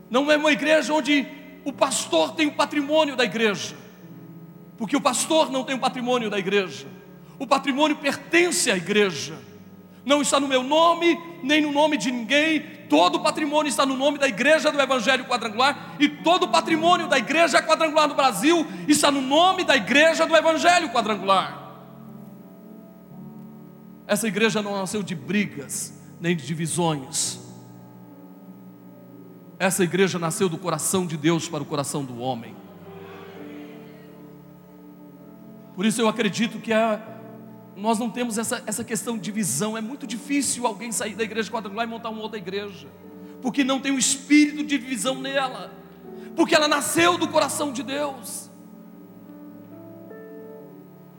não 0.09 0.33
é 0.33 0.39
uma 0.39 0.51
igreja 0.51 0.95
onde 0.95 1.40
o 1.65 1.73
pastor 1.73 2.33
tem 2.33 2.47
o 2.47 2.53
patrimônio 2.53 3.17
da 3.17 3.25
igreja, 3.25 3.77
porque 4.77 4.97
o 4.97 5.01
pastor 5.01 5.51
não 5.51 5.65
tem 5.65 5.75
o 5.75 5.79
patrimônio 5.79 6.31
da 6.31 6.39
igreja, 6.39 6.87
o 7.39 7.47
patrimônio 7.47 7.97
pertence 7.97 8.71
à 8.71 8.77
igreja, 8.77 9.35
não 10.05 10.23
está 10.23 10.41
no 10.41 10.49
meu 10.49 10.63
nome, 10.63 11.19
nem 11.43 11.61
no 11.61 11.73
nome 11.73 11.97
de 11.97 12.11
ninguém, 12.11 12.61
todo 12.89 13.17
o 13.17 13.21
patrimônio 13.21 13.69
está 13.69 13.85
no 13.85 13.97
nome 13.97 14.19
da 14.19 14.27
igreja 14.27 14.73
do 14.73 14.81
Evangelho 14.81 15.25
Quadrangular, 15.27 15.97
e 15.99 16.09
todo 16.09 16.45
o 16.45 16.49
patrimônio 16.49 17.07
da 17.07 17.19
igreja 17.19 17.63
quadrangular 17.63 18.09
do 18.09 18.15
Brasil 18.15 18.67
está 18.89 19.11
no 19.11 19.21
nome 19.21 19.65
da 19.65 19.77
igreja 19.77 20.27
do 20.27 20.35
Evangelho 20.35 20.91
Quadrangular. 20.91 21.59
Essa 24.07 24.27
igreja 24.27 24.61
não 24.61 24.73
nasceu 24.73 25.03
de 25.03 25.15
brigas, 25.15 25.95
nem 26.21 26.35
de 26.35 26.45
divisões, 26.45 27.39
essa 29.61 29.85
igreja 29.85 30.19
nasceu 30.19 30.49
do 30.49 30.57
coração 30.57 31.07
de 31.07 31.19
Deus 31.19 31.47
para 31.47 31.63
o 31.63 31.67
coração 31.67 32.03
do 32.03 32.19
homem. 32.19 32.57
Por 35.77 35.85
isso 35.85 36.01
eu 36.01 36.09
acredito 36.09 36.59
que 36.59 36.73
a, 36.73 36.99
nós 37.77 37.99
não 37.99 38.09
temos 38.09 38.39
essa, 38.39 38.63
essa 38.67 38.83
questão 38.83 39.19
de 39.19 39.23
divisão. 39.23 39.77
É 39.77 39.83
muito 39.83 40.07
difícil 40.07 40.67
alguém 40.67 40.91
sair 40.91 41.15
da 41.15 41.23
igreja 41.23 41.51
quadrangular 41.51 41.87
e 41.87 41.91
montar 41.91 42.09
uma 42.09 42.23
outra 42.23 42.39
igreja, 42.39 42.89
porque 43.43 43.63
não 43.63 43.79
tem 43.79 43.93
o 43.93 43.99
espírito 43.99 44.65
de 44.65 44.79
divisão 44.79 45.21
nela, 45.21 45.71
porque 46.35 46.55
ela 46.55 46.67
nasceu 46.67 47.19
do 47.19 47.29
coração 47.29 47.71
de 47.71 47.83
Deus. 47.83 48.49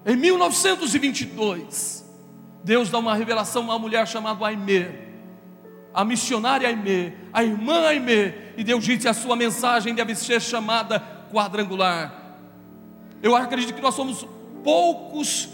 Em 0.04 0.16
1922, 0.16 2.04
Deus 2.64 2.89
dá 2.89 2.98
uma 2.98 3.14
revelação 3.14 3.62
a 3.62 3.66
uma 3.66 3.78
mulher 3.78 4.08
chamada 4.08 4.44
Aimee, 4.48 5.01
a 5.94 6.06
missionária 6.06 6.68
Aimee, 6.68 7.14
a 7.34 7.44
irmã 7.44 7.88
Aimee, 7.88 8.34
e 8.58 8.64
Deus 8.64 8.84
disse: 8.84 9.08
a 9.08 9.14
sua 9.14 9.36
mensagem 9.36 9.94
deve 9.94 10.16
ser 10.16 10.42
chamada 10.42 11.00
quadrangular. 11.32 12.38
Eu 13.22 13.36
acredito 13.36 13.74
que 13.74 13.82
nós 13.82 13.96
somos 13.96 14.26
poucos 14.64 15.50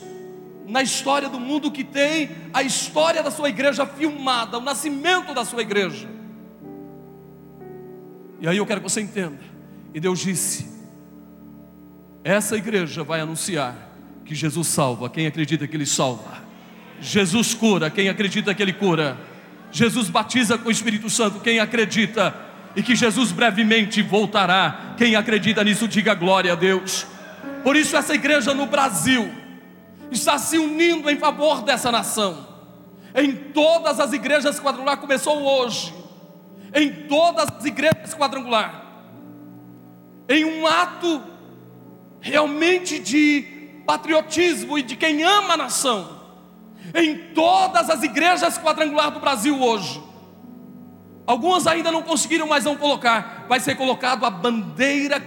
na 0.67 0.81
história 0.81 1.29
do 1.29 1.39
mundo 1.39 1.71
que 1.71 1.83
tem 1.83 2.29
a 2.53 2.61
história 2.61 3.23
da 3.23 3.31
sua 3.31 3.49
igreja 3.49 3.85
filmada, 3.85 4.57
o 4.57 4.61
nascimento 4.61 5.33
da 5.33 5.45
sua 5.45 5.61
igreja. 5.61 6.07
E 8.39 8.47
aí 8.47 8.57
eu 8.57 8.65
quero 8.65 8.81
que 8.81 8.89
você 8.89 9.01
entenda. 9.01 9.39
E 9.93 9.99
Deus 9.99 10.19
disse: 10.19 10.77
essa 12.23 12.55
igreja 12.55 13.03
vai 13.03 13.21
anunciar 13.21 13.75
que 14.25 14.35
Jesus 14.35 14.67
salva 14.67 15.09
quem 15.09 15.25
acredita 15.25 15.67
que 15.67 15.75
Ele 15.75 15.85
salva. 15.85 16.45
Jesus 16.99 17.53
cura 17.53 17.89
quem 17.89 18.09
acredita 18.09 18.53
que 18.53 18.61
Ele 18.61 18.73
cura. 18.73 19.17
Jesus 19.71 20.09
batiza 20.09 20.57
com 20.57 20.69
o 20.69 20.71
Espírito 20.71 21.09
Santo 21.09 21.39
quem 21.39 21.59
acredita. 21.59 22.33
E 22.75 22.83
que 22.83 22.95
Jesus 22.95 23.31
brevemente 23.31 24.01
voltará. 24.01 24.93
Quem 24.97 25.15
acredita 25.15 25.63
nisso, 25.63 25.87
diga 25.87 26.13
glória 26.13 26.53
a 26.53 26.55
Deus. 26.55 27.07
Por 27.63 27.75
isso, 27.75 27.97
essa 27.97 28.13
igreja 28.13 28.53
no 28.53 28.67
Brasil 28.67 29.31
está 30.11 30.37
se 30.37 30.57
unindo 30.57 31.09
em 31.09 31.17
favor 31.17 31.63
dessa 31.63 31.91
nação. 31.91 32.47
Em 33.15 33.33
todas 33.33 33.99
as 33.99 34.13
igrejas 34.13 34.59
quadrangular, 34.59 34.97
começou 34.97 35.41
hoje. 35.41 35.93
Em 36.73 36.91
todas 37.07 37.47
as 37.57 37.65
igrejas 37.65 38.13
quadrangular. 38.13 38.85
Em 40.29 40.45
um 40.45 40.67
ato 40.67 41.23
realmente 42.19 42.99
de 42.99 43.81
patriotismo 43.85 44.77
e 44.77 44.83
de 44.83 44.95
quem 44.95 45.23
ama 45.23 45.53
a 45.53 45.57
nação. 45.57 46.16
Em 46.93 47.33
todas 47.33 47.89
as 47.89 48.03
igrejas 48.03 48.57
quadrangular 48.57 49.11
do 49.11 49.19
Brasil 49.19 49.61
hoje. 49.61 50.01
Algumas 51.25 51.67
ainda 51.67 51.91
não 51.91 52.01
conseguiram, 52.01 52.47
mas 52.47 52.63
vão 52.63 52.75
colocar. 52.75 53.45
Vai 53.49 53.59
ser 53.59 53.75
colocado 53.75 54.25
a 54.25 54.29
bandeira, 54.29 55.21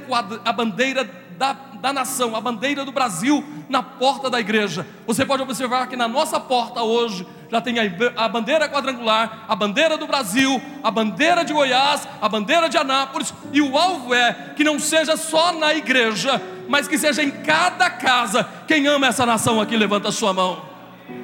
a 0.45 0.53
bandeira 0.53 1.05
da 1.37 1.71
da 1.81 1.93
nação, 1.93 2.37
a 2.37 2.41
bandeira 2.41 2.85
do 2.85 2.93
Brasil 2.93 3.43
na 3.69 3.83
porta 3.83 4.29
da 4.29 4.39
igreja. 4.39 4.87
Você 5.07 5.25
pode 5.25 5.43
observar 5.43 5.89
que 5.89 5.97
na 5.97 6.07
nossa 6.07 6.39
porta 6.39 6.83
hoje 6.83 7.27
já 7.51 7.61
tem 7.61 7.77
a 8.17 8.29
bandeira 8.29 8.69
quadrangular, 8.69 9.45
a 9.49 9.57
bandeira 9.57 9.97
do 9.97 10.07
Brasil, 10.07 10.61
a 10.83 10.91
bandeira 10.91 11.45
de 11.45 11.53
Goiás, 11.53 12.07
a 12.21 12.29
bandeira 12.29 12.69
de 12.69 12.77
Anápolis, 12.77 13.35
e 13.53 13.61
o 13.61 13.77
alvo 13.77 14.15
é 14.15 14.53
que 14.55 14.63
não 14.63 14.79
seja 14.79 15.17
só 15.17 15.53
na 15.53 15.75
igreja, 15.75 16.41
mas 16.69 16.87
que 16.87 16.99
seja 16.99 17.23
em 17.23 17.31
cada 17.31 17.91
casa. 17.91 18.49
Quem 18.69 18.87
ama 18.87 19.09
essa 19.09 19.27
nação 19.27 19.61
aqui, 19.61 19.77
levanta 19.77 20.11
a 20.11 20.13
sua 20.13 20.33
mão. 20.33 20.70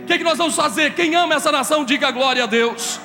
O 0.02 0.06
que, 0.06 0.12
é 0.12 0.18
que 0.18 0.24
nós 0.24 0.38
vamos 0.38 0.54
fazer? 0.54 0.94
Quem 0.94 1.14
ama 1.14 1.34
essa 1.34 1.50
nação, 1.50 1.84
diga 1.84 2.10
glória 2.10 2.44
a 2.44 2.46
Deus. 2.46 3.00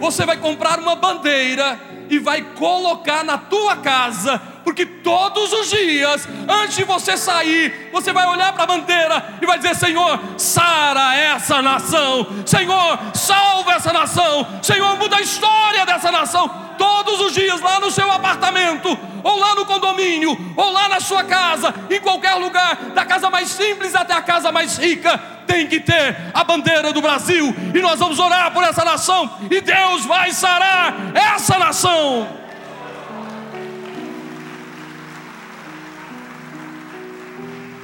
Você 0.00 0.26
vai 0.26 0.36
comprar 0.36 0.78
uma 0.78 0.96
bandeira 0.96 1.78
e 2.10 2.18
vai 2.18 2.42
colocar 2.42 3.24
na 3.24 3.38
tua 3.38 3.76
casa 3.76 4.40
porque 4.64 4.86
todos 4.86 5.52
os 5.52 5.68
dias, 5.68 6.26
antes 6.48 6.76
de 6.76 6.84
você 6.84 7.16
sair, 7.18 7.90
você 7.92 8.12
vai 8.12 8.26
olhar 8.26 8.52
para 8.54 8.64
a 8.64 8.66
bandeira 8.66 9.36
e 9.40 9.46
vai 9.46 9.58
dizer: 9.58 9.76
Senhor, 9.76 10.18
sara 10.38 11.14
essa 11.14 11.60
nação, 11.60 12.26
Senhor, 12.46 12.98
salva 13.12 13.74
essa 13.74 13.92
nação, 13.92 14.46
Senhor, 14.62 14.96
muda 14.96 15.16
a 15.16 15.20
história 15.20 15.84
dessa 15.84 16.10
nação. 16.10 16.63
Todos 16.78 17.20
os 17.20 17.32
dias, 17.32 17.60
lá 17.60 17.80
no 17.80 17.90
seu 17.90 18.10
apartamento, 18.10 18.98
ou 19.22 19.38
lá 19.38 19.54
no 19.54 19.64
condomínio, 19.64 20.36
ou 20.56 20.72
lá 20.72 20.88
na 20.88 21.00
sua 21.00 21.24
casa, 21.24 21.74
em 21.90 22.00
qualquer 22.00 22.34
lugar, 22.34 22.76
da 22.94 23.04
casa 23.04 23.30
mais 23.30 23.48
simples 23.48 23.94
até 23.94 24.14
a 24.14 24.22
casa 24.22 24.52
mais 24.52 24.76
rica, 24.76 25.18
tem 25.46 25.66
que 25.66 25.80
ter 25.80 26.16
a 26.32 26.42
bandeira 26.44 26.92
do 26.92 27.02
Brasil, 27.02 27.54
e 27.74 27.80
nós 27.80 27.98
vamos 27.98 28.18
orar 28.18 28.52
por 28.52 28.62
essa 28.64 28.84
nação, 28.84 29.30
e 29.50 29.60
Deus 29.60 30.04
vai 30.04 30.32
sarar 30.32 30.94
essa 31.14 31.58
nação. 31.58 32.44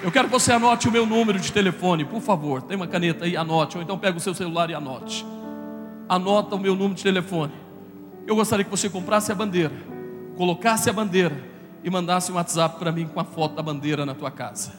Eu 0.02 0.10
quero 0.10 0.28
que 0.28 0.32
você 0.32 0.50
anote 0.50 0.88
o 0.88 0.92
meu 0.92 1.04
número 1.04 1.38
de 1.38 1.52
telefone, 1.52 2.06
por 2.06 2.22
favor. 2.22 2.62
Tem 2.62 2.74
uma 2.74 2.86
caneta 2.86 3.26
aí, 3.26 3.36
anote. 3.36 3.76
Ou 3.76 3.82
então 3.82 3.98
pega 3.98 4.16
o 4.16 4.20
seu 4.20 4.34
celular 4.34 4.70
e 4.70 4.74
anote. 4.74 5.26
Anota 6.08 6.56
o 6.56 6.58
meu 6.58 6.74
número 6.74 6.94
de 6.94 7.02
telefone. 7.02 7.52
Eu 8.30 8.36
gostaria 8.36 8.64
que 8.64 8.70
você 8.70 8.88
comprasse 8.88 9.32
a 9.32 9.34
bandeira, 9.34 9.72
colocasse 10.36 10.88
a 10.88 10.92
bandeira 10.92 11.36
e 11.82 11.90
mandasse 11.90 12.30
um 12.30 12.36
WhatsApp 12.36 12.78
para 12.78 12.92
mim 12.92 13.08
com 13.08 13.18
a 13.18 13.24
foto 13.24 13.56
da 13.56 13.62
bandeira 13.62 14.06
na 14.06 14.14
tua 14.14 14.30
casa. 14.30 14.72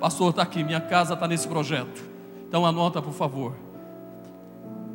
Pastor, 0.00 0.30
está 0.30 0.40
aqui, 0.40 0.64
minha 0.64 0.80
casa 0.80 1.12
está 1.12 1.28
nesse 1.28 1.46
projeto. 1.46 2.02
Então 2.48 2.64
anota, 2.64 3.02
por 3.02 3.12
favor. 3.12 3.54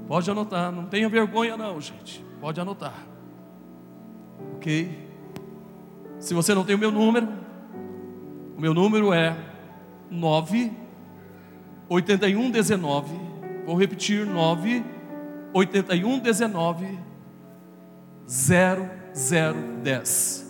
Pode 0.07 0.28
anotar, 0.32 0.72
não 0.72 0.86
tenha 0.86 1.07
vergonha 1.07 1.55
não, 1.55 1.80
gente. 1.80 2.26
Pode 2.41 2.60
anotar. 2.60 2.95
Ok? 4.55 5.07
Se 6.18 6.34
você 6.34 6.55
não 6.55 6.66
tem 6.66 6.74
o 6.74 6.80
meu 6.80 6.91
número, 6.91 7.30
o 8.57 8.60
meu 8.60 8.74
número 8.74 9.14
é 9.14 9.38
9 10.10 10.72
81 11.88 12.49
19. 12.49 13.20
Vou 13.68 13.76
repetir 13.76 14.26
9 14.26 14.84
81 15.53 16.18
19 16.18 17.09
0010. 18.30 20.45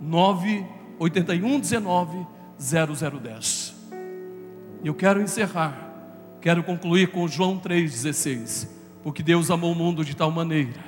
9 0.00 0.66
81 0.98 1.60
19 1.60 2.26
0010. 2.58 3.74
E 4.82 4.88
eu 4.88 4.94
quero 4.94 5.20
encerrar, 5.20 5.76
quero 6.40 6.62
concluir 6.62 7.08
com 7.08 7.28
João 7.28 7.58
3,16. 7.58 8.66
Porque 9.02 9.22
Deus 9.22 9.50
amou 9.50 9.72
o 9.72 9.74
mundo 9.74 10.02
de 10.04 10.16
tal 10.16 10.30
maneira 10.30 10.80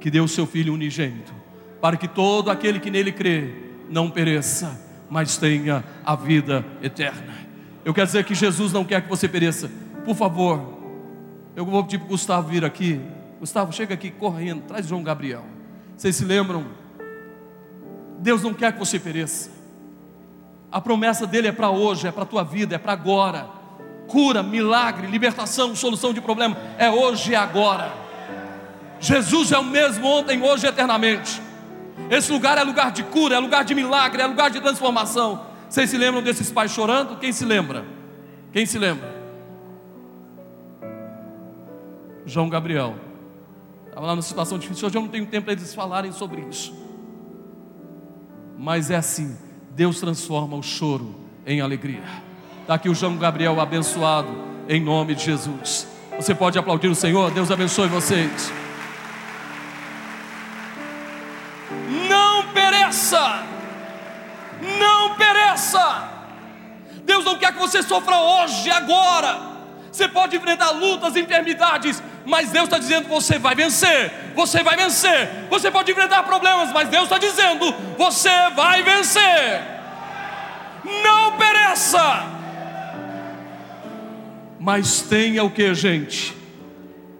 que 0.00 0.10
deu 0.10 0.24
o 0.24 0.28
seu 0.28 0.46
Filho 0.46 0.74
unigênito, 0.74 1.32
para 1.80 1.96
que 1.96 2.08
todo 2.08 2.50
aquele 2.50 2.80
que 2.80 2.90
nele 2.90 3.12
crê 3.12 3.54
não 3.88 4.10
pereça 4.10 4.90
mas 5.10 5.36
tenha 5.36 5.82
a 6.06 6.14
vida 6.14 6.64
eterna. 6.80 7.34
Eu 7.84 7.92
quero 7.92 8.06
dizer 8.06 8.24
que 8.24 8.34
Jesus 8.34 8.72
não 8.72 8.84
quer 8.84 9.02
que 9.02 9.08
você 9.08 9.28
pereça. 9.28 9.68
Por 10.04 10.14
favor, 10.14 10.78
eu 11.56 11.66
vou 11.66 11.82
pedir 11.82 11.98
para 11.98 12.06
o 12.06 12.10
Gustavo 12.10 12.48
vir 12.48 12.64
aqui. 12.64 13.00
Gustavo, 13.40 13.72
chega 13.72 13.94
aqui 13.94 14.10
correndo, 14.10 14.64
traz 14.68 14.86
João 14.86 15.02
Gabriel. 15.02 15.42
Vocês 15.96 16.14
se 16.14 16.26
lembram? 16.26 16.66
Deus 18.18 18.42
não 18.42 18.52
quer 18.52 18.70
que 18.70 18.78
você 18.78 18.98
pereça. 18.98 19.50
A 20.70 20.78
promessa 20.78 21.26
dele 21.26 21.48
é 21.48 21.52
para 21.52 21.70
hoje, 21.70 22.06
é 22.06 22.12
para 22.12 22.24
a 22.24 22.26
tua 22.26 22.44
vida, 22.44 22.74
é 22.74 22.78
para 22.78 22.92
agora. 22.92 23.48
Cura, 24.06 24.42
milagre, 24.42 25.06
libertação, 25.06 25.74
solução 25.74 26.12
de 26.12 26.20
problema, 26.20 26.54
é 26.76 26.90
hoje 26.90 27.32
e 27.32 27.34
agora. 27.34 27.94
Jesus 29.00 29.52
é 29.52 29.58
o 29.58 29.64
mesmo 29.64 30.06
ontem, 30.06 30.42
hoje 30.42 30.66
e 30.66 30.68
eternamente. 30.68 31.40
Esse 32.10 32.30
lugar 32.30 32.58
é 32.58 32.62
lugar 32.62 32.92
de 32.92 33.02
cura, 33.04 33.36
é 33.36 33.38
lugar 33.38 33.64
de 33.64 33.74
milagre, 33.74 34.20
é 34.20 34.26
lugar 34.26 34.50
de 34.50 34.60
transformação. 34.60 35.46
Vocês 35.66 35.88
se 35.88 35.96
lembram 35.96 36.22
desses 36.22 36.52
pais 36.52 36.72
chorando? 36.72 37.16
Quem 37.18 37.32
se 37.32 37.46
lembra? 37.46 37.86
Quem 38.52 38.66
se 38.66 38.78
lembra? 38.78 39.08
João 42.26 42.50
Gabriel. 42.50 43.09
Estava 44.00 44.12
lá 44.12 44.16
numa 44.16 44.22
situação 44.22 44.58
difícil. 44.58 44.86
Hoje 44.86 44.96
eu 44.96 45.02
não 45.02 45.08
tenho 45.08 45.26
tempo 45.26 45.44
para 45.44 45.52
eles 45.52 45.74
falarem 45.74 46.10
sobre 46.10 46.40
isso. 46.40 46.72
Mas 48.56 48.90
é 48.90 48.96
assim: 48.96 49.36
Deus 49.72 50.00
transforma 50.00 50.56
o 50.56 50.62
choro 50.62 51.14
em 51.44 51.60
alegria. 51.60 52.02
Está 52.62 52.76
aqui 52.76 52.88
o 52.88 52.94
João 52.94 53.18
Gabriel 53.18 53.60
abençoado, 53.60 54.30
em 54.66 54.82
nome 54.82 55.14
de 55.14 55.24
Jesus. 55.24 55.86
Você 56.16 56.34
pode 56.34 56.58
aplaudir 56.58 56.88
o 56.88 56.94
Senhor? 56.94 57.30
Deus 57.30 57.50
abençoe 57.50 57.88
vocês. 57.88 58.50
pereça. 62.54 63.44
Não 64.78 65.14
pereça. 65.14 66.08
Deus 67.04 67.22
não 67.22 67.36
quer 67.36 67.52
que 67.52 67.58
você 67.58 67.82
sofra 67.82 68.16
hoje, 68.16 68.70
agora. 68.70 69.49
Você 69.90 70.08
pode 70.08 70.36
enfrentar 70.36 70.70
lutas, 70.70 71.16
enfermidades, 71.16 72.02
mas 72.24 72.50
Deus 72.50 72.64
está 72.64 72.78
dizendo: 72.78 73.08
você 73.08 73.38
vai 73.38 73.54
vencer, 73.54 74.32
você 74.34 74.62
vai 74.62 74.76
vencer. 74.76 75.28
Você 75.50 75.70
pode 75.70 75.90
enfrentar 75.90 76.22
problemas, 76.22 76.72
mas 76.72 76.88
Deus 76.88 77.04
está 77.04 77.18
dizendo: 77.18 77.74
você 77.98 78.50
vai 78.50 78.82
vencer. 78.82 79.62
Não 81.02 81.36
pereça, 81.36 82.40
mas 84.60 85.00
tenha 85.00 85.42
o 85.42 85.50
que, 85.50 85.74
gente? 85.74 86.36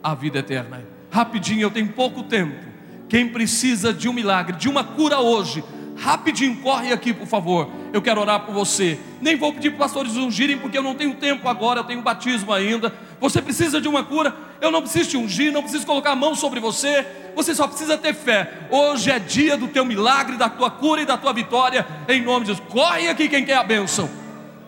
A 0.02 0.14
vida 0.14 0.40
eterna. 0.40 0.84
Rapidinho, 1.10 1.62
eu 1.62 1.70
tenho 1.70 1.88
pouco 1.88 2.22
tempo. 2.22 2.54
Quem 3.08 3.28
precisa 3.28 3.92
de 3.92 4.08
um 4.08 4.12
milagre, 4.12 4.56
de 4.56 4.68
uma 4.68 4.84
cura 4.84 5.18
hoje, 5.18 5.64
rapidinho, 5.96 6.56
corre 6.58 6.92
aqui, 6.92 7.12
por 7.12 7.26
favor. 7.26 7.68
Eu 7.92 8.00
quero 8.00 8.20
orar 8.20 8.40
por 8.40 8.54
você. 8.54 8.98
Nem 9.20 9.36
vou 9.36 9.52
pedir 9.52 9.70
para 9.70 9.86
os 9.86 9.92
pastores 9.92 10.16
ungirem, 10.16 10.58
porque 10.58 10.78
eu 10.78 10.82
não 10.82 10.94
tenho 10.94 11.14
tempo 11.14 11.48
agora, 11.48 11.80
eu 11.80 11.84
tenho 11.84 12.00
batismo 12.02 12.52
ainda. 12.52 12.92
Você 13.20 13.42
precisa 13.42 13.80
de 13.80 13.88
uma 13.88 14.04
cura, 14.04 14.34
eu 14.60 14.70
não 14.70 14.80
preciso 14.80 15.10
te 15.10 15.16
ungir, 15.16 15.52
não 15.52 15.62
preciso 15.62 15.84
colocar 15.84 16.12
a 16.12 16.16
mão 16.16 16.34
sobre 16.34 16.60
você. 16.60 17.04
Você 17.34 17.54
só 17.54 17.66
precisa 17.66 17.98
ter 17.98 18.14
fé. 18.14 18.66
Hoje 18.70 19.10
é 19.10 19.18
dia 19.18 19.56
do 19.56 19.68
teu 19.68 19.84
milagre, 19.84 20.36
da 20.36 20.48
tua 20.48 20.70
cura 20.70 21.02
e 21.02 21.04
da 21.04 21.16
tua 21.16 21.32
vitória, 21.32 21.86
em 22.08 22.22
nome 22.22 22.46
de 22.46 22.52
Jesus. 22.52 22.68
Corre 22.70 23.08
aqui 23.08 23.28
quem 23.28 23.44
quer 23.44 23.56
a 23.56 23.64
bênção. 23.64 24.08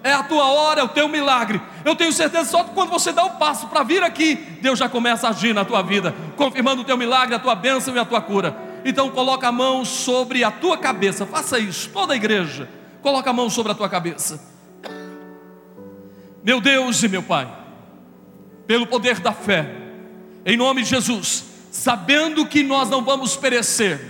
é 0.05 0.13
a 0.13 0.23
tua 0.25 0.45
hora, 0.47 0.81
é 0.81 0.85
o 0.85 0.89
teu 0.89 1.09
milagre. 1.09 1.61
Eu 1.85 1.95
tenho 1.95 2.13
certeza 2.13 2.51
só 2.51 2.65
que 2.65 2.71
quando 2.71 2.91
você 2.91 3.13
dá 3.13 3.25
o 3.25 3.39
passo 3.39 3.69
para 3.69 3.85
vir 3.85 4.03
aqui, 4.03 4.35
Deus 4.61 4.79
já 4.79 4.89
começa 4.89 5.29
a 5.29 5.31
agir 5.31 5.55
na 5.55 5.65
tua 5.65 5.81
vida, 5.81 6.13
confirmando 6.37 6.83
o 6.83 6.85
teu 6.85 6.97
milagre, 6.97 7.35
a 7.35 7.39
tua 7.39 7.55
bênção 7.55 7.95
e 7.95 7.99
a 8.01 8.05
tua 8.05 8.21
cura. 8.21 8.57
Então 8.85 9.11
coloca 9.11 9.47
a 9.47 9.53
mão 9.53 9.85
sobre 9.85 10.43
a 10.43 10.51
tua 10.51 10.77
cabeça. 10.77 11.25
Faça 11.25 11.59
isso, 11.59 11.89
toda 11.91 12.15
a 12.15 12.17
igreja. 12.17 12.69
Coloca 13.03 13.31
a 13.31 13.33
mão 13.33 13.51
sobre 13.51 13.73
a 13.73 13.75
tua 13.75 13.89
cabeça. 13.89 14.41
Meu 16.43 16.61
Deus 16.61 17.03
e 17.03 17.09
meu 17.09 17.23
Pai, 17.23 17.49
pelo 18.67 18.87
poder 18.87 19.19
da 19.21 19.33
fé, 19.33 19.75
em 20.47 20.57
nome 20.57 20.83
de 20.83 20.91
Jesus, 20.91 21.45
sabendo 21.71 22.47
que 22.47 22.63
nós 22.63 22.89
não 22.89 23.05
vamos 23.05 23.37
perecer, 23.37 24.01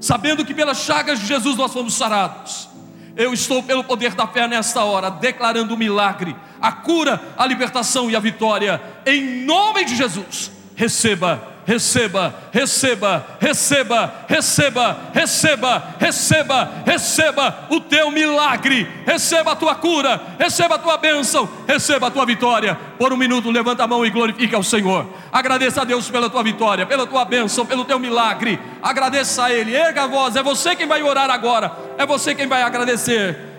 sabendo 0.00 0.44
que 0.44 0.54
pelas 0.54 0.78
chagas 0.78 1.20
de 1.20 1.26
Jesus 1.26 1.56
nós 1.56 1.72
fomos 1.72 1.94
sarados. 1.94 2.68
Eu 3.14 3.34
estou 3.34 3.62
pelo 3.62 3.84
poder 3.84 4.14
da 4.14 4.26
fé 4.26 4.48
nesta 4.48 4.82
hora, 4.84 5.10
declarando 5.10 5.74
o 5.74 5.78
milagre, 5.78 6.34
a 6.60 6.72
cura, 6.72 7.20
a 7.36 7.46
libertação 7.46 8.10
e 8.10 8.16
a 8.16 8.20
vitória, 8.20 8.80
em 9.04 9.44
nome 9.44 9.84
de 9.84 9.94
Jesus. 9.94 10.50
Receba 10.74 11.51
receba, 11.66 12.34
receba, 12.52 13.24
receba, 13.40 14.14
receba, 14.28 14.98
receba, 15.12 15.94
receba, 15.98 16.72
receba 16.84 17.66
o 17.70 17.80
teu 17.80 18.10
milagre, 18.10 18.88
receba 19.06 19.52
a 19.52 19.56
tua 19.56 19.74
cura, 19.74 20.20
receba 20.38 20.74
a 20.76 20.78
tua 20.78 20.96
bênção, 20.96 21.48
receba 21.66 22.08
a 22.08 22.10
tua 22.10 22.26
vitória. 22.26 22.78
Por 22.98 23.12
um 23.12 23.16
minuto, 23.16 23.50
levanta 23.50 23.84
a 23.84 23.86
mão 23.86 24.04
e 24.04 24.10
glorifique 24.10 24.54
ao 24.54 24.62
Senhor. 24.62 25.06
Agradeça 25.32 25.82
a 25.82 25.84
Deus 25.84 26.10
pela 26.10 26.28
tua 26.28 26.42
vitória, 26.42 26.86
pela 26.86 27.06
tua 27.06 27.24
bênção, 27.24 27.66
pelo 27.66 27.84
teu 27.84 27.98
milagre. 27.98 28.58
Agradeça 28.82 29.44
a 29.44 29.52
Ele, 29.52 29.74
erga 29.74 30.04
a 30.04 30.06
voz. 30.06 30.36
É 30.36 30.42
você 30.42 30.74
quem 30.74 30.86
vai 30.86 31.02
orar 31.02 31.30
agora, 31.30 31.72
é 31.98 32.06
você 32.06 32.34
quem 32.34 32.46
vai 32.46 32.62
agradecer. 32.62 33.51